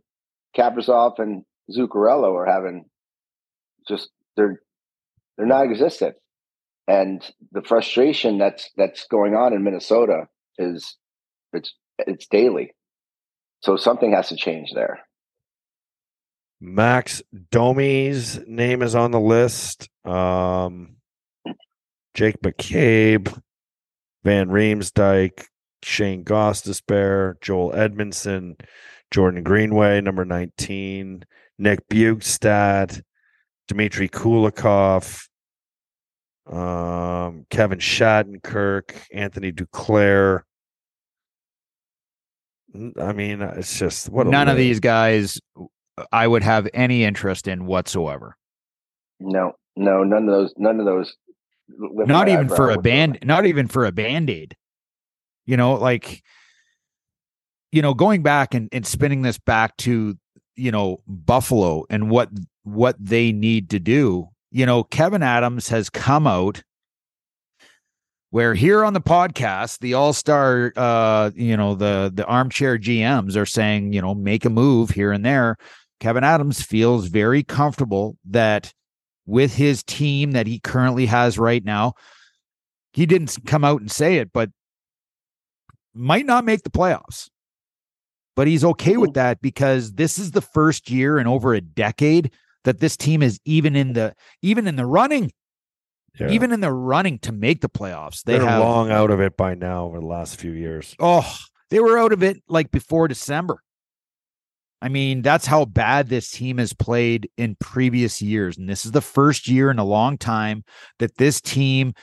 Kaprizov 0.57 1.19
and 1.19 1.45
Zuccarello, 1.71 2.35
are 2.35 2.47
having 2.47 2.87
just 3.87 4.11
they're 4.37 4.61
they're 5.37 5.47
non-existent, 5.47 6.17
and 6.89 7.25
the 7.53 7.63
frustration 7.63 8.39
that's 8.39 8.71
that's 8.77 9.07
going 9.07 9.35
on 9.35 9.53
in 9.53 9.63
Minnesota 9.63 10.27
is 10.59 10.97
it's 11.53 11.73
it's 11.99 12.27
daily. 12.27 12.75
So 13.61 13.77
something 13.77 14.13
has 14.13 14.29
to 14.29 14.37
change 14.37 14.73
there. 14.75 15.01
Max 16.61 17.23
Domi's 17.51 18.41
name 18.47 18.83
is 18.83 18.95
on 18.95 19.13
the 19.13 19.21
list. 19.21 19.89
Um, 20.05 20.97
Jake 22.15 22.41
McCabe, 22.43 23.41
Van 24.25 24.49
Riemsdyk, 24.49 25.45
Shane 25.83 26.25
Gostisbehere, 26.25 27.41
Joel 27.41 27.75
Edmondson, 27.75 28.57
Jordan 29.11 29.43
Greenway, 29.43 30.01
number 30.01 30.25
19, 30.25 31.25
Nick 31.59 31.89
Bjugstad, 31.89 33.03
Dmitry 33.69 34.09
Kulikov, 34.09 35.29
um, 36.47 37.47
Kevin 37.51 37.79
Shattenkirk, 37.79 38.93
Anthony 39.13 39.53
Duclair. 39.53 40.43
I 43.01 43.13
mean, 43.13 43.41
it's 43.43 43.79
just 43.79 44.09
what 44.09 44.27
a 44.27 44.31
None 44.31 44.49
of 44.49 44.57
these 44.57 44.81
guys 44.81 45.41
I 46.13 46.27
would 46.27 46.43
have 46.43 46.69
any 46.75 47.05
interest 47.05 47.49
in 47.49 47.67
whatsoever. 47.67 48.37
No, 49.21 49.53
no, 49.77 50.05
none 50.05 50.29
of 50.29 50.35
those, 50.35 50.55
none 50.57 50.79
of 50.79 50.87
those. 50.87 51.15
lift 51.69 52.09
Not 52.09 52.29
even 52.29 52.49
for 52.49 52.71
a 52.71 52.81
band, 52.81 53.19
not 53.25 53.47
even 53.47 53.67
for 53.67 53.85
a 53.85 53.93
band-aid. 53.93 54.57
You 55.49 55.57
know, 55.57 55.73
like 55.73 56.23
you 57.73 57.83
know, 57.83 57.95
going 57.95 58.23
back 58.23 58.55
and, 58.55 58.69
and 58.71 58.87
spinning 58.87 59.23
this 59.23 59.39
back 59.39 59.77
to, 59.79 60.17
you 60.57 60.71
know, 60.71 61.03
Buffalo 61.07 61.85
and 61.91 62.11
what 62.11 62.29
what 62.65 62.97
they 62.99 63.33
need 63.33 63.71
to 63.71 63.79
do. 63.79 64.29
You 64.51 64.67
know, 64.67 64.85
Kevyn 64.85 65.23
Adams 65.23 65.69
has 65.69 65.91
come 65.91 66.27
out 66.27 66.63
where 68.31 68.53
here 68.53 68.85
on 68.85 68.93
the 68.93 69.01
podcast, 69.01 69.79
the 69.79 69.95
all-star 69.95 70.73
uh, 70.77 71.31
you 71.35 71.57
know, 71.57 71.75
the 71.75 72.13
the 72.15 72.27
armchair 72.27 72.79
GMs 72.79 73.35
are 73.37 73.47
saying, 73.47 73.95
you 73.95 74.03
know, 74.03 74.15
make 74.15 74.45
a 74.45 74.51
move 74.51 74.91
here 74.91 75.13
and 75.13 75.25
there. 75.25 75.57
Kevyn 76.01 76.25
Adams 76.25 76.61
feels 76.61 77.09
very 77.09 77.43
comfortable 77.43 78.19
that 78.29 78.73
with 79.27 79.55
his 79.55 79.83
team 79.83 80.33
that 80.33 80.47
he 80.47 80.59
currently 80.61 81.07
has 81.07 81.39
right 81.39 81.65
now, 81.65 81.95
he 82.93 83.07
didn't 83.07 83.37
come 83.47 83.65
out 83.65 83.81
and 83.81 83.91
say 83.91 84.17
it, 84.17 84.31
but 84.33 84.51
might 85.95 86.27
not 86.27 86.45
make 86.45 86.63
the 86.63 86.71
playoffs. 86.71 87.29
But 88.37 88.47
he's 88.47 88.65
okay 88.65 88.97
with 88.97 89.11
hmm. 89.11 89.15
that 89.15 89.41
because 89.41 89.95
this 89.95 90.19
is 90.19 90.31
the 90.31 90.41
first 90.41 90.91
year 90.91 91.19
in 91.19 91.27
over 91.27 91.55
a 91.55 91.61
decade 91.61 92.33
that 92.65 92.81
this 92.81 92.97
team 92.97 93.23
is 93.23 93.41
even 93.45 93.75
in 93.75 93.95
the 93.95 94.15
even 94.43 94.69
in 94.69 94.77
the 94.77 94.87
running, 94.87 95.33
Yeah. 96.19 96.31
even 96.31 96.53
in 96.53 96.61
the 96.61 96.73
running 96.73 97.19
to 97.21 97.33
make 97.33 97.61
the 97.61 97.69
playoffs. 97.69 98.23
They 98.23 98.39
They're 98.39 98.47
have 98.47 98.61
long 98.61 98.91
out 98.91 99.11
of 99.11 99.21
it 99.21 99.37
by 99.37 99.55
now 99.55 99.87
over 99.87 100.01
the 100.01 100.07
last 100.07 100.37
few 100.39 100.53
years. 100.53 100.95
Oh, 100.99 101.37
they 101.71 101.81
were 101.81 101.99
out 101.99 102.13
of 102.13 102.23
it 102.23 102.43
like 102.49 102.71
before 102.71 103.09
December. 103.09 103.63
I 104.81 104.89
mean, 104.89 105.23
that's 105.23 105.47
how 105.47 105.65
bad 105.65 106.09
this 106.09 106.31
team 106.31 106.59
has 106.59 106.73
played 106.73 107.29
in 107.37 107.57
previous 107.57 108.23
years. 108.23 108.57
And 108.57 108.69
this 108.69 108.85
is 108.85 108.93
the 108.93 109.01
first 109.01 109.49
year 109.49 109.71
in 109.71 109.79
a 109.79 109.85
long 109.85 110.17
time 110.17 110.63
that 111.01 111.17
this 111.17 111.41
team 111.41 111.95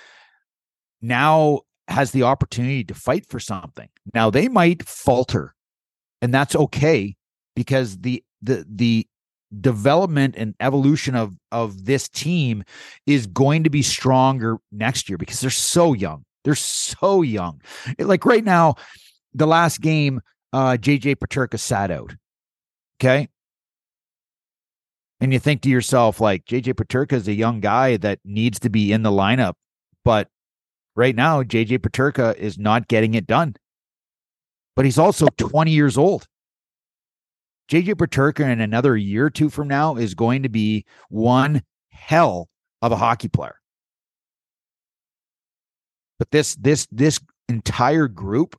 now 1.02 1.62
has 1.88 2.12
the 2.12 2.24
opportunity 2.24 2.84
to 2.84 2.94
fight 2.94 3.28
for 3.30 3.40
something. 3.40 3.90
Now 4.14 4.30
they 4.30 4.48
might 4.48 4.84
falter, 4.88 5.56
and 6.22 6.34
that's 6.34 6.56
okay 6.56 7.16
because 7.56 7.98
the 7.98 8.24
the 8.42 8.66
the 8.70 9.08
development 9.62 10.36
and 10.38 10.56
evolution 10.60 11.16
of 11.16 11.36
of 11.52 11.86
this 11.86 12.10
team 12.10 12.64
is 13.06 13.28
going 13.28 13.64
to 13.64 13.70
be 13.70 13.82
stronger 13.82 14.58
next 14.72 15.10
year 15.10 15.18
because 15.18 15.40
they're 15.40 15.50
so 15.50 15.94
young. 15.94 16.24
They're 16.44 16.56
so 16.56 17.22
young. 17.22 17.62
It- 17.98 18.08
like 18.08 18.26
right 18.26 18.44
now, 18.44 18.76
the 19.34 19.48
last 19.48 19.82
game, 19.82 20.22
uh, 20.54 20.78
JJ 20.80 21.16
Peterka 21.16 21.60
sat 21.60 21.92
out. 21.92 22.16
Okay. 23.00 23.28
And 25.20 25.34
you 25.34 25.40
think 25.40 25.62
to 25.62 25.70
yourself, 25.70 26.20
like, 26.20 26.46
JJ 26.46 26.74
Peterka 26.74 27.14
is 27.14 27.28
a 27.28 27.34
young 27.34 27.60
guy 27.62 27.98
that 27.98 28.20
needs 28.24 28.60
to 28.60 28.70
be 28.70 28.92
in 28.92 29.02
the 29.04 29.12
lineup. 29.12 29.54
But 30.04 30.30
right 30.96 31.16
now, 31.16 31.44
JJ 31.44 31.80
Peterka 31.80 32.36
is 32.36 32.58
not 32.58 32.88
getting 32.88 33.14
it 33.14 33.28
done. 33.28 33.56
But 34.76 34.86
he's 34.86 34.98
also 34.98 35.28
20 35.38 35.72
years 35.72 35.98
old. 35.98 36.28
JJ 37.72 37.96
Peterka 37.96 38.42
in 38.42 38.62
another 38.62 38.96
year 38.96 39.26
or 39.26 39.30
two 39.30 39.50
from 39.50 39.68
now 39.68 39.96
is 39.96 40.14
going 40.14 40.44
to 40.44 40.50
be 40.50 40.86
one 41.10 41.64
hell 41.90 42.50
of 42.82 42.92
a 42.92 42.96
hockey 42.96 43.28
player. 43.28 43.56
But 46.20 46.32
this 46.32 46.56
this 46.56 46.88
this 46.92 47.20
entire 47.50 48.08
group 48.08 48.56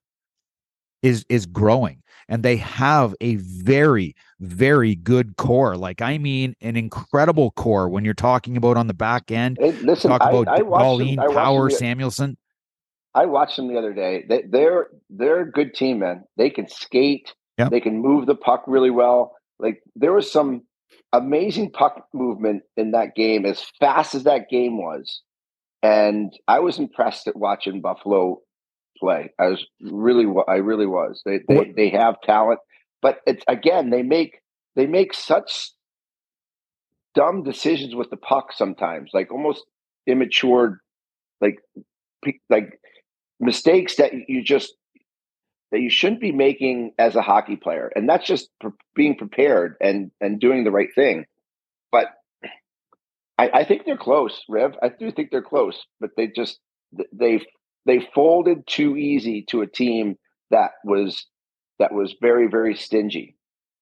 is 1.02 1.24
is 1.28 1.46
growing 1.46 2.02
and 2.28 2.42
they 2.42 2.56
have 2.56 3.14
a 3.20 3.36
very 3.36 4.14
very 4.40 4.94
good 4.94 5.36
core 5.36 5.76
like 5.76 6.02
i 6.02 6.18
mean 6.18 6.54
an 6.60 6.76
incredible 6.76 7.50
core 7.52 7.88
when 7.88 8.04
you're 8.04 8.14
talking 8.14 8.56
about 8.56 8.76
on 8.76 8.86
the 8.86 8.94
back 8.94 9.30
end 9.30 9.56
Hey, 9.60 9.72
listen, 9.72 10.10
talk 10.10 10.22
I, 10.22 10.30
about 10.30 10.48
I 10.48 10.62
watched 10.62 10.82
Pauline 10.82 11.16
them, 11.16 11.32
Power 11.32 11.68
the- 11.70 11.76
Samuelsson 11.76 12.36
I 13.16 13.24
watched 13.24 13.56
them 13.56 13.68
the 13.68 13.78
other 13.78 13.94
day. 13.94 14.26
They, 14.28 14.42
they're 14.42 14.88
they're 15.08 15.40
a 15.40 15.50
good 15.50 15.72
team, 15.72 16.00
man. 16.00 16.24
They 16.36 16.50
can 16.50 16.68
skate. 16.68 17.32
Yep. 17.56 17.70
They 17.70 17.80
can 17.80 17.98
move 18.02 18.26
the 18.26 18.34
puck 18.34 18.64
really 18.66 18.90
well. 18.90 19.34
Like 19.58 19.82
there 19.96 20.12
was 20.12 20.30
some 20.30 20.64
amazing 21.14 21.70
puck 21.70 22.06
movement 22.12 22.64
in 22.76 22.90
that 22.90 23.14
game, 23.14 23.46
as 23.46 23.64
fast 23.80 24.14
as 24.14 24.24
that 24.24 24.50
game 24.50 24.76
was, 24.76 25.22
and 25.82 26.30
I 26.46 26.58
was 26.58 26.78
impressed 26.78 27.26
at 27.26 27.36
watching 27.36 27.80
Buffalo 27.80 28.42
play. 28.98 29.32
I 29.38 29.46
was 29.48 29.66
really, 29.80 30.26
I 30.48 30.56
really 30.56 30.86
was. 30.86 31.22
They 31.24 31.40
they, 31.48 31.72
they 31.76 31.88
have 31.90 32.20
talent, 32.22 32.60
but 33.02 33.18
it's 33.26 33.44
again 33.48 33.90
they 33.90 34.02
make 34.02 34.40
they 34.74 34.86
make 34.86 35.14
such 35.14 35.72
dumb 37.14 37.42
decisions 37.42 37.94
with 37.94 38.10
the 38.10 38.16
puck 38.16 38.52
sometimes, 38.52 39.10
like 39.14 39.32
almost 39.32 39.64
immature, 40.06 40.80
like 41.40 41.58
like 42.50 42.78
mistakes 43.40 43.96
that 43.96 44.12
you 44.28 44.42
just 44.42 44.74
that 45.72 45.80
you 45.80 45.90
shouldn't 45.90 46.20
be 46.20 46.32
making 46.32 46.92
as 46.98 47.16
a 47.16 47.22
hockey 47.22 47.56
player 47.56 47.90
and 47.94 48.08
that's 48.08 48.26
just 48.26 48.48
pre- 48.60 48.70
being 48.94 49.14
prepared 49.16 49.76
and 49.80 50.10
and 50.20 50.40
doing 50.40 50.64
the 50.64 50.70
right 50.70 50.94
thing 50.94 51.26
but 51.92 52.06
I, 53.38 53.50
I 53.52 53.64
think 53.64 53.84
they're 53.84 53.96
close 53.96 54.42
Rev. 54.48 54.74
i 54.82 54.88
do 54.88 55.10
think 55.10 55.30
they're 55.30 55.42
close 55.42 55.84
but 56.00 56.10
they 56.16 56.28
just 56.28 56.58
they 57.12 57.44
they 57.86 58.00
folded 58.14 58.66
too 58.66 58.96
easy 58.96 59.42
to 59.50 59.62
a 59.62 59.66
team 59.66 60.16
that 60.50 60.72
was 60.84 61.26
that 61.78 61.92
was 61.92 62.14
very 62.20 62.48
very 62.48 62.74
stingy. 62.74 63.36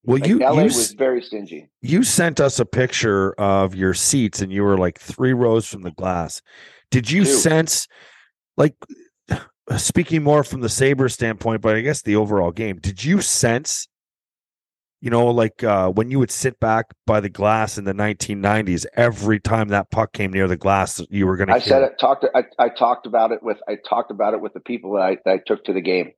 Well, 0.06 0.18
Like, 0.18 0.28
you 0.28 0.38
LA 0.38 0.52
you, 0.58 0.62
was 0.64 0.92
very 0.92 1.22
stingy. 1.22 1.70
you 1.80 2.02
sent 2.02 2.38
us 2.38 2.60
a 2.60 2.66
picture 2.66 3.32
of 3.34 3.74
your 3.74 3.94
seats, 3.94 4.42
and 4.42 4.52
you 4.52 4.62
were 4.62 4.76
like 4.76 4.98
three 4.98 5.32
rows 5.32 5.66
from 5.66 5.82
the 5.82 5.92
glass. 5.92 6.42
Did 6.90 7.10
you 7.10 7.24
Two. 7.24 7.30
sense, 7.32 7.88
like, 8.58 8.74
speaking 9.78 10.22
more 10.22 10.44
from 10.44 10.60
the 10.60 10.68
Saber 10.68 11.08
standpoint, 11.08 11.62
but 11.62 11.74
I 11.74 11.80
guess 11.80 12.02
the 12.02 12.16
overall 12.16 12.50
game? 12.52 12.78
Did 12.80 13.02
you 13.02 13.22
sense, 13.22 13.88
you 15.04 15.10
know, 15.10 15.26
like 15.26 15.62
uh, 15.62 15.90
when 15.90 16.10
you 16.10 16.18
would 16.18 16.30
sit 16.30 16.58
back 16.60 16.94
by 17.04 17.20
the 17.20 17.28
glass 17.28 17.76
in 17.76 17.84
the 17.84 17.92
1990s, 17.92 18.86
every 18.94 19.38
time 19.38 19.68
that 19.68 19.90
puck 19.90 20.14
came 20.14 20.32
near 20.32 20.48
the 20.48 20.56
glass, 20.56 20.98
you 21.10 21.26
were 21.26 21.36
going 21.36 21.48
to. 21.48 21.54
I 21.54 21.58
said 21.58 21.82
it. 21.82 21.98
Talked. 22.00 22.24
I, 22.34 22.44
I 22.58 22.70
talked 22.70 23.06
about 23.06 23.30
it 23.30 23.42
with. 23.42 23.58
I 23.68 23.76
talked 23.86 24.10
about 24.10 24.32
it 24.32 24.40
with 24.40 24.54
the 24.54 24.60
people 24.60 24.94
that 24.94 25.02
I, 25.02 25.18
that 25.26 25.30
I 25.30 25.38
took 25.46 25.62
to 25.64 25.74
the 25.74 25.82
game. 25.82 26.12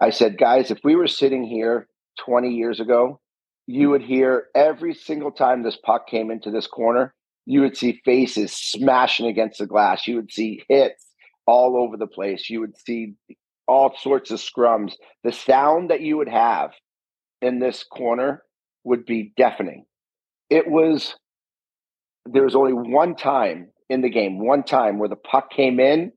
I 0.00 0.08
said, 0.08 0.38
guys, 0.38 0.70
if 0.70 0.78
we 0.82 0.96
were 0.96 1.06
sitting 1.06 1.44
here 1.44 1.86
20 2.24 2.48
years 2.48 2.80
ago, 2.80 3.20
you 3.66 3.90
would 3.90 4.00
hear 4.00 4.46
every 4.54 4.94
single 4.94 5.32
time 5.32 5.62
this 5.62 5.76
puck 5.76 6.08
came 6.08 6.30
into 6.30 6.50
this 6.50 6.66
corner, 6.66 7.12
you 7.44 7.60
would 7.60 7.76
see 7.76 8.00
faces 8.06 8.56
smashing 8.56 9.26
against 9.26 9.58
the 9.58 9.66
glass. 9.66 10.06
You 10.06 10.16
would 10.16 10.32
see 10.32 10.62
hits 10.66 11.04
all 11.44 11.76
over 11.76 11.98
the 11.98 12.06
place. 12.06 12.48
You 12.48 12.60
would 12.60 12.78
see 12.78 13.16
all 13.68 13.94
sorts 13.98 14.30
of 14.30 14.40
scrums. 14.40 14.94
The 15.24 15.32
sound 15.32 15.90
that 15.90 16.00
you 16.00 16.16
would 16.16 16.30
have 16.30 16.70
in 17.42 17.58
this 17.58 17.84
corner 17.84 18.42
would 18.84 19.04
be 19.06 19.32
deafening. 19.36 19.84
It 20.48 20.68
was. 20.68 21.14
There 22.26 22.44
was 22.44 22.54
only 22.54 22.74
one 22.74 23.16
time 23.16 23.68
in 23.88 24.02
the 24.02 24.10
game, 24.10 24.44
one 24.44 24.62
time 24.62 24.98
where 24.98 25.08
the 25.08 25.16
puck 25.16 25.50
came 25.50 25.80
in. 25.80 26.12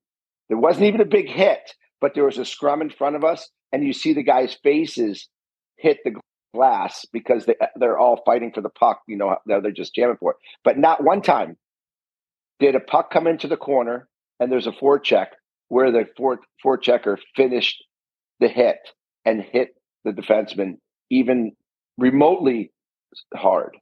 There 0.49 0.57
wasn't 0.57 0.85
even 0.85 1.01
a 1.01 1.05
big 1.05 1.29
hit, 1.29 1.73
but 2.01 2.13
there 2.13 2.25
was 2.25 2.37
a 2.37 2.45
scrum 2.45 2.81
in 2.81 2.89
front 2.89 3.15
of 3.15 3.23
us, 3.23 3.49
and 3.71 3.83
you 3.83 3.93
see 3.93 4.13
the 4.13 4.21
guys' 4.21 4.57
faces 4.61 5.29
hit 5.77 5.99
the 6.03 6.13
glass 6.53 7.05
because 7.11 7.45
they, 7.45 7.55
they're 7.75 7.97
all 7.97 8.21
fighting 8.25 8.51
for 8.53 8.61
the 8.61 8.69
puck. 8.69 9.01
You 9.07 9.17
know, 9.17 9.37
they're 9.45 9.71
just 9.71 9.95
jamming 9.95 10.17
for 10.19 10.31
it. 10.31 10.37
But 10.63 10.77
not 10.77 11.03
one 11.03 11.21
time 11.21 11.57
did 12.59 12.75
a 12.75 12.79
puck 12.79 13.11
come 13.11 13.27
into 13.27 13.47
the 13.47 13.57
corner 13.57 14.07
and 14.39 14.51
there's 14.51 14.67
a 14.67 14.71
forecheck 14.71 15.27
where 15.69 15.91
the 15.91 16.05
fore, 16.15 16.39
forechecker 16.63 17.17
finished 17.35 17.83
the 18.39 18.47
hit 18.47 18.77
and 19.25 19.41
hit 19.41 19.69
the 20.05 20.11
defenseman 20.11 20.77
even 21.13 21.53
remotely 21.97 22.71
hard. 23.35 23.77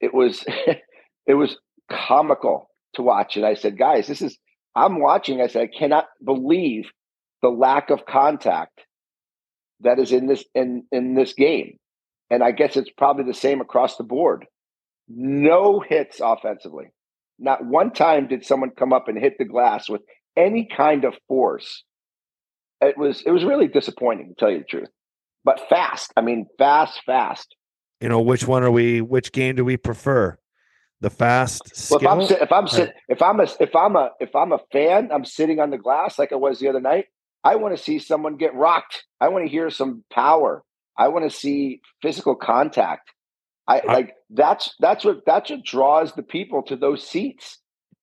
It 0.00 0.12
was 0.12 0.44
it 1.26 1.34
was 1.34 1.56
comical 1.90 2.70
to 2.94 3.02
watch. 3.02 3.36
And 3.36 3.46
I 3.46 3.54
said, 3.54 3.78
guys, 3.78 4.06
this 4.06 4.22
is 4.22 4.38
I'm 4.74 5.00
watching. 5.00 5.40
I 5.40 5.46
said, 5.46 5.62
I 5.62 5.78
cannot 5.78 6.06
believe 6.24 6.90
the 7.42 7.48
lack 7.48 7.90
of 7.90 8.06
contact 8.06 8.80
that 9.80 9.98
is 9.98 10.12
in 10.12 10.26
this 10.26 10.44
in 10.54 10.84
in 10.92 11.14
this 11.14 11.34
game. 11.34 11.78
And 12.30 12.42
I 12.42 12.50
guess 12.50 12.76
it's 12.76 12.90
probably 12.90 13.24
the 13.24 13.34
same 13.34 13.60
across 13.60 13.96
the 13.96 14.04
board. 14.04 14.46
No 15.08 15.80
hits 15.80 16.20
offensively. 16.22 16.86
Not 17.38 17.64
one 17.64 17.92
time 17.92 18.26
did 18.26 18.44
someone 18.44 18.70
come 18.70 18.92
up 18.92 19.08
and 19.08 19.18
hit 19.18 19.34
the 19.38 19.44
glass 19.44 19.88
with 19.88 20.02
any 20.36 20.66
kind 20.66 21.04
of 21.04 21.14
force. 21.28 21.84
It 22.80 22.98
was 22.98 23.22
it 23.24 23.30
was 23.30 23.44
really 23.44 23.68
disappointing 23.68 24.28
to 24.28 24.34
tell 24.34 24.50
you 24.50 24.58
the 24.58 24.64
truth. 24.64 24.88
But 25.46 25.60
fast. 25.68 26.12
I 26.16 26.22
mean, 26.22 26.46
fast, 26.58 27.00
fast. 27.06 27.54
You 28.00 28.08
know, 28.08 28.20
which 28.20 28.46
one 28.46 28.64
are 28.64 28.70
we? 28.70 29.00
Which 29.00 29.30
game 29.32 29.54
do 29.54 29.64
we 29.64 29.76
prefer? 29.76 30.36
The 31.00 31.08
fast 31.10 31.62
Well, 31.90 32.00
if 32.00 32.06
I'm 32.06 32.26
sit, 32.26 32.42
if 32.42 32.52
I'm 32.52 32.66
sit, 32.66 32.94
if 33.08 33.22
I'm 33.22 33.38
a 33.38 33.46
if 33.60 33.76
I'm 33.76 33.96
a 33.96 34.10
if 34.18 34.34
I'm 34.34 34.52
a 34.52 34.58
fan, 34.72 35.10
I'm 35.12 35.24
sitting 35.24 35.60
on 35.60 35.70
the 35.70 35.78
glass 35.78 36.18
like 36.18 36.32
I 36.32 36.36
was 36.36 36.58
the 36.58 36.68
other 36.68 36.80
night. 36.80 37.06
I 37.44 37.56
want 37.56 37.76
to 37.76 37.82
see 37.82 37.98
someone 37.98 38.36
get 38.36 38.54
rocked. 38.54 39.04
I 39.20 39.28
want 39.28 39.44
to 39.44 39.50
hear 39.50 39.70
some 39.70 40.02
power. 40.12 40.64
I 40.98 41.08
want 41.08 41.30
to 41.30 41.36
see 41.36 41.80
physical 42.02 42.34
contact. 42.34 43.10
I, 43.68 43.80
I- 43.80 43.92
like 43.92 44.14
that's 44.30 44.74
that's 44.80 45.04
what 45.04 45.20
that's 45.26 45.50
what 45.50 45.64
draws 45.64 46.12
the 46.14 46.22
people 46.22 46.62
to 46.64 46.76
those 46.76 47.06
seats. 47.06 47.58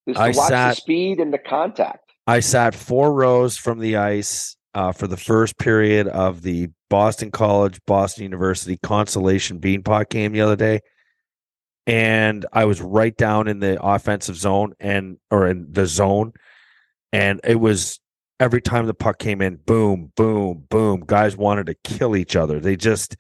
Is 0.06 0.16
to 0.16 0.22
I 0.22 0.28
watch 0.28 0.48
sat- 0.50 0.70
the 0.76 0.82
speed 0.82 1.20
and 1.20 1.34
the 1.34 1.40
contact. 1.40 2.14
I 2.26 2.40
sat 2.40 2.74
four 2.74 3.12
rows 3.12 3.58
from 3.58 3.80
the 3.80 3.98
ice 3.98 4.56
uh, 4.76 4.92
for 4.92 5.08
the 5.08 5.18
first 5.18 5.58
period 5.58 6.08
of 6.08 6.42
the 6.42 6.70
Boston 6.94 7.32
College, 7.32 7.80
Boston 7.88 8.22
University 8.22 8.78
consolation 8.78 9.60
beanpot 9.60 10.10
game 10.10 10.32
the 10.32 10.42
other 10.42 10.56
day. 10.56 10.82
And 11.88 12.46
I 12.54 12.66
was 12.66 12.82
right 12.82 13.18
down 13.18 13.48
in 13.48 13.60
the 13.60 13.84
offensive 13.84 14.36
zone 14.36 14.76
and 14.80 15.18
or 15.32 15.48
in 15.48 15.72
the 15.72 15.88
zone. 15.88 16.34
And 17.12 17.42
it 17.44 17.60
was 17.60 18.00
every 18.40 18.62
time 18.62 18.86
the 18.86 18.94
puck 18.94 19.18
came 19.18 19.42
in, 19.42 19.56
boom, 19.56 20.12
boom, 20.16 20.68
boom. 20.70 21.04
Guys 21.04 21.36
wanted 21.36 21.66
to 21.66 21.74
kill 21.84 22.16
each 22.16 22.36
other. 22.36 22.60
They 22.60 22.76
just, 22.76 23.18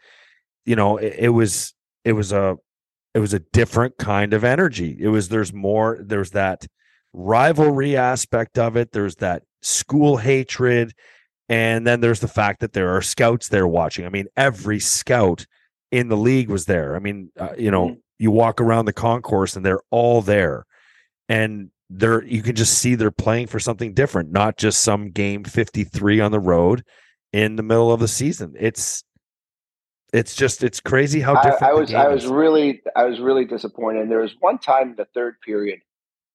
you 0.67 0.75
know, 0.75 0.97
it, 0.97 1.15
it 1.17 1.29
was 1.29 1.73
it 2.05 2.13
was 2.13 2.31
a 2.31 2.57
it 3.15 3.19
was 3.21 3.33
a 3.33 3.39
different 3.39 3.97
kind 3.97 4.35
of 4.35 4.43
energy. 4.43 4.95
It 4.99 5.07
was 5.07 5.29
there's 5.29 5.51
more, 5.51 5.97
there's 5.99 6.29
that 6.31 6.67
rivalry 7.11 7.97
aspect 7.97 8.59
of 8.59 8.77
it. 8.77 8.91
There's 8.91 9.15
that 9.15 9.41
school 9.63 10.17
hatred. 10.17 10.93
And 11.49 11.85
then 11.85 11.99
there's 12.01 12.21
the 12.21 12.27
fact 12.27 12.61
that 12.61 12.73
there 12.73 12.95
are 12.95 13.01
scouts 13.01 13.49
there 13.49 13.67
watching. 13.67 14.05
I 14.05 14.09
mean, 14.09 14.27
every 14.37 14.79
scout 14.79 15.45
in 15.91 16.07
the 16.07 16.17
league 16.17 16.49
was 16.49 16.65
there. 16.65 16.95
I 16.95 16.99
mean, 16.99 17.31
uh, 17.37 17.53
you 17.57 17.69
know, 17.69 17.89
Mhm. 17.89 17.97
you 18.17 18.31
walk 18.31 18.61
around 18.61 18.85
the 18.85 18.93
concourse 18.93 19.55
and 19.55 19.65
they're 19.65 19.81
all 19.91 20.21
there. 20.21 20.65
And 21.29 21.69
they're 21.89 22.23
you 22.23 22.41
can 22.41 22.55
just 22.55 22.79
see 22.79 22.95
they're 22.95 23.11
playing 23.11 23.47
for 23.47 23.59
something 23.59 23.93
different, 23.93 24.31
not 24.31 24.57
just 24.57 24.81
some 24.81 25.11
game 25.11 25.43
53 25.43 26.19
on 26.21 26.31
the 26.31 26.39
road 26.39 26.83
in 27.33 27.55
the 27.55 27.63
middle 27.63 27.91
of 27.91 27.99
the 27.99 28.07
season. 28.07 28.55
It's 28.59 29.03
it's 30.13 30.35
just 30.35 30.63
it's 30.63 30.79
crazy 30.79 31.19
how 31.19 31.35
I, 31.35 31.43
different 31.43 31.63
I 31.63 31.73
the 31.75 31.79
was 31.81 31.93
I 31.93 32.07
was 32.07 32.23
is. 32.25 32.29
really 32.31 32.81
I 32.95 33.05
was 33.05 33.19
really 33.19 33.45
disappointed. 33.45 34.03
And 34.03 34.11
there 34.11 34.19
was 34.21 34.33
one 34.39 34.57
time 34.59 34.91
in 34.91 34.95
the 34.95 35.07
third 35.13 35.35
period 35.45 35.79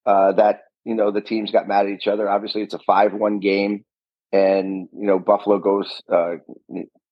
uh, 0.06 0.32
that 0.32 0.62
you 0.84 0.94
know 0.94 1.10
the 1.10 1.20
teams 1.20 1.50
got 1.50 1.66
mad 1.66 1.86
at 1.86 1.92
each 1.92 2.06
other. 2.08 2.28
Obviously, 2.28 2.62
it's 2.62 2.74
a 2.74 2.78
five-one 2.80 3.40
game, 3.40 3.84
and 4.32 4.88
you 4.92 5.06
know 5.06 5.18
Buffalo 5.18 5.58
goes. 5.58 6.02
Uh, 6.12 6.36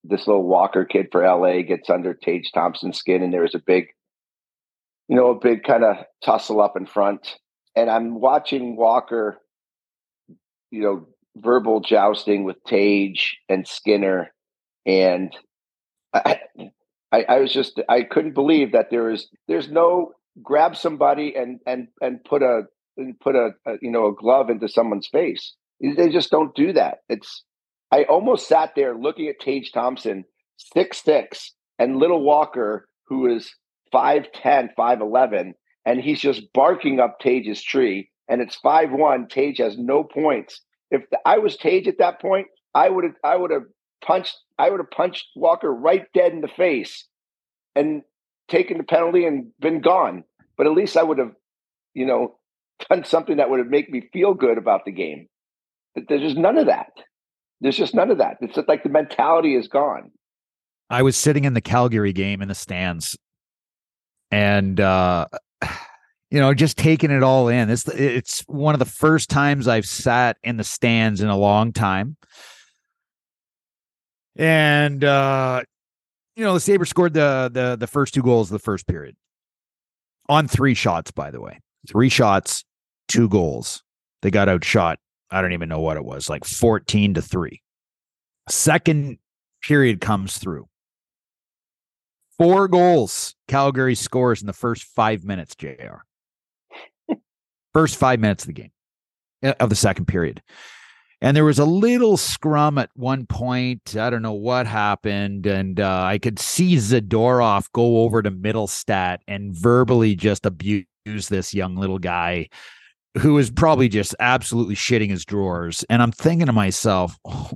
this 0.08 0.26
little 0.26 0.46
Walker 0.46 0.84
kid 0.84 1.08
for 1.10 1.22
LA 1.22 1.62
gets 1.62 1.90
under 1.90 2.14
Tage 2.14 2.52
Thompson's 2.52 2.98
skin, 2.98 3.22
and 3.22 3.32
there 3.32 3.42
was 3.42 3.54
a 3.54 3.62
big, 3.64 3.88
you 5.08 5.16
know, 5.16 5.30
a 5.30 5.38
big 5.38 5.64
kind 5.64 5.84
of 5.84 5.96
tussle 6.24 6.60
up 6.60 6.76
in 6.76 6.86
front. 6.86 7.36
And 7.74 7.90
I'm 7.90 8.20
watching 8.20 8.76
Walker, 8.76 9.38
you 10.70 10.82
know, 10.82 11.08
verbal 11.36 11.80
jousting 11.80 12.44
with 12.44 12.62
Tage 12.64 13.36
and 13.48 13.66
Skinner, 13.66 14.32
and 14.86 15.36
I, 16.14 16.40
I, 17.12 17.24
I 17.28 17.40
was 17.40 17.52
just 17.52 17.80
I 17.88 18.02
couldn't 18.02 18.34
believe 18.34 18.72
that 18.72 18.90
there 18.90 19.10
is 19.10 19.28
there's 19.48 19.70
no 19.70 20.12
grab 20.42 20.76
somebody 20.76 21.34
and 21.36 21.60
and 21.66 21.88
and 22.00 22.22
put 22.24 22.42
a 22.42 22.62
and 22.96 23.18
put 23.20 23.34
a, 23.34 23.50
a 23.66 23.74
you 23.82 23.90
know 23.90 24.06
a 24.06 24.14
glove 24.14 24.50
into 24.50 24.68
someone's 24.68 25.08
face. 25.08 25.54
They 25.80 26.08
just 26.08 26.30
don't 26.30 26.54
do 26.54 26.72
that. 26.72 26.98
It's 27.08 27.44
I 27.92 28.04
almost 28.04 28.48
sat 28.48 28.72
there 28.74 28.96
looking 28.96 29.28
at 29.28 29.40
Tage 29.40 29.72
Thompson, 29.72 30.24
six 30.56 31.02
six, 31.02 31.52
and 31.78 31.98
Little 31.98 32.22
Walker, 32.22 32.88
who 33.06 33.34
is 33.34 33.54
5'10, 33.94 34.70
5'11, 34.78 35.52
and 35.84 36.00
he's 36.00 36.20
just 36.20 36.52
barking 36.52 36.98
up 37.00 37.20
Tage's 37.20 37.62
tree. 37.62 38.10
And 38.28 38.40
it's 38.40 38.58
5'1. 38.64 39.28
Tage 39.30 39.58
has 39.58 39.78
no 39.78 40.02
points. 40.02 40.60
If 40.90 41.02
I 41.24 41.38
was 41.38 41.56
Tage 41.56 41.86
at 41.86 41.98
that 41.98 42.20
point, 42.20 42.48
I 42.74 42.88
would 42.88 43.04
have 43.04 43.14
I 43.22 43.36
would 43.36 43.50
have 43.50 43.64
punched 44.04 44.36
I 44.58 44.70
would 44.70 44.80
have 44.80 44.90
punched 44.90 45.26
Walker 45.36 45.72
right 45.72 46.06
dead 46.12 46.32
in 46.32 46.40
the 46.40 46.48
face 46.48 47.06
and 47.74 48.02
taken 48.48 48.78
the 48.78 48.84
penalty 48.84 49.26
and 49.26 49.52
been 49.60 49.80
gone. 49.80 50.24
But 50.56 50.66
at 50.66 50.72
least 50.72 50.96
I 50.96 51.02
would 51.02 51.18
have, 51.18 51.32
you 51.94 52.06
know, 52.06 52.38
done 52.88 53.04
something 53.04 53.36
that 53.36 53.50
would 53.50 53.60
have 53.60 53.68
made 53.68 53.88
me 53.88 54.08
feel 54.12 54.34
good 54.34 54.58
about 54.58 54.84
the 54.84 54.92
game. 54.92 55.28
There's 56.08 56.22
just 56.22 56.36
none 56.36 56.58
of 56.58 56.66
that. 56.66 56.92
There's 57.60 57.76
just 57.76 57.94
none 57.94 58.10
of 58.10 58.18
that. 58.18 58.36
It's 58.40 58.58
like 58.68 58.82
the 58.82 58.88
mentality 58.88 59.54
is 59.54 59.68
gone. 59.68 60.10
I 60.90 61.02
was 61.02 61.16
sitting 61.16 61.44
in 61.44 61.54
the 61.54 61.60
Calgary 61.60 62.12
game 62.12 62.42
in 62.42 62.48
the 62.48 62.54
stands 62.54 63.16
and 64.30 64.78
uh 64.80 65.26
you 66.30 66.40
know 66.40 66.54
just 66.54 66.76
taking 66.76 67.10
it 67.10 67.22
all 67.22 67.48
in. 67.48 67.70
It's 67.70 67.88
it's 67.88 68.40
one 68.46 68.74
of 68.74 68.78
the 68.78 68.84
first 68.84 69.30
times 69.30 69.68
I've 69.68 69.86
sat 69.86 70.36
in 70.42 70.56
the 70.56 70.64
stands 70.64 71.20
in 71.20 71.28
a 71.28 71.36
long 71.36 71.72
time. 71.72 72.16
And 74.36 75.02
uh 75.02 75.62
you 76.36 76.44
know, 76.44 76.52
the 76.52 76.60
Sabres 76.60 76.90
scored 76.90 77.14
the 77.14 77.50
the 77.52 77.76
the 77.76 77.86
first 77.86 78.14
two 78.14 78.22
goals 78.22 78.50
of 78.50 78.52
the 78.52 78.64
first 78.64 78.86
period. 78.86 79.16
On 80.28 80.46
three 80.46 80.74
shots 80.74 81.10
by 81.10 81.30
the 81.30 81.40
way. 81.40 81.60
Three 81.88 82.08
shots, 82.08 82.64
two 83.08 83.28
goals. 83.28 83.82
They 84.22 84.30
got 84.30 84.48
outshot. 84.48 84.98
I 85.30 85.40
don't 85.40 85.52
even 85.52 85.68
know 85.68 85.80
what 85.80 85.96
it 85.96 86.04
was, 86.04 86.30
like 86.30 86.44
14 86.44 87.14
to 87.14 87.22
3. 87.22 87.60
Second 88.48 89.18
period 89.62 90.00
comes 90.00 90.38
through. 90.38 90.68
Four 92.38 92.68
goals 92.68 93.34
Calgary 93.48 93.94
scores 93.94 94.40
in 94.42 94.46
the 94.46 94.52
first 94.52 94.84
five 94.84 95.24
minutes, 95.24 95.54
JR. 95.56 96.04
first 97.72 97.96
five 97.96 98.20
minutes 98.20 98.44
of 98.44 98.48
the 98.48 98.52
game, 98.52 98.72
uh, 99.42 99.54
of 99.58 99.70
the 99.70 99.76
second 99.76 100.06
period. 100.06 100.42
and 101.22 101.36
there 101.36 101.44
was 101.46 101.58
a 101.58 101.64
little 101.64 102.16
scrum 102.18 102.76
at 102.78 102.90
one 102.94 103.24
point. 103.26 103.96
I 103.96 104.10
don't 104.10 104.22
know 104.22 104.32
what 104.32 104.66
happened, 104.66 105.46
and 105.46 105.80
uh, 105.80 106.02
I 106.04 106.18
could 106.18 106.38
see 106.38 106.76
Zadorov 106.76 107.72
go 107.72 108.02
over 108.02 108.22
to 108.22 108.30
Mittelstadt 108.30 109.18
and 109.26 109.56
verbally 109.56 110.14
just 110.14 110.44
abuse 110.44 110.84
this 111.06 111.54
young 111.54 111.76
little 111.76 111.98
guy 111.98 112.48
who 113.18 113.34
was 113.34 113.50
probably 113.50 113.88
just 113.88 114.14
absolutely 114.20 114.74
shitting 114.74 115.10
his 115.10 115.24
drawers. 115.24 115.84
And 115.88 116.02
I'm 116.02 116.12
thinking 116.12 116.46
to 116.46 116.52
myself, 116.52 117.18
oh 117.24 117.50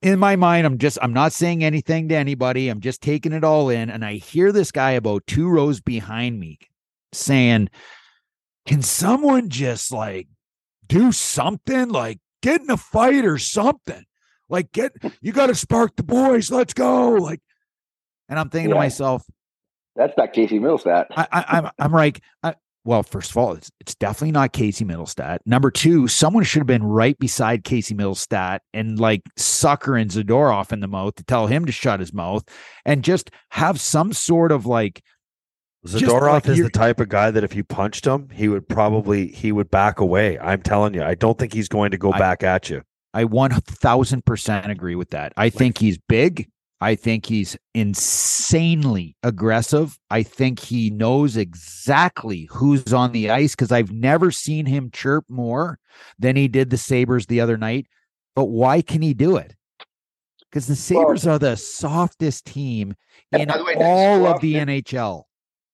in 0.00 0.18
my 0.18 0.36
mind, 0.36 0.66
I'm 0.66 0.78
just, 0.78 0.98
I'm 1.02 1.12
not 1.12 1.32
saying 1.32 1.64
anything 1.64 2.08
to 2.08 2.14
anybody. 2.14 2.68
I'm 2.68 2.80
just 2.80 3.02
taking 3.02 3.32
it 3.32 3.42
all 3.42 3.68
in. 3.68 3.90
And 3.90 4.04
I 4.04 4.14
hear 4.14 4.52
this 4.52 4.70
guy 4.70 4.92
about 4.92 5.26
two 5.26 5.48
rows 5.48 5.80
behind 5.80 6.38
me 6.38 6.58
saying, 7.12 7.68
Can 8.66 8.82
someone 8.82 9.48
just 9.48 9.92
like 9.92 10.28
do 10.86 11.10
something? 11.10 11.88
Like 11.88 12.20
get 12.42 12.60
in 12.60 12.70
a 12.70 12.76
fight 12.76 13.24
or 13.24 13.38
something? 13.38 14.04
Like, 14.48 14.72
get, 14.72 14.92
you 15.20 15.32
got 15.32 15.48
to 15.48 15.54
spark 15.54 15.96
the 15.96 16.02
boys. 16.02 16.50
Let's 16.50 16.72
go. 16.72 17.10
Like, 17.12 17.40
and 18.28 18.38
I'm 18.38 18.48
thinking 18.48 18.70
yeah. 18.70 18.76
to 18.76 18.80
myself, 18.80 19.24
that's 19.94 20.16
not 20.16 20.32
Casey 20.32 20.60
Mittelstadt. 20.60 21.06
I, 21.10 21.26
I, 21.32 21.44
I'm, 21.58 21.70
I'm 21.78 21.92
like, 21.92 22.22
I, 22.42 22.54
well, 22.84 23.02
first 23.02 23.30
of 23.30 23.36
all, 23.36 23.52
it's, 23.52 23.70
it's 23.80 23.94
definitely 23.94 24.32
not 24.32 24.52
Casey 24.52 24.84
Mittelstadt. 24.84 25.38
Number 25.44 25.70
two, 25.70 26.08
someone 26.08 26.44
should 26.44 26.60
have 26.60 26.66
been 26.66 26.84
right 26.84 27.18
beside 27.18 27.64
Casey 27.64 27.94
Mittelstadt 27.94 28.60
and 28.72 28.98
like 28.98 29.22
suckering 29.36 30.08
Zadorov 30.08 30.72
in 30.72 30.80
the 30.80 30.88
mouth 30.88 31.14
to 31.16 31.24
tell 31.24 31.46
him 31.46 31.66
to 31.66 31.72
shut 31.72 32.00
his 32.00 32.14
mouth 32.14 32.48
and 32.84 33.04
just 33.04 33.30
have 33.50 33.80
some 33.80 34.12
sort 34.12 34.52
of 34.52 34.64
like. 34.66 35.02
Zadorov 35.86 36.32
like 36.32 36.48
is 36.48 36.58
the 36.60 36.70
type 36.70 36.98
of 36.98 37.08
guy 37.08 37.30
that 37.30 37.44
if 37.44 37.54
you 37.54 37.62
punched 37.62 38.06
him, 38.06 38.30
he 38.30 38.48
would 38.48 38.68
probably 38.68 39.28
he 39.28 39.52
would 39.52 39.70
back 39.70 40.00
away. 40.00 40.38
I'm 40.38 40.60
telling 40.62 40.94
you, 40.94 41.02
I 41.02 41.14
don't 41.14 41.38
think 41.38 41.52
he's 41.52 41.68
going 41.68 41.92
to 41.92 41.98
go 41.98 42.12
I, 42.12 42.18
back 42.18 42.42
at 42.42 42.68
you. 42.68 42.82
I 43.14 43.24
one 43.24 43.50
thousand 43.50 44.24
percent 44.24 44.70
agree 44.70 44.94
with 44.94 45.10
that. 45.10 45.32
I 45.36 45.50
think 45.50 45.78
he's 45.78 45.98
big. 46.08 46.48
I 46.80 46.94
think 46.94 47.26
he's 47.26 47.56
insanely 47.74 49.16
aggressive. 49.22 49.98
I 50.10 50.22
think 50.22 50.60
he 50.60 50.90
knows 50.90 51.36
exactly 51.36 52.48
who's 52.52 52.92
on 52.92 53.12
the 53.12 53.30
ice 53.30 53.54
because 53.54 53.72
I've 53.72 53.90
never 53.90 54.30
seen 54.30 54.66
him 54.66 54.90
chirp 54.92 55.24
more 55.28 55.80
than 56.18 56.36
he 56.36 56.46
did 56.46 56.70
the 56.70 56.76
Sabres 56.76 57.26
the 57.26 57.40
other 57.40 57.56
night. 57.56 57.86
But 58.36 58.46
why 58.46 58.82
can 58.82 59.02
he 59.02 59.12
do 59.12 59.36
it? 59.36 59.56
Because 60.50 60.68
the 60.68 60.76
Sabres 60.76 61.24
well, 61.24 61.34
are 61.34 61.38
the 61.38 61.56
softest 61.56 62.46
team 62.46 62.94
in 63.32 63.48
way, 63.48 63.74
all 63.76 64.26
of 64.26 64.40
the 64.40 64.54
NHL. 64.54 65.24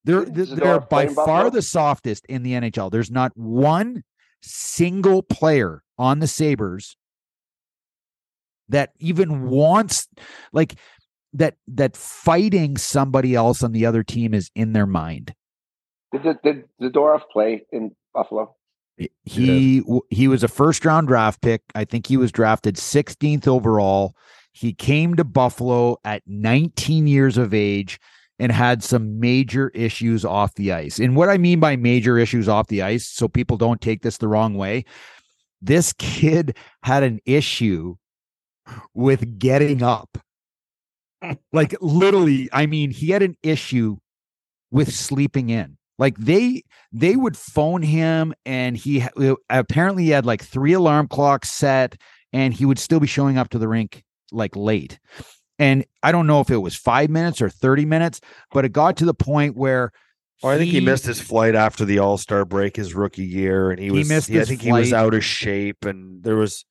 They're, 0.04 0.24
they're 0.24 0.80
by 0.80 1.08
far 1.08 1.50
the 1.50 1.62
softest 1.62 2.24
in 2.26 2.42
the 2.42 2.52
NHL. 2.52 2.90
There's 2.90 3.10
not 3.10 3.32
one 3.36 4.04
single 4.42 5.22
player 5.22 5.82
on 5.98 6.18
the 6.18 6.26
Sabres 6.26 6.96
that 8.68 8.92
even 8.98 9.48
wants 9.48 10.08
like 10.52 10.74
that 11.32 11.56
that 11.68 11.96
fighting 11.96 12.76
somebody 12.76 13.34
else 13.34 13.62
on 13.62 13.72
the 13.72 13.86
other 13.86 14.02
team 14.02 14.34
is 14.34 14.50
in 14.54 14.72
their 14.72 14.86
mind. 14.86 15.34
Did 16.12 16.38
did 16.42 16.64
Zadorov 16.80 17.22
play 17.32 17.64
in 17.72 17.94
Buffalo? 18.12 18.54
He 19.24 19.82
he 20.10 20.28
was 20.28 20.44
a 20.44 20.48
first 20.48 20.84
round 20.84 21.08
draft 21.08 21.40
pick. 21.40 21.62
I 21.74 21.84
think 21.84 22.06
he 22.06 22.16
was 22.16 22.30
drafted 22.30 22.76
16th 22.76 23.48
overall. 23.48 24.14
He 24.52 24.72
came 24.72 25.16
to 25.16 25.24
Buffalo 25.24 25.96
at 26.04 26.22
19 26.26 27.08
years 27.08 27.36
of 27.36 27.52
age 27.52 27.98
and 28.38 28.52
had 28.52 28.84
some 28.84 29.18
major 29.18 29.70
issues 29.70 30.24
off 30.24 30.54
the 30.54 30.72
ice. 30.72 31.00
And 31.00 31.16
what 31.16 31.28
I 31.28 31.38
mean 31.38 31.58
by 31.58 31.74
major 31.74 32.18
issues 32.18 32.48
off 32.48 32.68
the 32.68 32.82
ice, 32.82 33.06
so 33.06 33.26
people 33.26 33.56
don't 33.56 33.80
take 33.80 34.02
this 34.02 34.18
the 34.18 34.28
wrong 34.28 34.54
way, 34.54 34.84
this 35.60 35.92
kid 35.94 36.56
had 36.84 37.02
an 37.02 37.20
issue 37.26 37.96
with 38.94 39.38
getting 39.38 39.82
up 39.82 40.18
like 41.52 41.74
literally, 41.80 42.48
I 42.52 42.66
mean, 42.66 42.90
he 42.90 43.10
had 43.10 43.22
an 43.22 43.36
issue 43.42 43.96
with 44.70 44.94
sleeping 44.94 45.50
in. 45.50 45.78
Like 45.98 46.16
they 46.18 46.62
they 46.92 47.14
would 47.14 47.36
phone 47.36 47.82
him 47.82 48.34
and 48.44 48.76
he 48.76 49.02
uh, 49.02 49.36
apparently 49.48 50.04
he 50.04 50.10
had 50.10 50.26
like 50.26 50.42
three 50.42 50.72
alarm 50.72 51.06
clocks 51.06 51.52
set 51.52 51.96
and 52.32 52.52
he 52.52 52.64
would 52.64 52.80
still 52.80 52.98
be 52.98 53.06
showing 53.06 53.38
up 53.38 53.50
to 53.50 53.58
the 53.58 53.68
rink 53.68 54.02
like 54.32 54.56
late. 54.56 54.98
And 55.60 55.84
I 56.02 56.10
don't 56.10 56.26
know 56.26 56.40
if 56.40 56.50
it 56.50 56.56
was 56.56 56.74
5 56.74 57.10
minutes 57.10 57.40
or 57.40 57.48
30 57.48 57.84
minutes, 57.84 58.20
but 58.50 58.64
it 58.64 58.72
got 58.72 58.96
to 58.96 59.04
the 59.04 59.14
point 59.14 59.56
where 59.56 59.92
Oh, 60.42 60.48
I 60.48 60.58
think 60.58 60.72
he, 60.72 60.80
he, 60.80 60.84
missed 60.84 61.06
his 61.06 61.20
flight 61.20 61.54
after 61.54 61.84
the 61.84 62.00
All 62.00 62.18
Star 62.18 62.44
break 62.44 62.74
his 62.76 62.92
rookie 62.92 63.24
year, 63.24 63.70
and 63.70 63.78
he, 63.78 63.86
he 63.86 63.90
was. 63.92 64.08
Missed 64.08 64.30
I 64.30 64.44
think 64.44 64.62
flight. 64.62 64.74
he 64.74 64.80
was 64.80 64.92
out 64.92 65.14
of 65.14 65.24
shape, 65.24 65.84
and 65.84 66.22
there 66.24 66.36
was 66.36 66.66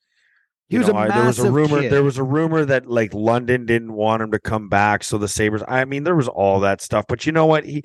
he 0.70 0.78
was 0.78 0.88
know, 0.88 1.04
a 1.04 1.08
there 1.08 1.26
was 1.26 1.40
a 1.40 1.52
rumor. 1.52 1.82
Kid. 1.82 1.92
There 1.92 2.04
was 2.04 2.18
a 2.18 2.24
rumor 2.24 2.66
that 2.66 2.88
like 2.88 3.14
London 3.14 3.66
didn't 3.66 3.94
want 3.94 4.24
him 4.24 4.32
to 4.32 4.40
come 4.40 4.70
back, 4.70 5.04
so 5.04 5.18
the 5.18 5.28
Sabres. 5.28 5.64
I 5.68 5.86
mean, 5.86 6.04
there 6.04 6.16
was 6.16 6.28
all 6.28 6.60
that 6.62 6.82
stuff. 6.82 7.06
But 7.08 7.26
you 7.26 7.32
know 7.32 7.46
what? 7.46 7.66
He 7.66 7.84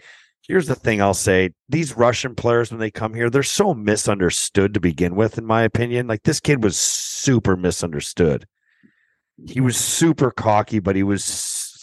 here's 0.49 0.67
the 0.67 0.75
thing. 0.75 1.01
I'll 1.01 1.15
say 1.15 1.51
these 1.69 1.97
Russian 1.97 2.35
players 2.35 2.71
when 2.71 2.81
they 2.81 2.91
come 2.91 3.15
here, 3.15 3.31
they're 3.31 3.43
so 3.43 3.75
misunderstood 3.75 4.75
to 4.75 4.81
begin 4.81 5.15
with. 5.15 5.39
In 5.39 5.45
my 5.45 5.63
opinion, 5.63 6.07
like 6.07 6.23
this 6.23 6.41
kid 6.41 6.65
was 6.65 6.77
super 6.77 7.57
misunderstood. 7.57 8.47
He 9.47 9.61
was 9.61 9.77
super 9.77 10.31
cocky, 10.33 10.81
but 10.81 10.97
he 10.97 11.05
was 11.05 11.25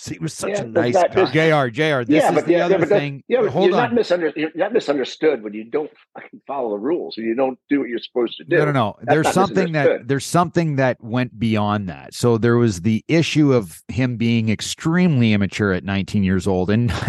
he 0.08 0.20
was 0.20 0.34
such 0.34 0.51
yeah, 0.51 0.62
a 0.62 0.66
nice 0.66 0.93
guy. 0.93 1.08
Jr. 1.08 1.70
Jr. 1.70 2.03
This 2.03 2.24
yeah, 2.24 2.36
is 2.36 2.43
the 2.43 2.51
yeah, 2.51 2.66
other 2.66 2.86
thing. 2.86 3.24
Yeah, 3.28 3.41
but 3.41 3.51
Hold 3.51 3.70
you're 3.70 3.76
on. 3.76 3.84
not 3.84 3.93
misunderstood. 3.93 4.41
You're 4.41 4.51
not 4.56 4.74
misunderstood 4.74 5.43
when 5.43 5.53
you 5.53 5.64
don't 5.66 5.91
fucking 6.14 6.41
follow 6.47 6.72
the 6.72 6.80
rules. 6.80 7.18
and 7.18 7.26
you 7.26 7.36
don't 7.36 7.60
do 7.70 7.80
what 7.80 7.89
you're 7.89 7.99
supposed 7.99 8.38
to 8.38 8.43
do. 8.43 8.58
No, 8.58 8.66
no, 8.66 8.72
no. 8.72 8.95
That's 9.01 9.14
there's 9.14 9.34
something 9.34 9.72
that 9.74 10.08
there's 10.08 10.26
something 10.26 10.76
that 10.78 11.03
went 11.03 11.38
beyond 11.38 11.89
that. 11.89 12.14
So 12.14 12.38
there 12.38 12.58
was 12.58 12.82
the 12.82 13.03
issue 13.08 13.53
of 13.53 13.82
him 13.88 14.18
being 14.18 14.49
extremely 14.49 15.34
immature 15.34 15.74
at 15.74 15.84
19 15.84 16.24
years 16.24 16.47
old 16.47 16.70
and. 16.70 16.91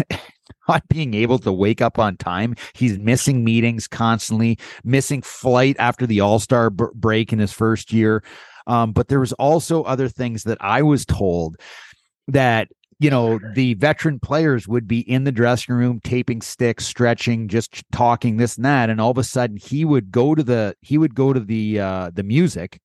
not 0.67 0.85
being 0.89 1.13
able 1.13 1.39
to 1.39 1.51
wake 1.53 1.81
up 1.81 1.97
on 1.97 2.17
time. 2.17 2.53
He's 2.73 2.99
missing 2.99 3.45
meetings 3.45 3.87
constantly, 3.87 4.59
missing 4.83 5.21
flight 5.21 5.77
after 5.79 6.05
the 6.05 6.19
All 6.19 6.39
Star 6.39 6.69
b- 6.69 6.85
break 6.93 7.31
in 7.31 7.39
his 7.39 7.53
first 7.53 7.93
year. 7.93 8.21
Um, 8.67 8.91
but 8.91 9.07
there 9.07 9.19
was 9.19 9.33
also 9.33 9.83
other 9.83 10.09
things 10.09 10.43
that 10.43 10.57
I 10.59 10.81
was 10.81 11.05
told 11.05 11.55
that 12.27 12.67
you 12.99 13.09
know 13.09 13.39
the 13.53 13.75
veteran 13.75 14.19
players 14.19 14.67
would 14.67 14.87
be 14.87 14.99
in 14.99 15.23
the 15.23 15.31
dressing 15.31 15.75
room 15.75 15.99
taping 16.03 16.41
sticks 16.41 16.85
stretching 16.85 17.47
just 17.47 17.83
talking 17.91 18.37
this 18.37 18.55
and 18.55 18.65
that. 18.65 18.89
And 18.89 18.99
all 18.99 19.11
of 19.11 19.17
a 19.17 19.23
sudden 19.23 19.57
he 19.57 19.85
would 19.85 20.11
go 20.11 20.35
to 20.35 20.43
the 20.43 20.75
he 20.81 20.97
would 20.97 21.15
go 21.15 21.33
to 21.33 21.39
the 21.39 21.79
uh 21.79 22.11
the 22.13 22.23
music 22.23 22.79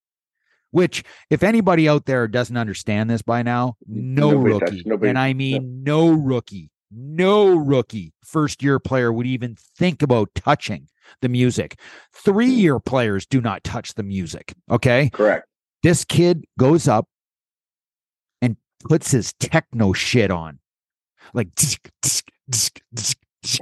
which 0.71 1.05
if 1.31 1.43
anybody 1.43 1.89
out 1.89 2.07
there 2.07 2.27
doesn't 2.27 2.57
understand 2.57 3.11
this 3.11 3.23
by 3.23 3.43
now 3.43 3.77
no 3.87 4.31
nobody 4.31 4.53
rookie. 4.53 4.83
Nobody, 4.87 5.09
and 5.09 5.19
i 5.19 5.33
mean 5.33 5.83
no. 5.83 6.11
no 6.11 6.21
rookie. 6.21 6.71
No 6.95 7.55
rookie 7.55 8.13
first 8.23 8.63
year 8.63 8.79
player 8.79 9.11
would 9.13 9.27
even 9.27 9.57
think 9.79 10.03
about 10.03 10.29
touching 10.35 10.89
the 11.23 11.29
music. 11.31 11.79
Three 12.13 12.51
year 12.51 12.79
players 12.81 13.25
do 13.25 13.41
not 13.41 13.65
touch 13.65 13.95
the 13.95 14.03
music 14.03 14.53
okay? 14.71 15.09
Correct. 15.11 15.47
This 15.83 16.05
kid 16.05 16.45
goes 16.59 16.87
up 16.87 17.09
puts 18.89 19.11
his 19.11 19.33
techno 19.35 19.93
shit 19.93 20.31
on. 20.31 20.59
Like 21.35 21.49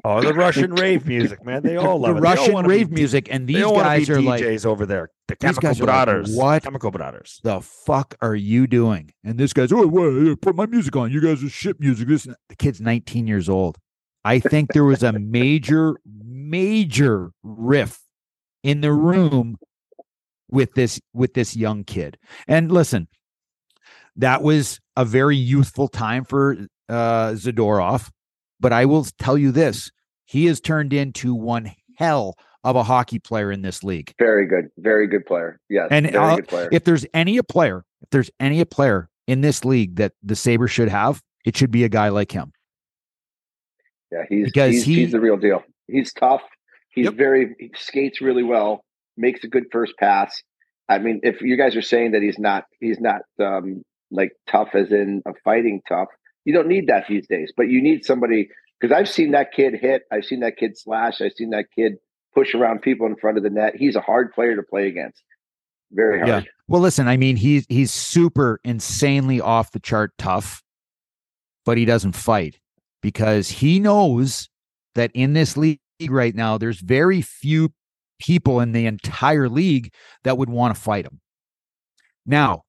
Oh, 0.05 0.21
the 0.21 0.35
Russian 0.35 0.75
rave 0.75 1.07
music, 1.07 1.43
man. 1.45 1.63
They 1.63 1.77
all 1.77 1.99
love 2.01 2.17
the 2.17 2.19
it. 2.19 2.25
Russian 2.25 2.67
rave 2.67 2.91
music, 2.91 3.29
and 3.31 3.49
these 3.49 3.65
guys 3.65 4.11
are 4.11 4.17
DJs 4.17 4.25
like 4.25 4.67
over 4.67 4.85
there. 4.85 5.09
The 5.29 5.37
Chemical 5.37 5.75
Brothers. 5.75 6.37
Like, 6.37 6.45
what? 6.45 6.63
Chemical 6.65 6.91
Brothers. 6.91 7.41
The 7.45 7.63
fuck 7.63 8.15
are 8.21 8.35
you 8.35 8.67
doing? 8.67 9.13
And 9.25 9.39
this 9.39 9.55
guy's, 9.55 9.73
oh, 9.73 9.87
wait, 9.87 10.41
put 10.43 10.55
my 10.55 10.67
music 10.67 10.97
on. 10.97 11.11
You 11.11 11.23
guys 11.23 11.43
are 11.43 11.49
shit 11.49 11.81
music. 11.81 12.09
This 12.09 12.25
the 12.25 12.57
kid's 12.57 12.81
19 12.81 13.27
years 13.27 13.49
old. 13.49 13.79
I 14.23 14.39
think 14.39 14.73
there 14.75 14.85
was 14.85 15.03
a 15.03 15.13
major, 15.13 15.99
major 16.05 17.31
riff 17.43 18.01
in 18.63 18.83
the 18.83 18.93
room 18.93 19.57
with 20.51 20.75
this 20.75 21.01
with 21.15 21.33
this 21.33 21.57
young 21.57 21.85
kid. 21.85 22.19
And 22.47 22.71
listen, 22.71 23.09
that 24.21 24.43
was 24.43 24.81
a 24.97 25.05
very 25.05 25.37
youthful 25.37 25.89
time 25.89 26.25
for 26.25 26.57
uh, 26.89 27.33
Zadorov. 27.33 28.11
But 28.61 28.73
I 28.73 28.85
will 28.85 29.05
tell 29.19 29.39
you 29.39 29.53
this 29.53 29.91
he 30.25 30.47
has 30.47 30.61
turned 30.61 30.93
into 30.93 31.35
one 31.35 31.73
hell 31.97 32.37
of 32.63 32.77
a 32.77 32.83
hockey 32.83 33.19
player 33.19 33.51
in 33.51 33.63
this 33.63 33.83
league. 33.83 34.15
Very 34.19 34.47
good. 34.47 34.69
Very 34.79 35.07
good 35.07 35.25
player. 35.27 35.59
Yes. 35.69 35.89
And 35.91 36.11
if 36.73 36.85
there's 36.85 37.07
any 37.15 37.39
a 37.39 37.43
player, 37.43 37.85
if 38.03 38.11
there's 38.11 38.31
any 38.39 38.61
a 38.61 38.67
player 38.67 39.09
in 39.27 39.41
this 39.41 39.65
league 39.65 39.97
that 39.97 40.13
the 40.23 40.37
Sabres 40.37 40.71
should 40.71 40.89
have, 40.89 41.23
it 41.45 41.57
should 41.57 41.71
be 41.71 41.85
a 41.85 41.89
guy 41.89 42.09
like 42.09 42.33
him. 42.33 42.53
Yeah, 44.13 44.25
he's 44.29 44.47
because 44.47 44.73
he's, 44.73 44.85
he, 44.85 44.95
he's 44.97 45.13
the 45.13 45.21
real 45.21 45.37
deal. 45.37 45.63
He's 45.87 46.13
tough. 46.13 46.43
He's 46.91 47.07
yep. 47.07 47.15
very 47.15 47.55
he 47.59 47.71
skates 47.77 48.21
really 48.21 48.43
well, 48.43 48.85
makes 49.17 49.45
a 49.45 49.49
good 49.49 49.65
first 49.71 49.97
pass. 49.99 50.43
I 50.89 50.99
mean, 50.99 51.21
if 51.23 51.41
you 51.41 51.57
guys 51.57 51.77
are 51.77 51.83
saying 51.83 52.13
that 52.13 52.23
he's 52.23 52.39
not 52.39 52.65
he's 52.81 53.01
not 53.01 53.23
um, 53.39 53.83
like 54.11 54.33
tough 54.47 54.75
as 54.75 54.91
in 54.91 55.23
a 55.27 55.33
fighting 55.45 55.81
tough. 55.89 56.09
You 56.45 56.55
don't 56.55 56.69
need 56.69 56.87
that 56.89 57.07
these 57.09 57.27
days, 57.27 57.53
but 57.57 57.69
you 57.69 57.83
need 57.83 58.05
somebody 58.05 58.49
because 58.81 58.97
I've 58.97 59.09
seen 59.09 59.33
that 59.33 59.53
kid 59.53 59.75
hit, 59.75 60.03
I've 60.11 60.25
seen 60.25 60.41
that 60.41 60.57
kid 60.57 60.79
slash, 60.79 61.21
I've 61.21 61.33
seen 61.33 61.51
that 61.51 61.67
kid 61.75 61.97
push 62.35 62.55
around 62.55 62.83
people 62.83 63.07
in 63.07 63.17
front 63.17 63.37
of 63.37 63.43
the 63.43 63.51
net. 63.51 63.77
He's 63.77 63.97
a 63.97 64.01
hard 64.01 64.33
player 64.33 64.57
to 64.57 64.63
play 64.63 64.89
against. 64.89 65.23
Very 65.93 66.19
hard. 66.19 66.29
Yeah. 66.29 66.51
Well, 66.69 66.81
listen, 66.81 67.09
I 67.09 67.17
mean, 67.17 67.37
he's 67.37 67.67
he's 67.69 67.93
super 67.93 68.61
insanely 68.65 69.41
off 69.41 69.73
the 69.73 69.81
chart 69.81 70.13
tough, 70.19 70.63
but 71.65 71.77
he 71.77 71.85
doesn't 71.85 72.13
fight 72.13 72.59
because 73.03 73.49
he 73.49 73.81
knows 73.81 74.49
that 74.95 75.11
in 75.15 75.33
this 75.33 75.57
league 75.57 75.81
right 76.09 76.35
now, 76.35 76.59
there's 76.59 76.81
very 76.81 77.23
few 77.23 77.73
people 78.21 78.61
in 78.61 78.73
the 78.73 78.87
entire 78.87 79.49
league 79.49 79.93
that 80.25 80.39
would 80.39 80.51
want 80.51 80.75
to 80.75 80.81
fight 80.81 81.07
him. 81.07 81.21
Now, 82.25 82.63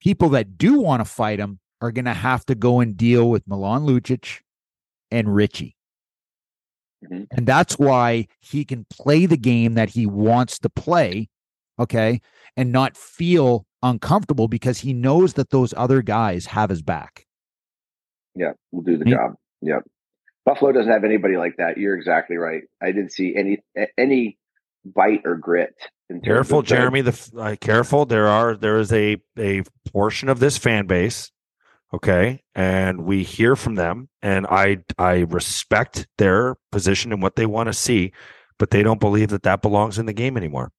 people 0.00 0.30
that 0.30 0.56
do 0.58 0.80
want 0.80 1.00
to 1.00 1.04
fight 1.04 1.38
him 1.38 1.58
are 1.80 1.92
going 1.92 2.04
to 2.04 2.14
have 2.14 2.44
to 2.46 2.54
go 2.54 2.80
and 2.80 2.96
deal 2.96 3.30
with 3.30 3.46
Milan 3.46 3.82
Lucic 3.82 4.40
and 5.10 5.34
Ritchie. 5.34 5.76
Mhm. 7.04 7.26
And 7.30 7.46
that's 7.46 7.78
why 7.78 8.26
he 8.40 8.64
can 8.64 8.84
play 8.90 9.26
the 9.26 9.38
game 9.38 9.74
that 9.74 9.88
he 9.90 10.06
wants 10.06 10.58
to 10.58 10.68
play, 10.68 11.28
okay, 11.78 12.20
and 12.56 12.72
not 12.72 12.96
feel 12.96 13.66
uncomfortable 13.82 14.48
because 14.48 14.80
he 14.80 14.92
knows 14.92 15.34
that 15.34 15.50
those 15.50 15.72
other 15.76 16.02
guys 16.02 16.46
have 16.46 16.68
his 16.68 16.82
back. 16.82 17.26
Yeah, 18.34 18.52
we'll 18.70 18.82
do 18.82 18.98
the 18.98 19.06
Me- 19.06 19.12
job. 19.12 19.36
Yep. 19.62 19.84
Buffalo 20.44 20.72
doesn't 20.72 20.92
have 20.92 21.04
anybody 21.04 21.36
like 21.36 21.56
that. 21.56 21.78
You're 21.78 21.96
exactly 21.96 22.36
right. 22.36 22.62
I 22.82 22.92
didn't 22.92 23.12
see 23.12 23.34
any 23.34 23.62
any 23.96 24.38
bite 24.84 25.22
or 25.24 25.36
grit. 25.36 25.74
Careful, 26.24 26.62
Jeremy. 26.62 27.00
The 27.02 27.30
uh, 27.38 27.56
careful. 27.60 28.04
There 28.06 28.26
are 28.28 28.56
there 28.56 28.78
is 28.78 28.92
a 28.92 29.16
a 29.38 29.62
portion 29.92 30.28
of 30.28 30.40
this 30.40 30.58
fan 30.58 30.86
base, 30.86 31.30
okay, 31.94 32.42
and 32.54 33.04
we 33.04 33.22
hear 33.22 33.54
from 33.56 33.76
them, 33.76 34.08
and 34.22 34.46
I 34.48 34.78
I 34.98 35.20
respect 35.20 36.08
their 36.18 36.56
position 36.72 37.12
and 37.12 37.22
what 37.22 37.36
they 37.36 37.46
want 37.46 37.68
to 37.68 37.72
see, 37.72 38.12
but 38.58 38.70
they 38.70 38.82
don't 38.82 39.00
believe 39.00 39.28
that 39.30 39.44
that 39.44 39.62
belongs 39.62 39.98
in 39.98 40.06
the 40.06 40.12
game 40.12 40.36
anymore. 40.36 40.72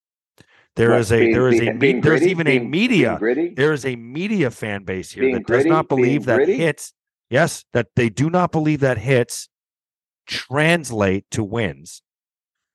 There 0.77 0.97
is 0.97 1.11
a 1.11 1.19
being- 1.19 1.33
there 1.33 1.47
is 1.49 1.55
a 1.55 1.59
being- 1.59 1.73
me- 1.73 1.79
being 1.79 2.01
there's 2.01 2.19
gritty? 2.21 2.31
even 2.31 2.47
a 2.47 2.59
media 2.59 3.17
there 3.55 3.73
is 3.73 3.85
a 3.85 3.95
media 3.97 4.49
fan 4.51 4.83
base 4.83 5.11
here 5.11 5.23
Being 5.23 5.33
that 5.35 5.47
does 5.47 5.65
not 5.65 5.89
believe 5.89 6.23
that 6.25 6.37
gritty? 6.37 6.57
hits 6.57 6.93
yes 7.29 7.65
that 7.73 7.87
they 7.97 8.07
do 8.07 8.29
not 8.29 8.53
believe 8.53 8.79
that 8.79 8.97
hits 8.97 9.49
translate 10.25 11.25
to 11.31 11.43
wins 11.43 12.01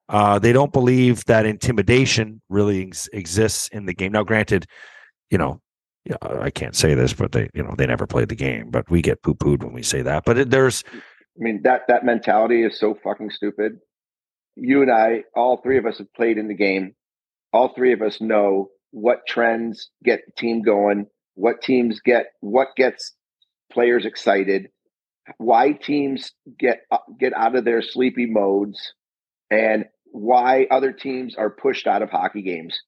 uh, 0.09 0.39
they 0.39 0.53
don't 0.53 0.73
believe 0.73 1.25
that 1.25 1.47
intimidation 1.47 2.41
really 2.49 2.87
ex- 2.87 3.09
exists 3.13 3.69
in 3.69 3.87
the 3.87 3.95
game 3.95 4.13
now 4.13 4.23
granted 4.23 4.67
you 5.31 5.39
know 5.39 5.61
i 6.23 6.51
can't 6.51 6.77
say 6.77 6.95
this 6.95 7.13
but 7.13 7.33
they 7.33 7.49
you 7.53 7.63
know 7.63 7.75
they 7.77 7.87
never 7.87 8.07
played 8.07 8.29
the 8.29 8.37
game 8.37 8.71
but 8.71 8.89
we 8.89 9.03
get 9.03 9.23
poo-pooed 9.23 9.65
when 9.65 9.73
we 9.73 9.83
say 9.83 10.03
that 10.03 10.25
but 10.25 10.39
it, 10.39 10.51
there's 10.51 10.85
I 11.39 11.43
mean 11.43 11.61
that 11.65 11.83
that 11.89 12.05
mentality 12.05 12.63
is 12.63 12.79
so 12.79 12.95
fucking 12.95 13.31
stupid. 13.31 13.79
You 14.57 14.83
and 14.83 14.91
I, 14.91 15.25
all 15.35 15.59
three 15.59 15.77
of 15.77 15.85
us 15.85 15.99
have 15.99 16.13
played 16.15 16.39
in 16.39 16.49
the 16.49 16.55
game. 16.55 16.95
All 17.53 17.75
three 17.75 17.93
of 17.93 18.01
us 18.01 18.21
know 18.21 18.71
what 18.91 19.27
trends 19.29 19.91
get 20.03 20.23
the 20.27 20.33
team 20.33 20.63
going, 20.63 21.07
what 21.35 21.61
teams 21.61 22.01
get 22.01 22.27
what 22.41 22.69
gets 22.77 23.13
players 23.71 24.07
excited, 24.07 24.69
why 25.37 25.73
teams 25.73 26.33
get 26.59 26.81
uh, 26.91 26.99
get 27.19 27.35
out 27.35 27.55
of 27.55 27.65
their 27.65 27.83
sleepy 27.83 28.27
modes, 28.27 28.95
and 29.51 29.85
why 30.17 30.67
other 30.71 30.93
teams 30.93 31.37
are 31.37 31.51
pushed 31.51 31.87
out 31.87 32.01
of 32.01 32.09
hockey 32.09 32.41
games. 32.43 32.81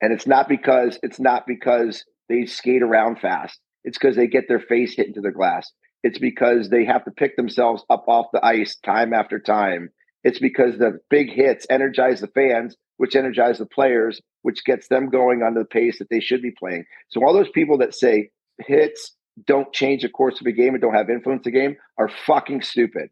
And 0.00 0.12
it's 0.12 0.26
not 0.26 0.48
because 0.48 0.98
it's 1.02 1.18
not 1.18 1.46
because 1.46 2.04
they 2.28 2.46
skate 2.46 2.82
around 2.82 3.18
fast. 3.18 3.58
It's 3.82 3.98
because 3.98 4.14
they 4.14 4.28
get 4.28 4.44
their 4.46 4.60
face 4.60 4.94
hit 4.94 5.08
into 5.08 5.20
the 5.20 5.32
glass. 5.32 5.72
It's 6.04 6.18
because 6.18 6.70
they 6.70 6.84
have 6.84 7.04
to 7.06 7.10
pick 7.10 7.36
themselves 7.36 7.84
up 7.90 8.04
off 8.06 8.26
the 8.32 8.44
ice 8.44 8.76
time 8.84 9.12
after 9.12 9.40
time. 9.40 9.90
It's 10.22 10.38
because 10.38 10.78
the 10.78 11.00
big 11.10 11.32
hits 11.32 11.66
energize 11.70 12.20
the 12.20 12.28
fans, 12.28 12.76
which 12.98 13.16
energize 13.16 13.58
the 13.58 13.66
players, 13.66 14.20
which 14.42 14.64
gets 14.64 14.86
them 14.88 15.10
going 15.10 15.42
on 15.42 15.54
the 15.54 15.64
pace 15.64 15.98
that 15.98 16.08
they 16.08 16.20
should 16.20 16.42
be 16.42 16.52
playing. 16.56 16.84
So 17.08 17.24
all 17.24 17.34
those 17.34 17.50
people 17.50 17.78
that 17.78 17.94
say 17.94 18.30
hits 18.64 19.12
don't 19.44 19.72
change 19.72 20.02
the 20.02 20.08
course 20.08 20.40
of 20.40 20.46
a 20.46 20.52
game 20.52 20.74
and 20.74 20.80
don't 20.80 20.94
have 20.94 21.10
influence 21.10 21.42
the 21.44 21.50
game 21.50 21.76
are 21.98 22.10
fucking 22.26 22.62
stupid. 22.62 23.10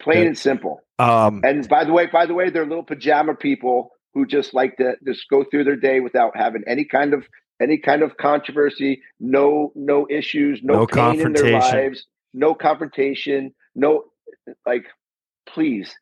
Plain 0.00 0.28
and 0.28 0.38
simple. 0.38 0.83
Um 0.98 1.40
And 1.44 1.68
by 1.68 1.84
the 1.84 1.92
way, 1.92 2.06
by 2.06 2.26
the 2.26 2.34
way, 2.34 2.50
they're 2.50 2.66
little 2.66 2.84
pajama 2.84 3.34
people 3.34 3.90
who 4.14 4.26
just 4.26 4.54
like 4.54 4.76
to 4.76 4.94
just 5.06 5.28
go 5.28 5.44
through 5.44 5.64
their 5.64 5.76
day 5.76 6.00
without 6.00 6.36
having 6.36 6.62
any 6.66 6.84
kind 6.84 7.12
of 7.14 7.24
any 7.60 7.78
kind 7.78 8.02
of 8.02 8.16
controversy, 8.16 9.00
no 9.20 9.72
no 9.74 10.06
issues, 10.10 10.60
no, 10.62 10.74
No 10.74 10.86
pain 10.86 11.20
in 11.20 11.32
their 11.32 11.42
confrontation. 11.42 11.52
lives, 11.78 12.06
no 12.32 12.54
confrontation, 12.54 13.54
no 13.74 14.04
like 14.66 14.84
please 15.48 15.94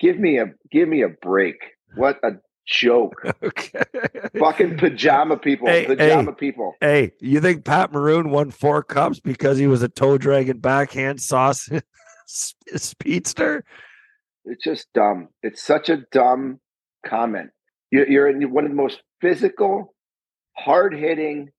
give 0.00 0.18
me 0.18 0.38
a 0.38 0.46
give 0.72 0.88
me 0.88 1.02
a 1.02 1.08
break. 1.08 1.56
What 1.94 2.18
a 2.24 2.32
joke. 2.66 3.14
okay 3.42 3.82
Fucking 4.38 4.78
pajama 4.78 5.36
people, 5.36 5.66
Hey, 5.68 5.86
pajama 5.86 6.30
hey. 6.32 6.36
people. 6.38 6.74
Hey, 6.80 7.12
you 7.20 7.40
think 7.40 7.64
Pat 7.64 7.92
Maroon 7.92 8.30
won 8.30 8.50
four 8.50 8.82
cups 8.82 9.18
because 9.20 9.58
he 9.58 9.66
was 9.66 9.82
a 9.82 9.88
toe 9.88 10.18
dragon 10.18 10.58
backhand 10.58 11.20
sauce 11.20 11.68
speedster? 12.26 13.64
It's 14.44 14.64
just 14.64 14.92
dumb. 14.94 15.28
It's 15.42 15.62
such 15.62 15.88
a 15.88 15.98
dumb 16.12 16.60
comment. 17.06 17.50
You're, 17.90 18.28
in 18.28 18.52
one 18.52 18.64
of 18.64 18.70
the 18.70 18.76
most 18.76 19.02
physical, 19.20 19.94
hard 20.56 20.94
hitting, 20.94 21.50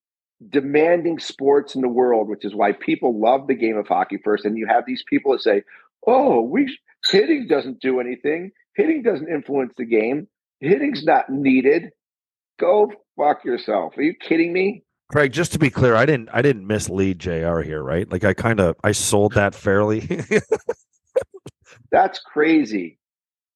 demanding 0.50 1.20
sports 1.20 1.76
in 1.76 1.82
the 1.82 1.90
world, 1.90 2.30
which 2.30 2.46
is 2.46 2.56
why 2.56 2.72
people 2.72 3.20
love 3.20 3.48
the 3.48 3.56
game 3.56 3.78
of 3.78 3.88
hockey 3.88 4.18
first. 4.24 4.46
And 4.46 4.58
you 4.58 4.66
have 4.68 4.86
these 4.86 5.04
people 5.10 5.34
that 5.34 5.42
say, 5.42 5.64
"Oh, 6.08 6.42
we 6.42 6.78
hitting 7.10 7.48
doesn't 7.48 7.82
do 7.82 8.00
anything. 8.00 8.52
Hitting 8.76 9.04
doesn't 9.04 9.28
influence 9.28 9.74
the 9.78 9.86
game. 9.86 10.28
Hitting's 10.60 11.04
not 11.04 11.30
needed." 11.30 11.92
Go 12.60 12.92
fuck 13.18 13.44
yourself. 13.44 13.98
Are 13.98 14.04
you 14.04 14.14
kidding 14.14 14.54
me? 14.54 14.84
Craig, 15.12 15.34
just 15.34 15.52
to 15.52 15.60
be 15.60 15.70
clear, 15.70 15.96
I 15.96 16.06
didn't 16.06 16.30
I 16.32 16.42
didn't 16.42 16.66
mislead 16.66 17.20
JR 17.20 17.60
here, 17.60 17.84
right? 17.84 18.10
Like 18.10 18.24
I 18.24 18.34
kind 18.34 18.62
of 18.62 18.78
I 18.84 18.94
sold 18.94 19.34
that 19.34 19.54
fairly. 19.54 20.08
That's 21.92 22.20
crazy. 22.20 22.98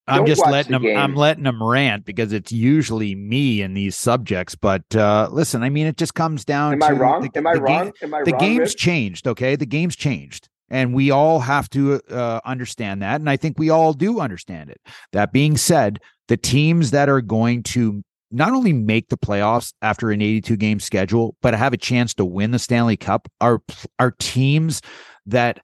I'm 0.07 0.17
Don't 0.17 0.27
just 0.27 0.45
letting 0.45 0.79
the 0.79 0.87
him. 0.91 0.97
I'm 0.99 1.15
letting 1.15 1.45
them 1.45 1.63
rant 1.63 2.05
because 2.05 2.31
it's 2.31 2.51
usually 2.51 3.15
me 3.15 3.63
in 3.63 3.73
these 3.73 3.97
subjects. 3.97 4.53
But 4.53 4.83
uh, 4.95 5.29
listen, 5.31 5.63
I 5.63 5.69
mean, 5.69 5.87
it 5.87 5.97
just 5.97 6.13
comes 6.13 6.45
down. 6.45 6.73
Am 6.73 6.79
to 6.81 6.85
I 6.85 6.91
wrong? 6.91 7.21
The, 7.23 7.37
Am 7.39 7.47
I 7.47 7.53
the 7.53 7.59
game- 7.59 7.65
wrong? 7.65 7.91
Am 8.03 8.13
I 8.13 8.17
wrong? 8.17 8.25
the 8.25 8.31
game's 8.33 8.59
Rich? 8.59 8.77
changed 8.77 9.27
okay 9.27 9.55
the 9.55 9.65
game's 9.65 9.95
changed 9.95 10.47
and 10.69 10.93
we 10.93 11.09
all 11.11 11.39
have 11.39 11.69
to 11.71 11.99
uh, 12.11 12.39
understand 12.45 13.01
that 13.01 13.19
and 13.21 13.29
i 13.29 13.37
think 13.37 13.57
we 13.59 13.69
all 13.69 13.93
do 13.93 14.19
understand 14.19 14.69
it 14.69 14.79
that 15.11 15.31
being 15.31 15.57
said 15.57 15.99
the 16.27 16.37
teams 16.37 16.91
that 16.91 17.07
are 17.09 17.21
going 17.21 17.61
to 17.63 18.03
not 18.31 18.51
only 18.53 18.73
make 18.73 19.09
the 19.09 19.17
playoffs 19.17 19.73
after 19.83 20.11
an 20.11 20.21
82 20.21 20.57
game 20.57 20.79
schedule 20.79 21.35
but 21.41 21.53
have 21.53 21.73
a 21.73 21.77
chance 21.77 22.13
to 22.15 22.25
win 22.25 22.51
the 22.51 22.59
stanley 22.59 22.97
cup 22.97 23.27
are 23.41 23.61
are 23.99 24.11
teams 24.19 24.81
that 25.27 25.59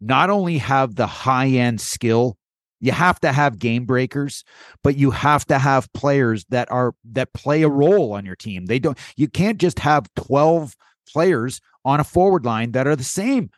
not 0.00 0.30
only 0.30 0.58
have 0.58 0.94
the 0.94 1.06
high 1.06 1.48
end 1.48 1.80
skill 1.80 2.36
you 2.82 2.92
have 2.92 3.20
to 3.20 3.32
have 3.32 3.58
game 3.58 3.84
breakers 3.84 4.44
but 4.82 4.96
you 4.96 5.10
have 5.10 5.44
to 5.46 5.58
have 5.58 5.92
players 5.92 6.44
that 6.48 6.70
are 6.70 6.94
that 7.04 7.32
play 7.34 7.62
a 7.62 7.68
role 7.68 8.12
on 8.12 8.24
your 8.24 8.36
team 8.36 8.66
they 8.66 8.78
don't 8.78 8.98
you 9.16 9.28
can't 9.28 9.58
just 9.58 9.78
have 9.78 10.06
12 10.16 10.74
players 11.12 11.60
on 11.84 12.00
a 12.00 12.04
forward 12.04 12.44
line 12.44 12.72
that 12.72 12.86
are 12.86 12.96
the 12.96 13.04
same. 13.04 13.50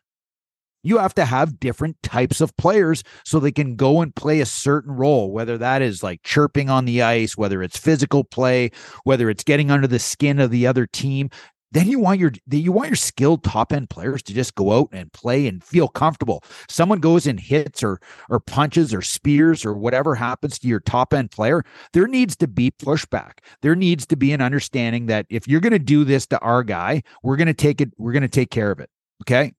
You 0.84 0.98
have 0.98 1.14
to 1.14 1.24
have 1.24 1.60
different 1.60 2.02
types 2.02 2.40
of 2.40 2.56
players 2.56 3.04
so 3.24 3.38
they 3.38 3.52
can 3.52 3.76
go 3.76 4.00
and 4.00 4.14
play 4.14 4.40
a 4.40 4.46
certain 4.46 4.90
role, 4.90 5.30
whether 5.30 5.56
that 5.58 5.80
is 5.80 6.02
like 6.02 6.24
chirping 6.24 6.68
on 6.68 6.86
the 6.86 7.02
ice, 7.02 7.36
whether 7.36 7.62
it's 7.62 7.78
physical 7.78 8.24
play, 8.24 8.72
whether 9.04 9.30
it's 9.30 9.44
getting 9.44 9.70
under 9.70 9.86
the 9.86 10.00
skin 10.00 10.40
of 10.40 10.50
the 10.50 10.66
other 10.66 10.88
team. 10.88 11.30
Then 11.72 11.88
you 11.88 11.98
want 11.98 12.20
your 12.20 12.32
you 12.50 12.70
want 12.70 12.90
your 12.90 12.96
skilled 12.96 13.42
top 13.42 13.72
end 13.72 13.90
players 13.90 14.22
to 14.24 14.34
just 14.34 14.54
go 14.54 14.78
out 14.78 14.90
and 14.92 15.12
play 15.12 15.46
and 15.46 15.64
feel 15.64 15.88
comfortable. 15.88 16.44
Someone 16.68 17.00
goes 17.00 17.26
and 17.26 17.40
hits 17.40 17.82
or 17.82 18.00
or 18.28 18.40
punches 18.40 18.92
or 18.94 19.02
spears 19.02 19.64
or 19.64 19.74
whatever 19.74 20.14
happens 20.14 20.58
to 20.60 20.68
your 20.68 20.80
top 20.80 21.14
end 21.14 21.30
player, 21.30 21.64
there 21.92 22.06
needs 22.06 22.36
to 22.36 22.46
be 22.46 22.70
pushback. 22.70 23.38
There 23.62 23.74
needs 23.74 24.06
to 24.06 24.16
be 24.16 24.32
an 24.32 24.40
understanding 24.40 25.06
that 25.06 25.26
if 25.30 25.48
you're 25.48 25.60
going 25.60 25.72
to 25.72 25.78
do 25.78 26.04
this 26.04 26.26
to 26.26 26.38
our 26.40 26.62
guy, 26.62 27.02
we're 27.22 27.36
going 27.36 27.46
to 27.46 27.54
take 27.54 27.80
it. 27.80 27.90
We're 27.98 28.12
going 28.12 28.22
to 28.22 28.28
take 28.28 28.50
care 28.50 28.70
of 28.70 28.78
it. 28.78 28.90
Okay. 29.22 29.52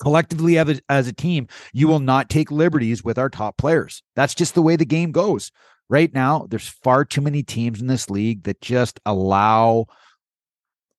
Collectively, 0.00 0.58
as 0.58 0.68
a, 0.68 0.80
as 0.88 1.06
a 1.06 1.12
team, 1.12 1.46
you 1.72 1.86
will 1.86 2.00
not 2.00 2.28
take 2.28 2.50
liberties 2.50 3.04
with 3.04 3.18
our 3.18 3.28
top 3.28 3.56
players. 3.56 4.02
That's 4.16 4.34
just 4.34 4.56
the 4.56 4.62
way 4.62 4.74
the 4.74 4.84
game 4.84 5.12
goes. 5.12 5.52
Right 5.88 6.12
now, 6.12 6.46
there's 6.50 6.66
far 6.66 7.04
too 7.04 7.20
many 7.20 7.44
teams 7.44 7.80
in 7.80 7.86
this 7.86 8.10
league 8.10 8.42
that 8.44 8.60
just 8.60 8.98
allow 9.06 9.86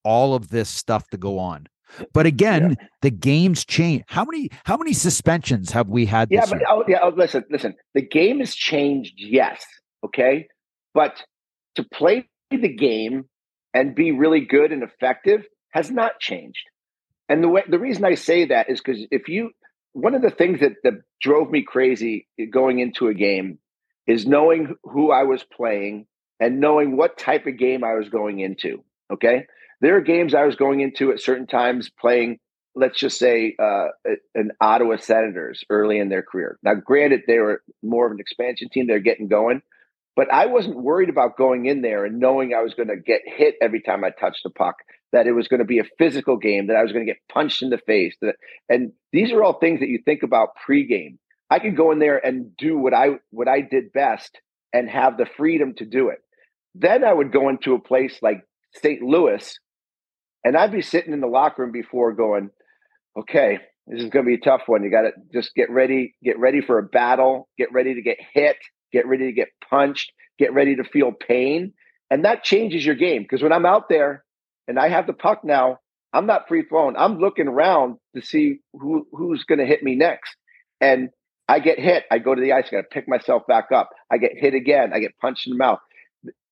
all 0.04 0.36
of 0.36 0.50
this 0.50 0.70
stuff 0.70 1.08
to 1.10 1.18
go 1.18 1.40
on. 1.40 1.68
But 2.14 2.26
again, 2.26 2.76
the 3.02 3.12
games 3.12 3.66
change. 3.66 4.04
How 4.08 4.26
many 4.26 4.50
how 4.64 4.78
many 4.78 4.94
suspensions 4.94 5.72
have 5.72 5.90
we 5.90 6.06
had 6.06 6.30
Yeah, 6.32 6.46
but 6.50 6.62
oh, 6.68 6.84
yeah. 6.88 7.00
Oh, 7.04 7.14
listen, 7.16 7.44
listen. 7.50 7.76
The 7.94 8.02
game 8.02 8.40
has 8.40 8.56
changed, 8.56 9.14
yes. 9.18 9.64
Okay, 10.04 10.48
but 10.94 11.24
to 11.76 11.84
play 11.84 12.28
the 12.50 12.68
game 12.68 13.26
and 13.74 13.96
be 13.96 14.12
really 14.12 14.42
good 14.42 14.72
and 14.72 14.84
effective 14.84 15.46
has 15.72 15.90
not 15.90 16.20
changed. 16.20 16.66
And 17.30 17.44
the 17.44 17.50
way 17.50 17.64
the 17.68 17.80
reason 17.80 18.06
I 18.06 18.16
say 18.16 18.46
that 18.46 18.70
is 18.70 18.82
because 18.82 19.06
if 19.12 19.28
you 19.28 19.52
one 19.94 20.16
of 20.16 20.22
the 20.22 20.32
things 20.32 20.60
that 20.60 20.74
that 20.84 20.94
drove 21.22 21.52
me 21.52 21.64
crazy 21.64 22.28
going 22.52 22.80
into 22.80 23.08
a 23.08 23.14
game 23.14 23.60
is 24.08 24.26
knowing 24.26 24.76
who 24.84 25.12
I 25.12 25.24
was 25.24 25.44
playing 25.44 26.06
and 26.40 26.60
knowing 26.60 26.98
what 26.98 27.18
type 27.18 27.48
of 27.48 27.58
game 27.58 27.84
I 27.84 27.94
was 27.94 28.10
going 28.10 28.40
into. 28.40 28.84
Okay. 29.12 29.46
There 29.84 29.98
are 29.98 30.02
games 30.02 30.34
I 30.34 30.46
was 30.46 30.56
going 30.56 30.80
into 30.80 31.12
at 31.12 31.20
certain 31.20 31.46
times 31.46 31.92
playing, 32.00 32.40
let's 32.74 32.98
just 32.98 33.20
say, 33.20 33.54
uh, 33.62 33.88
an 34.34 34.52
Ottawa 34.62 34.96
Senators 34.96 35.66
early 35.70 36.00
in 36.00 36.08
their 36.08 36.24
career. 36.24 36.58
Now, 36.64 36.74
granted, 36.76 37.24
they 37.28 37.40
were 37.40 37.62
more 37.84 38.06
of 38.06 38.14
an 38.14 38.22
expansion 38.22 38.70
team, 38.70 38.88
they're 38.88 39.00
getting 39.00 39.28
going, 39.28 39.62
but 40.16 40.32
I 40.32 40.46
wasn't 40.46 40.78
worried 40.78 41.10
about 41.10 41.36
going 41.36 41.66
in 41.66 41.82
there 41.82 42.06
and 42.06 42.20
knowing 42.20 42.54
I 42.54 42.62
was 42.62 42.74
going 42.74 42.88
to 42.88 42.96
get 42.96 43.24
hit 43.26 43.56
every 43.62 43.82
time 43.82 44.06
I 44.06 44.12
touched 44.12 44.44
the 44.46 44.52
puck, 44.52 44.78
that 45.12 45.28
it 45.28 45.34
was 45.34 45.50
going 45.50 45.60
to 45.60 45.66
be 45.66 45.80
a 45.80 45.90
physical 45.98 46.38
game, 46.38 46.68
that 46.68 46.78
I 46.78 46.82
was 46.84 46.94
going 46.94 47.06
to 47.06 47.12
get 47.12 47.22
punched 47.30 47.62
in 47.62 47.70
the 47.70 47.78
face. 47.78 48.16
That, 48.22 48.36
and 48.70 48.94
these 49.12 49.34
are 49.34 49.44
all 49.44 49.60
things 49.60 49.82
that 49.82 49.90
you 49.90 50.00
think 50.06 50.24
about 50.24 50.52
pregame. 50.66 51.18
I 51.50 51.60
could 51.60 51.76
go 51.76 51.92
in 51.92 52.00
there 52.00 52.26
and 52.26 52.56
do 52.56 52.78
what 52.78 52.94
I 52.94 53.18
what 53.32 53.50
I 53.50 53.60
did 53.60 53.92
best 53.92 54.40
and 54.72 54.90
have 54.90 55.18
the 55.18 55.28
freedom 55.36 55.74
to 55.76 55.86
do 55.86 56.08
it. 56.08 56.20
Then 56.74 57.04
I 57.04 57.12
would 57.12 57.34
go 57.34 57.50
into 57.50 57.74
a 57.74 57.82
place 57.82 58.18
like 58.22 58.48
St. 58.82 59.02
Louis, 59.02 59.60
and 60.44 60.58
I'd 60.58 60.72
be 60.72 60.82
sitting 60.82 61.14
in 61.14 61.22
the 61.22 61.28
locker 61.28 61.62
room 61.64 61.72
before 61.72 62.14
going, 62.14 62.50
okay, 63.18 63.60
this 63.88 64.02
is 64.02 64.10
going 64.10 64.26
to 64.26 64.30
be 64.30 64.36
a 64.36 64.40
tough 64.40 64.64
one. 64.68 64.84
You 64.84 64.92
got 64.92 65.02
to 65.02 65.12
just 65.34 65.54
get 65.56 65.70
ready, 65.70 66.16
get 66.24 66.40
ready 66.40 66.62
for 66.62 66.78
a 66.78 66.84
battle, 66.84 67.50
get 67.58 67.72
ready 67.72 67.94
to 67.96 68.02
get 68.02 68.18
hit, 68.34 68.58
get 68.92 69.08
ready 69.08 69.26
to 69.26 69.34
get 69.34 69.50
punched, 69.70 70.12
get 70.40 70.54
ready 70.54 70.76
to 70.76 70.84
feel 70.84 71.12
pain. 71.12 71.74
And 72.10 72.26
that 72.26 72.44
changes 72.44 72.86
your 72.86 72.96
game 72.96 73.24
because 73.24 73.42
when 73.42 73.52
I'm 73.52 73.66
out 73.66 73.90
there 73.90 74.24
and 74.68 74.80
I 74.80 74.90
have 74.90 75.08
the 75.08 75.14
puck 75.14 75.44
now, 75.44 75.80
I'm 76.14 76.28
not 76.28 76.48
free 76.48 76.64
flowing. 76.64 76.96
I'm 76.96 77.20
looking 77.20 77.48
around 77.48 77.98
to 78.16 78.22
see 78.22 78.60
who 78.74 79.08
who's 79.12 79.44
going 79.46 79.60
to 79.60 79.66
hit 79.66 79.82
me 79.84 79.96
next. 79.96 80.36
And 80.80 81.10
I 81.48 81.60
get 81.60 81.80
hit. 81.80 82.06
I 82.12 82.20
go 82.20 82.36
to 82.36 82.42
the 82.42 82.54
ice. 82.54 82.68
I 82.68 82.76
got 82.76 82.82
to 82.82 82.88
pick 82.92 83.08
myself 83.08 83.44
back 83.48 83.72
up. 83.74 83.90
I 84.12 84.18
get 84.18 84.32
hit 84.36 84.54
again. 84.54 84.92
I 84.94 85.00
get 85.00 85.18
punched 85.20 85.48
in 85.48 85.54
the 85.54 85.58
mouth. 85.58 85.80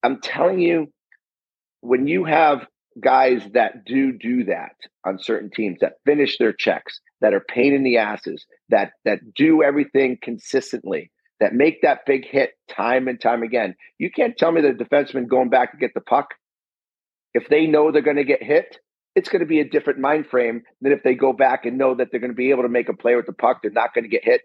I'm 0.04 0.20
telling 0.20 0.60
you, 0.60 0.92
when 1.82 2.08
you 2.08 2.26
have 2.26 2.66
guys 3.00 3.44
that 3.54 3.86
do 3.86 4.12
do 4.12 4.44
that 4.46 4.76
on 5.06 5.20
certain 5.20 5.50
teams 5.50 5.80
that 5.82 5.94
finish 6.06 6.38
their 6.38 6.54
checks, 6.54 7.00
that 7.22 7.34
are 7.34 7.39
pain 7.39 7.74
in 7.74 7.84
the 7.84 7.98
asses, 7.98 8.46
that 8.70 8.92
that 9.06 9.34
do 9.34 9.64
everything 9.64 10.18
consistently, 10.22 11.12
that 11.39 11.54
make 11.54 11.82
that 11.82 12.06
big 12.06 12.26
hit 12.26 12.52
time 12.70 13.08
and 13.08 13.22
time 13.22 13.44
again. 13.44 13.76
You 13.98 14.12
can't 14.12 14.38
tell 14.38 14.52
me 14.52 14.62
the 14.62 14.70
defenseman 14.70 15.28
going 15.28 15.50
back 15.50 15.72
to 15.72 15.78
get 15.78 15.94
the 15.94 16.02
puck. 16.02 16.30
If 17.34 17.48
they 17.48 17.66
know 17.68 17.92
they're 17.92 18.02
going 18.02 18.18
to 18.18 18.24
get 18.26 18.44
hit, 18.44 18.78
it's 19.16 19.30
going 19.30 19.39
to 19.39 19.46
be 19.46 19.60
a 19.60 19.70
different 19.70 20.00
mind 20.00 20.28
frame 20.28 20.64
than 20.82 20.92
if 20.92 21.04
they 21.04 21.16
go 21.16 21.34
back 21.34 21.66
and 21.66 21.78
know 21.78 21.96
that 21.96 22.10
they're 22.12 22.20
going 22.20 22.32
to 22.32 22.36
be 22.36 22.52
able 22.52 22.64
to 22.64 22.70
make 22.70 22.89
a 22.89 22.94
play 22.94 23.16
with 23.16 23.26
the 23.26 23.34
puck. 23.34 23.62
They're 23.62 23.72
not 23.72 23.94
going 23.94 24.04
to 24.04 24.10
get 24.10 24.26
hit 24.26 24.42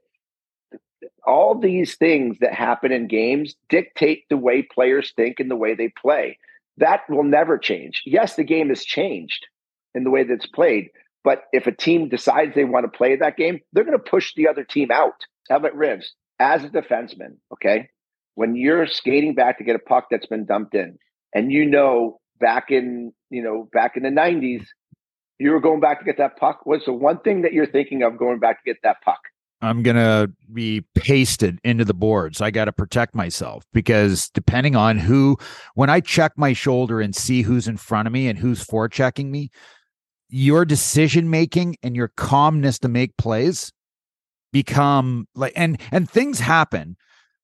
all 1.27 1.59
these 1.59 1.97
things 1.97 2.39
that 2.41 2.55
happen 2.55 2.93
in 2.93 3.09
games 3.09 3.55
dictate 3.69 4.25
the 4.31 4.37
way 4.37 4.63
players 4.63 5.13
think 5.17 5.41
and 5.41 5.51
the 5.51 5.57
way 5.57 5.75
they 5.75 5.89
play. 5.89 6.39
That 6.79 7.03
will 7.09 7.25
never 7.25 7.59
change. 7.59 8.03
Yes, 8.05 8.37
the 8.37 8.45
game 8.45 8.69
has 8.69 8.85
changed 8.85 9.47
in 9.95 10.05
the 10.05 10.11
way 10.11 10.25
that 10.25 10.33
it's 10.33 10.47
played, 10.47 10.91
but 11.25 11.45
if 11.53 11.67
a 11.67 11.73
team 11.73 12.09
decides 12.09 12.55
they 12.55 12.65
want 12.65 12.85
to 12.85 12.97
play 12.97 13.17
that 13.17 13.37
game, 13.37 13.61
they're 13.73 13.85
going 13.85 13.99
to 13.99 14.11
push 14.11 14.35
the 14.35 14.49
other 14.49 14.65
team 14.65 14.91
out. 14.91 15.25
About 15.49 15.75
Rivs? 15.75 16.07
As 16.39 16.65
a 16.65 16.69
defenseman, 16.69 17.37
okay, 17.53 17.89
when 18.35 18.57
you're 18.57 18.87
skating 18.87 19.35
back 19.35 19.59
to 19.59 19.65
get 19.65 19.77
a 19.77 19.81
puck 19.81 20.09
that's 20.11 20.27
been 20.27 20.45
dumped 20.45 20.75
in, 20.75 20.99
and 21.35 21.51
you 21.51 21.65
know 21.65 22.21
back 22.39 22.71
in 22.71 23.13
you 23.31 23.43
know 23.43 23.69
back 23.73 23.97
in 23.97 24.03
the 24.03 24.11
'90s, 24.11 24.67
you 25.39 25.51
were 25.51 25.61
going 25.61 25.81
back 25.81 26.01
to 26.01 26.05
get 26.05 26.19
that 26.19 26.37
puck. 26.37 26.61
What's 26.65 26.85
the 26.85 26.93
one 26.93 27.21
thing 27.21 27.43
that 27.43 27.53
you're 27.53 27.67
thinking 27.67 28.03
of 28.03 28.19
going 28.19 28.39
back 28.39 28.63
to 28.63 28.71
get 28.71 28.83
that 28.83 29.01
puck? 29.03 29.21
I'm 29.63 29.83
going 29.83 29.97
to 29.97 30.31
be 30.53 30.83
pasted 30.95 31.59
into 31.65 31.85
the 31.85 31.95
boards. 31.95 32.41
I 32.41 32.51
got 32.51 32.67
to 32.67 32.73
protect 32.73 33.15
myself 33.15 33.65
because 33.73 34.29
depending 34.31 34.77
on 34.77 34.99
who, 34.99 35.39
when 35.75 35.89
I 35.89 36.01
check 36.01 36.33
my 36.37 36.53
shoulder 36.53 37.01
and 37.01 37.17
see 37.17 37.43
who's 37.43 37.67
in 37.67 37.79
front 37.79 38.07
of 38.07 38.13
me 38.13 38.29
and 38.29 38.39
who's 38.39 38.65
forechecking 38.65 39.27
me, 39.27 39.51
your 40.29 40.65
decision 40.65 41.31
making 41.31 41.77
and 41.83 41.97
your 41.97 42.09
calmness 42.17 42.79
to 42.81 42.89
make 42.89 43.17
plays 43.17 43.73
become 44.53 45.27
like, 45.35 45.55
and, 45.57 45.81
and 45.91 46.11
things 46.11 46.39
happen 46.39 46.97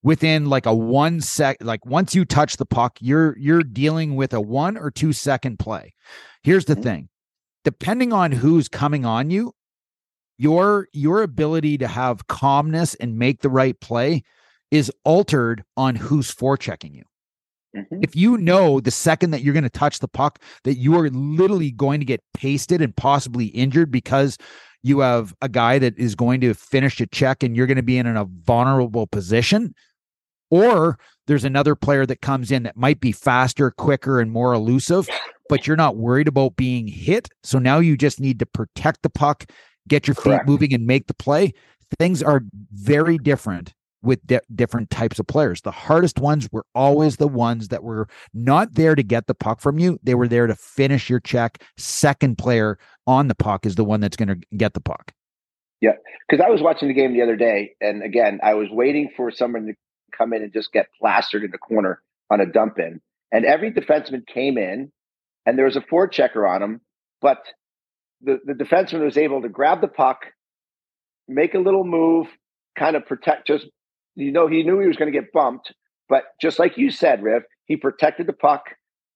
within 0.02 0.46
like 0.46 0.66
a 0.66 0.74
one 0.74 1.20
sec, 1.20 1.56
like 1.60 1.86
once 1.86 2.14
you 2.14 2.24
touch 2.26 2.58
the 2.58 2.66
puck, 2.66 2.98
you're, 3.00 3.38
you're 3.38 3.62
dealing 3.62 4.16
with 4.16 4.34
a 4.34 4.40
one 4.40 4.76
or 4.76 4.90
two 4.90 5.14
second 5.14 5.58
play. 5.58 5.94
Here's 6.42 6.66
the 6.66 6.74
mm-hmm. 6.74 6.82
thing 6.82 7.08
depending 7.64 8.12
on 8.12 8.32
who's 8.32 8.68
coming 8.68 9.06
on 9.06 9.30
you, 9.30 9.52
your 10.38 10.88
your 10.92 11.22
ability 11.22 11.78
to 11.78 11.88
have 11.88 12.26
calmness 12.26 12.94
and 12.96 13.18
make 13.18 13.40
the 13.40 13.50
right 13.50 13.78
play 13.80 14.22
is 14.70 14.90
altered 15.04 15.64
on 15.76 15.94
who's 15.94 16.34
forechecking 16.34 16.94
you. 16.94 17.04
Mm-hmm. 17.76 18.00
If 18.02 18.16
you 18.16 18.36
know 18.38 18.80
the 18.80 18.90
second 18.90 19.30
that 19.30 19.42
you're 19.42 19.54
going 19.54 19.62
to 19.64 19.70
touch 19.70 20.00
the 20.00 20.08
puck 20.08 20.40
that 20.64 20.76
you 20.76 20.98
are 20.98 21.08
literally 21.10 21.70
going 21.70 22.00
to 22.00 22.06
get 22.06 22.22
pasted 22.34 22.82
and 22.82 22.94
possibly 22.96 23.46
injured 23.46 23.90
because 23.90 24.36
you 24.82 25.00
have 25.00 25.34
a 25.40 25.48
guy 25.48 25.78
that 25.78 25.96
is 25.98 26.14
going 26.14 26.40
to 26.40 26.54
finish 26.54 27.00
a 27.00 27.06
check 27.06 27.42
and 27.42 27.56
you're 27.56 27.66
going 27.66 27.76
to 27.76 27.82
be 27.82 27.98
in 27.98 28.06
a 28.06 28.24
vulnerable 28.24 29.06
position, 29.06 29.74
or 30.50 30.98
there's 31.26 31.44
another 31.44 31.74
player 31.76 32.04
that 32.04 32.20
comes 32.20 32.50
in 32.50 32.64
that 32.64 32.76
might 32.76 33.00
be 33.00 33.12
faster, 33.12 33.70
quicker, 33.70 34.20
and 34.20 34.32
more 34.32 34.52
elusive, 34.52 35.08
but 35.48 35.66
you're 35.66 35.76
not 35.76 35.96
worried 35.96 36.28
about 36.28 36.56
being 36.56 36.88
hit. 36.88 37.28
So 37.44 37.58
now 37.58 37.78
you 37.78 37.96
just 37.96 38.20
need 38.20 38.40
to 38.40 38.46
protect 38.46 39.02
the 39.02 39.10
puck 39.10 39.44
get 39.88 40.06
your 40.06 40.14
Correct. 40.14 40.44
feet 40.44 40.50
moving 40.50 40.74
and 40.74 40.86
make 40.86 41.06
the 41.06 41.14
play. 41.14 41.52
Things 41.98 42.22
are 42.22 42.42
very 42.72 43.18
different 43.18 43.74
with 44.02 44.24
di- 44.26 44.40
different 44.54 44.90
types 44.90 45.18
of 45.18 45.26
players. 45.26 45.60
The 45.60 45.70
hardest 45.70 46.18
ones 46.18 46.48
were 46.50 46.66
always 46.74 47.16
the 47.16 47.28
ones 47.28 47.68
that 47.68 47.84
were 47.84 48.08
not 48.34 48.74
there 48.74 48.94
to 48.94 49.02
get 49.02 49.26
the 49.26 49.34
puck 49.34 49.60
from 49.60 49.78
you. 49.78 49.98
They 50.02 50.14
were 50.14 50.28
there 50.28 50.46
to 50.46 50.54
finish 50.54 51.08
your 51.08 51.20
check. 51.20 51.62
Second 51.76 52.38
player 52.38 52.78
on 53.06 53.28
the 53.28 53.34
puck 53.34 53.64
is 53.64 53.76
the 53.76 53.84
one 53.84 54.00
that's 54.00 54.16
going 54.16 54.28
to 54.28 54.40
get 54.56 54.74
the 54.74 54.80
puck. 54.80 55.12
Yeah. 55.80 55.92
Because 56.28 56.44
I 56.44 56.50
was 56.50 56.62
watching 56.62 56.88
the 56.88 56.94
game 56.94 57.12
the 57.12 57.22
other 57.22 57.36
day. 57.36 57.74
And 57.80 58.02
again, 58.02 58.40
I 58.42 58.54
was 58.54 58.68
waiting 58.70 59.10
for 59.16 59.30
someone 59.30 59.66
to 59.66 59.74
come 60.16 60.32
in 60.32 60.42
and 60.42 60.52
just 60.52 60.72
get 60.72 60.86
plastered 60.98 61.44
in 61.44 61.50
the 61.50 61.58
corner 61.58 62.02
on 62.30 62.40
a 62.40 62.46
dump 62.46 62.78
in. 62.78 63.00
And 63.32 63.44
every 63.44 63.72
defenseman 63.72 64.26
came 64.26 64.58
in 64.58 64.92
and 65.46 65.58
there 65.58 65.64
was 65.64 65.76
a 65.76 65.80
forechecker 65.80 66.48
on 66.48 66.62
him. 66.62 66.80
But 67.20 67.38
the, 68.22 68.38
the 68.44 68.52
defenseman 68.54 69.04
was 69.04 69.16
able 69.16 69.42
to 69.42 69.48
grab 69.48 69.80
the 69.80 69.88
puck, 69.88 70.26
make 71.28 71.54
a 71.54 71.58
little 71.58 71.84
move, 71.84 72.28
kind 72.78 72.96
of 72.96 73.06
protect 73.06 73.46
just 73.46 73.66
you 74.14 74.32
know, 74.32 74.46
he 74.46 74.62
knew 74.62 74.78
he 74.80 74.86
was 74.86 74.96
going 74.96 75.12
to 75.12 75.18
get 75.18 75.32
bumped, 75.32 75.72
but 76.08 76.24
just 76.40 76.58
like 76.58 76.76
you 76.76 76.90
said, 76.90 77.22
Riv, 77.22 77.42
he 77.66 77.76
protected 77.76 78.26
the 78.26 78.32
puck, 78.32 78.64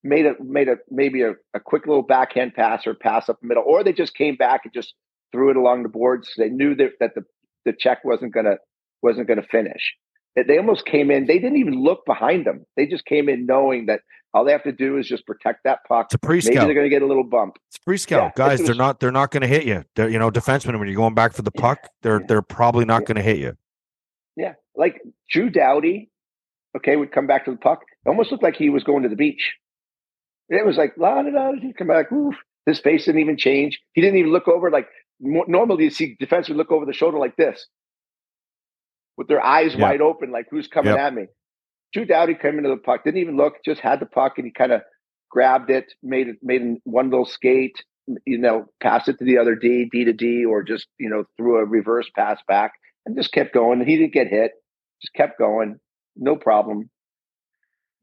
made 0.02 0.26
a 0.26 0.34
made 0.42 0.68
a 0.68 0.76
maybe 0.90 1.22
a, 1.22 1.32
a 1.54 1.60
quick 1.60 1.86
little 1.86 2.02
backhand 2.02 2.54
pass 2.54 2.86
or 2.86 2.94
pass 2.94 3.28
up 3.28 3.38
the 3.40 3.48
middle, 3.48 3.64
or 3.66 3.84
they 3.84 3.92
just 3.92 4.14
came 4.14 4.36
back 4.36 4.62
and 4.64 4.72
just 4.72 4.94
threw 5.32 5.50
it 5.50 5.56
along 5.56 5.82
the 5.82 5.88
boards. 5.88 6.30
They 6.36 6.48
knew 6.48 6.74
that, 6.76 6.92
that 7.00 7.14
the, 7.14 7.22
the 7.64 7.74
check 7.78 8.04
wasn't 8.04 8.32
gonna 8.32 8.56
wasn't 9.02 9.28
gonna 9.28 9.42
finish. 9.42 9.94
They 10.34 10.58
almost 10.58 10.84
came 10.84 11.10
in, 11.10 11.26
they 11.26 11.38
didn't 11.38 11.56
even 11.56 11.82
look 11.82 12.04
behind 12.04 12.44
them. 12.44 12.66
They 12.76 12.86
just 12.86 13.06
came 13.06 13.28
in 13.28 13.46
knowing 13.46 13.86
that 13.86 14.00
all 14.36 14.44
they 14.44 14.52
have 14.52 14.64
to 14.64 14.72
do 14.72 14.98
is 14.98 15.08
just 15.08 15.26
protect 15.26 15.64
that 15.64 15.80
puck. 15.88 16.06
It's 16.08 16.14
a 16.14 16.18
pre-scout. 16.18 16.54
Maybe 16.54 16.66
they're 16.66 16.74
going 16.74 16.84
to 16.84 16.90
get 16.90 17.02
a 17.02 17.06
little 17.06 17.24
bump. 17.24 17.56
It's 17.68 17.78
pre-scout, 17.78 18.32
yeah, 18.36 18.48
guys. 18.48 18.62
They're 18.62 18.74
not. 18.74 19.00
They're 19.00 19.10
not 19.10 19.30
going 19.30 19.40
to 19.40 19.46
hit 19.46 19.64
you. 19.64 19.84
They're, 19.94 20.08
you 20.08 20.18
know, 20.18 20.30
defensemen 20.30 20.78
when 20.78 20.88
you're 20.88 20.96
going 20.96 21.14
back 21.14 21.32
for 21.32 21.42
the 21.42 21.50
puck, 21.50 21.88
they're 22.02 22.20
they're 22.28 22.42
probably 22.42 22.84
not 22.84 23.02
yeah. 23.02 23.06
going 23.06 23.16
to 23.16 23.22
hit 23.22 23.38
you. 23.38 23.56
Yeah, 24.36 24.54
like 24.76 25.00
Drew 25.30 25.48
Doughty, 25.48 26.10
Okay, 26.76 26.96
would 26.96 27.10
come 27.10 27.26
back 27.26 27.46
to 27.46 27.50
the 27.50 27.56
puck. 27.56 27.82
It 28.04 28.08
almost 28.08 28.30
looked 28.30 28.42
like 28.42 28.56
he 28.56 28.68
was 28.68 28.84
going 28.84 29.02
to 29.02 29.08
the 29.08 29.16
beach. 29.16 29.54
It 30.50 30.64
was 30.66 30.76
like 30.76 30.92
la 30.98 31.22
da 31.22 31.30
da. 31.30 31.52
He 31.60 31.72
come 31.72 31.88
back. 31.88 32.12
Oof. 32.12 32.34
His 32.66 32.78
face 32.80 33.06
didn't 33.06 33.20
even 33.20 33.38
change. 33.38 33.80
He 33.94 34.02
didn't 34.02 34.18
even 34.18 34.32
look 34.32 34.46
over. 34.46 34.70
Like 34.70 34.88
normally, 35.18 35.84
you 35.84 35.90
see 35.90 36.16
defensemen 36.20 36.56
look 36.56 36.70
over 36.70 36.84
the 36.84 36.92
shoulder 36.92 37.18
like 37.18 37.36
this, 37.36 37.66
with 39.16 39.28
their 39.28 39.42
eyes 39.42 39.74
yeah. 39.74 39.82
wide 39.82 40.00
open, 40.02 40.30
like 40.30 40.46
who's 40.50 40.68
coming 40.68 40.92
yep. 40.92 41.00
at 41.00 41.14
me. 41.14 41.26
Drew 41.92 42.04
Doughty 42.04 42.34
came 42.34 42.58
into 42.58 42.70
the 42.70 42.76
puck, 42.76 43.04
didn't 43.04 43.20
even 43.20 43.36
look, 43.36 43.54
just 43.64 43.80
had 43.80 44.00
the 44.00 44.06
puck, 44.06 44.34
and 44.36 44.46
he 44.46 44.52
kind 44.52 44.72
of 44.72 44.82
grabbed 45.30 45.70
it, 45.70 45.92
made 46.02 46.28
it, 46.28 46.36
made 46.42 46.76
one 46.84 47.10
little 47.10 47.26
skate, 47.26 47.82
you 48.24 48.38
know, 48.38 48.66
passed 48.80 49.08
it 49.08 49.18
to 49.18 49.24
the 49.24 49.38
other 49.38 49.54
D, 49.54 49.88
D 49.90 50.04
to 50.04 50.12
D, 50.12 50.44
or 50.44 50.62
just 50.62 50.86
you 50.98 51.08
know 51.08 51.24
threw 51.36 51.58
a 51.58 51.64
reverse 51.64 52.10
pass 52.14 52.40
back, 52.46 52.72
and 53.04 53.16
just 53.16 53.32
kept 53.32 53.54
going. 53.54 53.80
And 53.80 53.88
he 53.88 53.96
didn't 53.96 54.14
get 54.14 54.28
hit, 54.28 54.52
just 55.02 55.14
kept 55.14 55.38
going, 55.38 55.78
no 56.16 56.36
problem. 56.36 56.90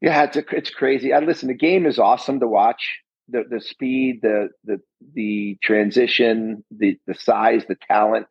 Yeah, 0.00 0.24
it's 0.24 0.36
a, 0.36 0.44
it's 0.50 0.70
crazy. 0.70 1.12
I 1.12 1.20
listen. 1.20 1.48
The 1.48 1.54
game 1.54 1.86
is 1.86 1.98
awesome 1.98 2.40
to 2.40 2.48
watch. 2.48 2.98
The 3.28 3.44
the 3.48 3.60
speed, 3.60 4.20
the 4.22 4.50
the 4.64 4.80
the 5.14 5.56
transition, 5.62 6.64
the 6.70 6.98
the 7.06 7.14
size, 7.14 7.64
the 7.66 7.76
talent, 7.88 8.26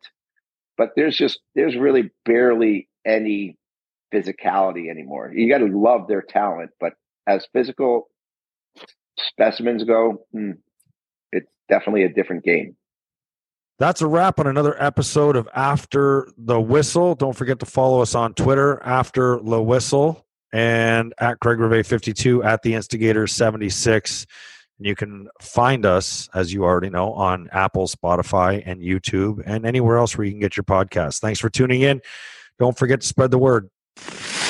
but 0.76 0.90
there's 0.94 1.16
just 1.16 1.40
there's 1.54 1.76
really 1.76 2.10
barely 2.24 2.88
any 3.04 3.56
physicality 4.12 4.90
anymore. 4.90 5.32
You 5.34 5.48
got 5.48 5.58
to 5.58 5.66
love 5.66 6.08
their 6.08 6.22
talent, 6.22 6.70
but 6.80 6.94
as 7.26 7.46
physical 7.52 8.08
specimens 9.18 9.84
go, 9.84 10.24
hmm, 10.32 10.52
it's 11.32 11.48
definitely 11.68 12.04
a 12.04 12.08
different 12.12 12.44
game. 12.44 12.76
That's 13.78 14.02
a 14.02 14.06
wrap 14.06 14.38
on 14.38 14.46
another 14.46 14.80
episode 14.80 15.34
of 15.36 15.48
After 15.54 16.28
the 16.38 16.60
Whistle. 16.60 17.14
Don't 17.16 17.32
forget 17.36 17.58
to 17.60 17.66
follow 17.66 18.00
us 18.02 18.14
on 18.14 18.34
Twitter, 18.34 18.80
After 18.82 19.38
the 19.42 19.60
Whistle. 19.62 20.24
and 20.52 21.12
at 21.18 21.40
Craig 21.40 21.58
Rivet 21.58 21.84
52 21.84 22.44
at 22.44 22.62
the 22.62 22.74
Instigator 22.74 23.26
76. 23.26 24.26
And 24.78 24.86
you 24.86 24.94
can 24.94 25.28
find 25.40 25.84
us, 25.84 26.28
as 26.32 26.52
you 26.52 26.62
already 26.64 26.90
know, 26.90 27.12
on 27.12 27.48
Apple, 27.50 27.88
Spotify, 27.88 28.62
and 28.64 28.80
YouTube, 28.80 29.42
and 29.44 29.66
anywhere 29.66 29.96
else 29.96 30.16
where 30.16 30.24
you 30.24 30.30
can 30.32 30.40
get 30.40 30.56
your 30.56 30.62
podcast. 30.64 31.18
Thanks 31.18 31.40
for 31.40 31.50
tuning 31.50 31.82
in. 31.82 32.00
Don't 32.60 32.78
forget 32.78 33.00
to 33.00 33.06
spread 33.06 33.32
the 33.32 33.38
word 33.38 33.68
you 33.96 34.43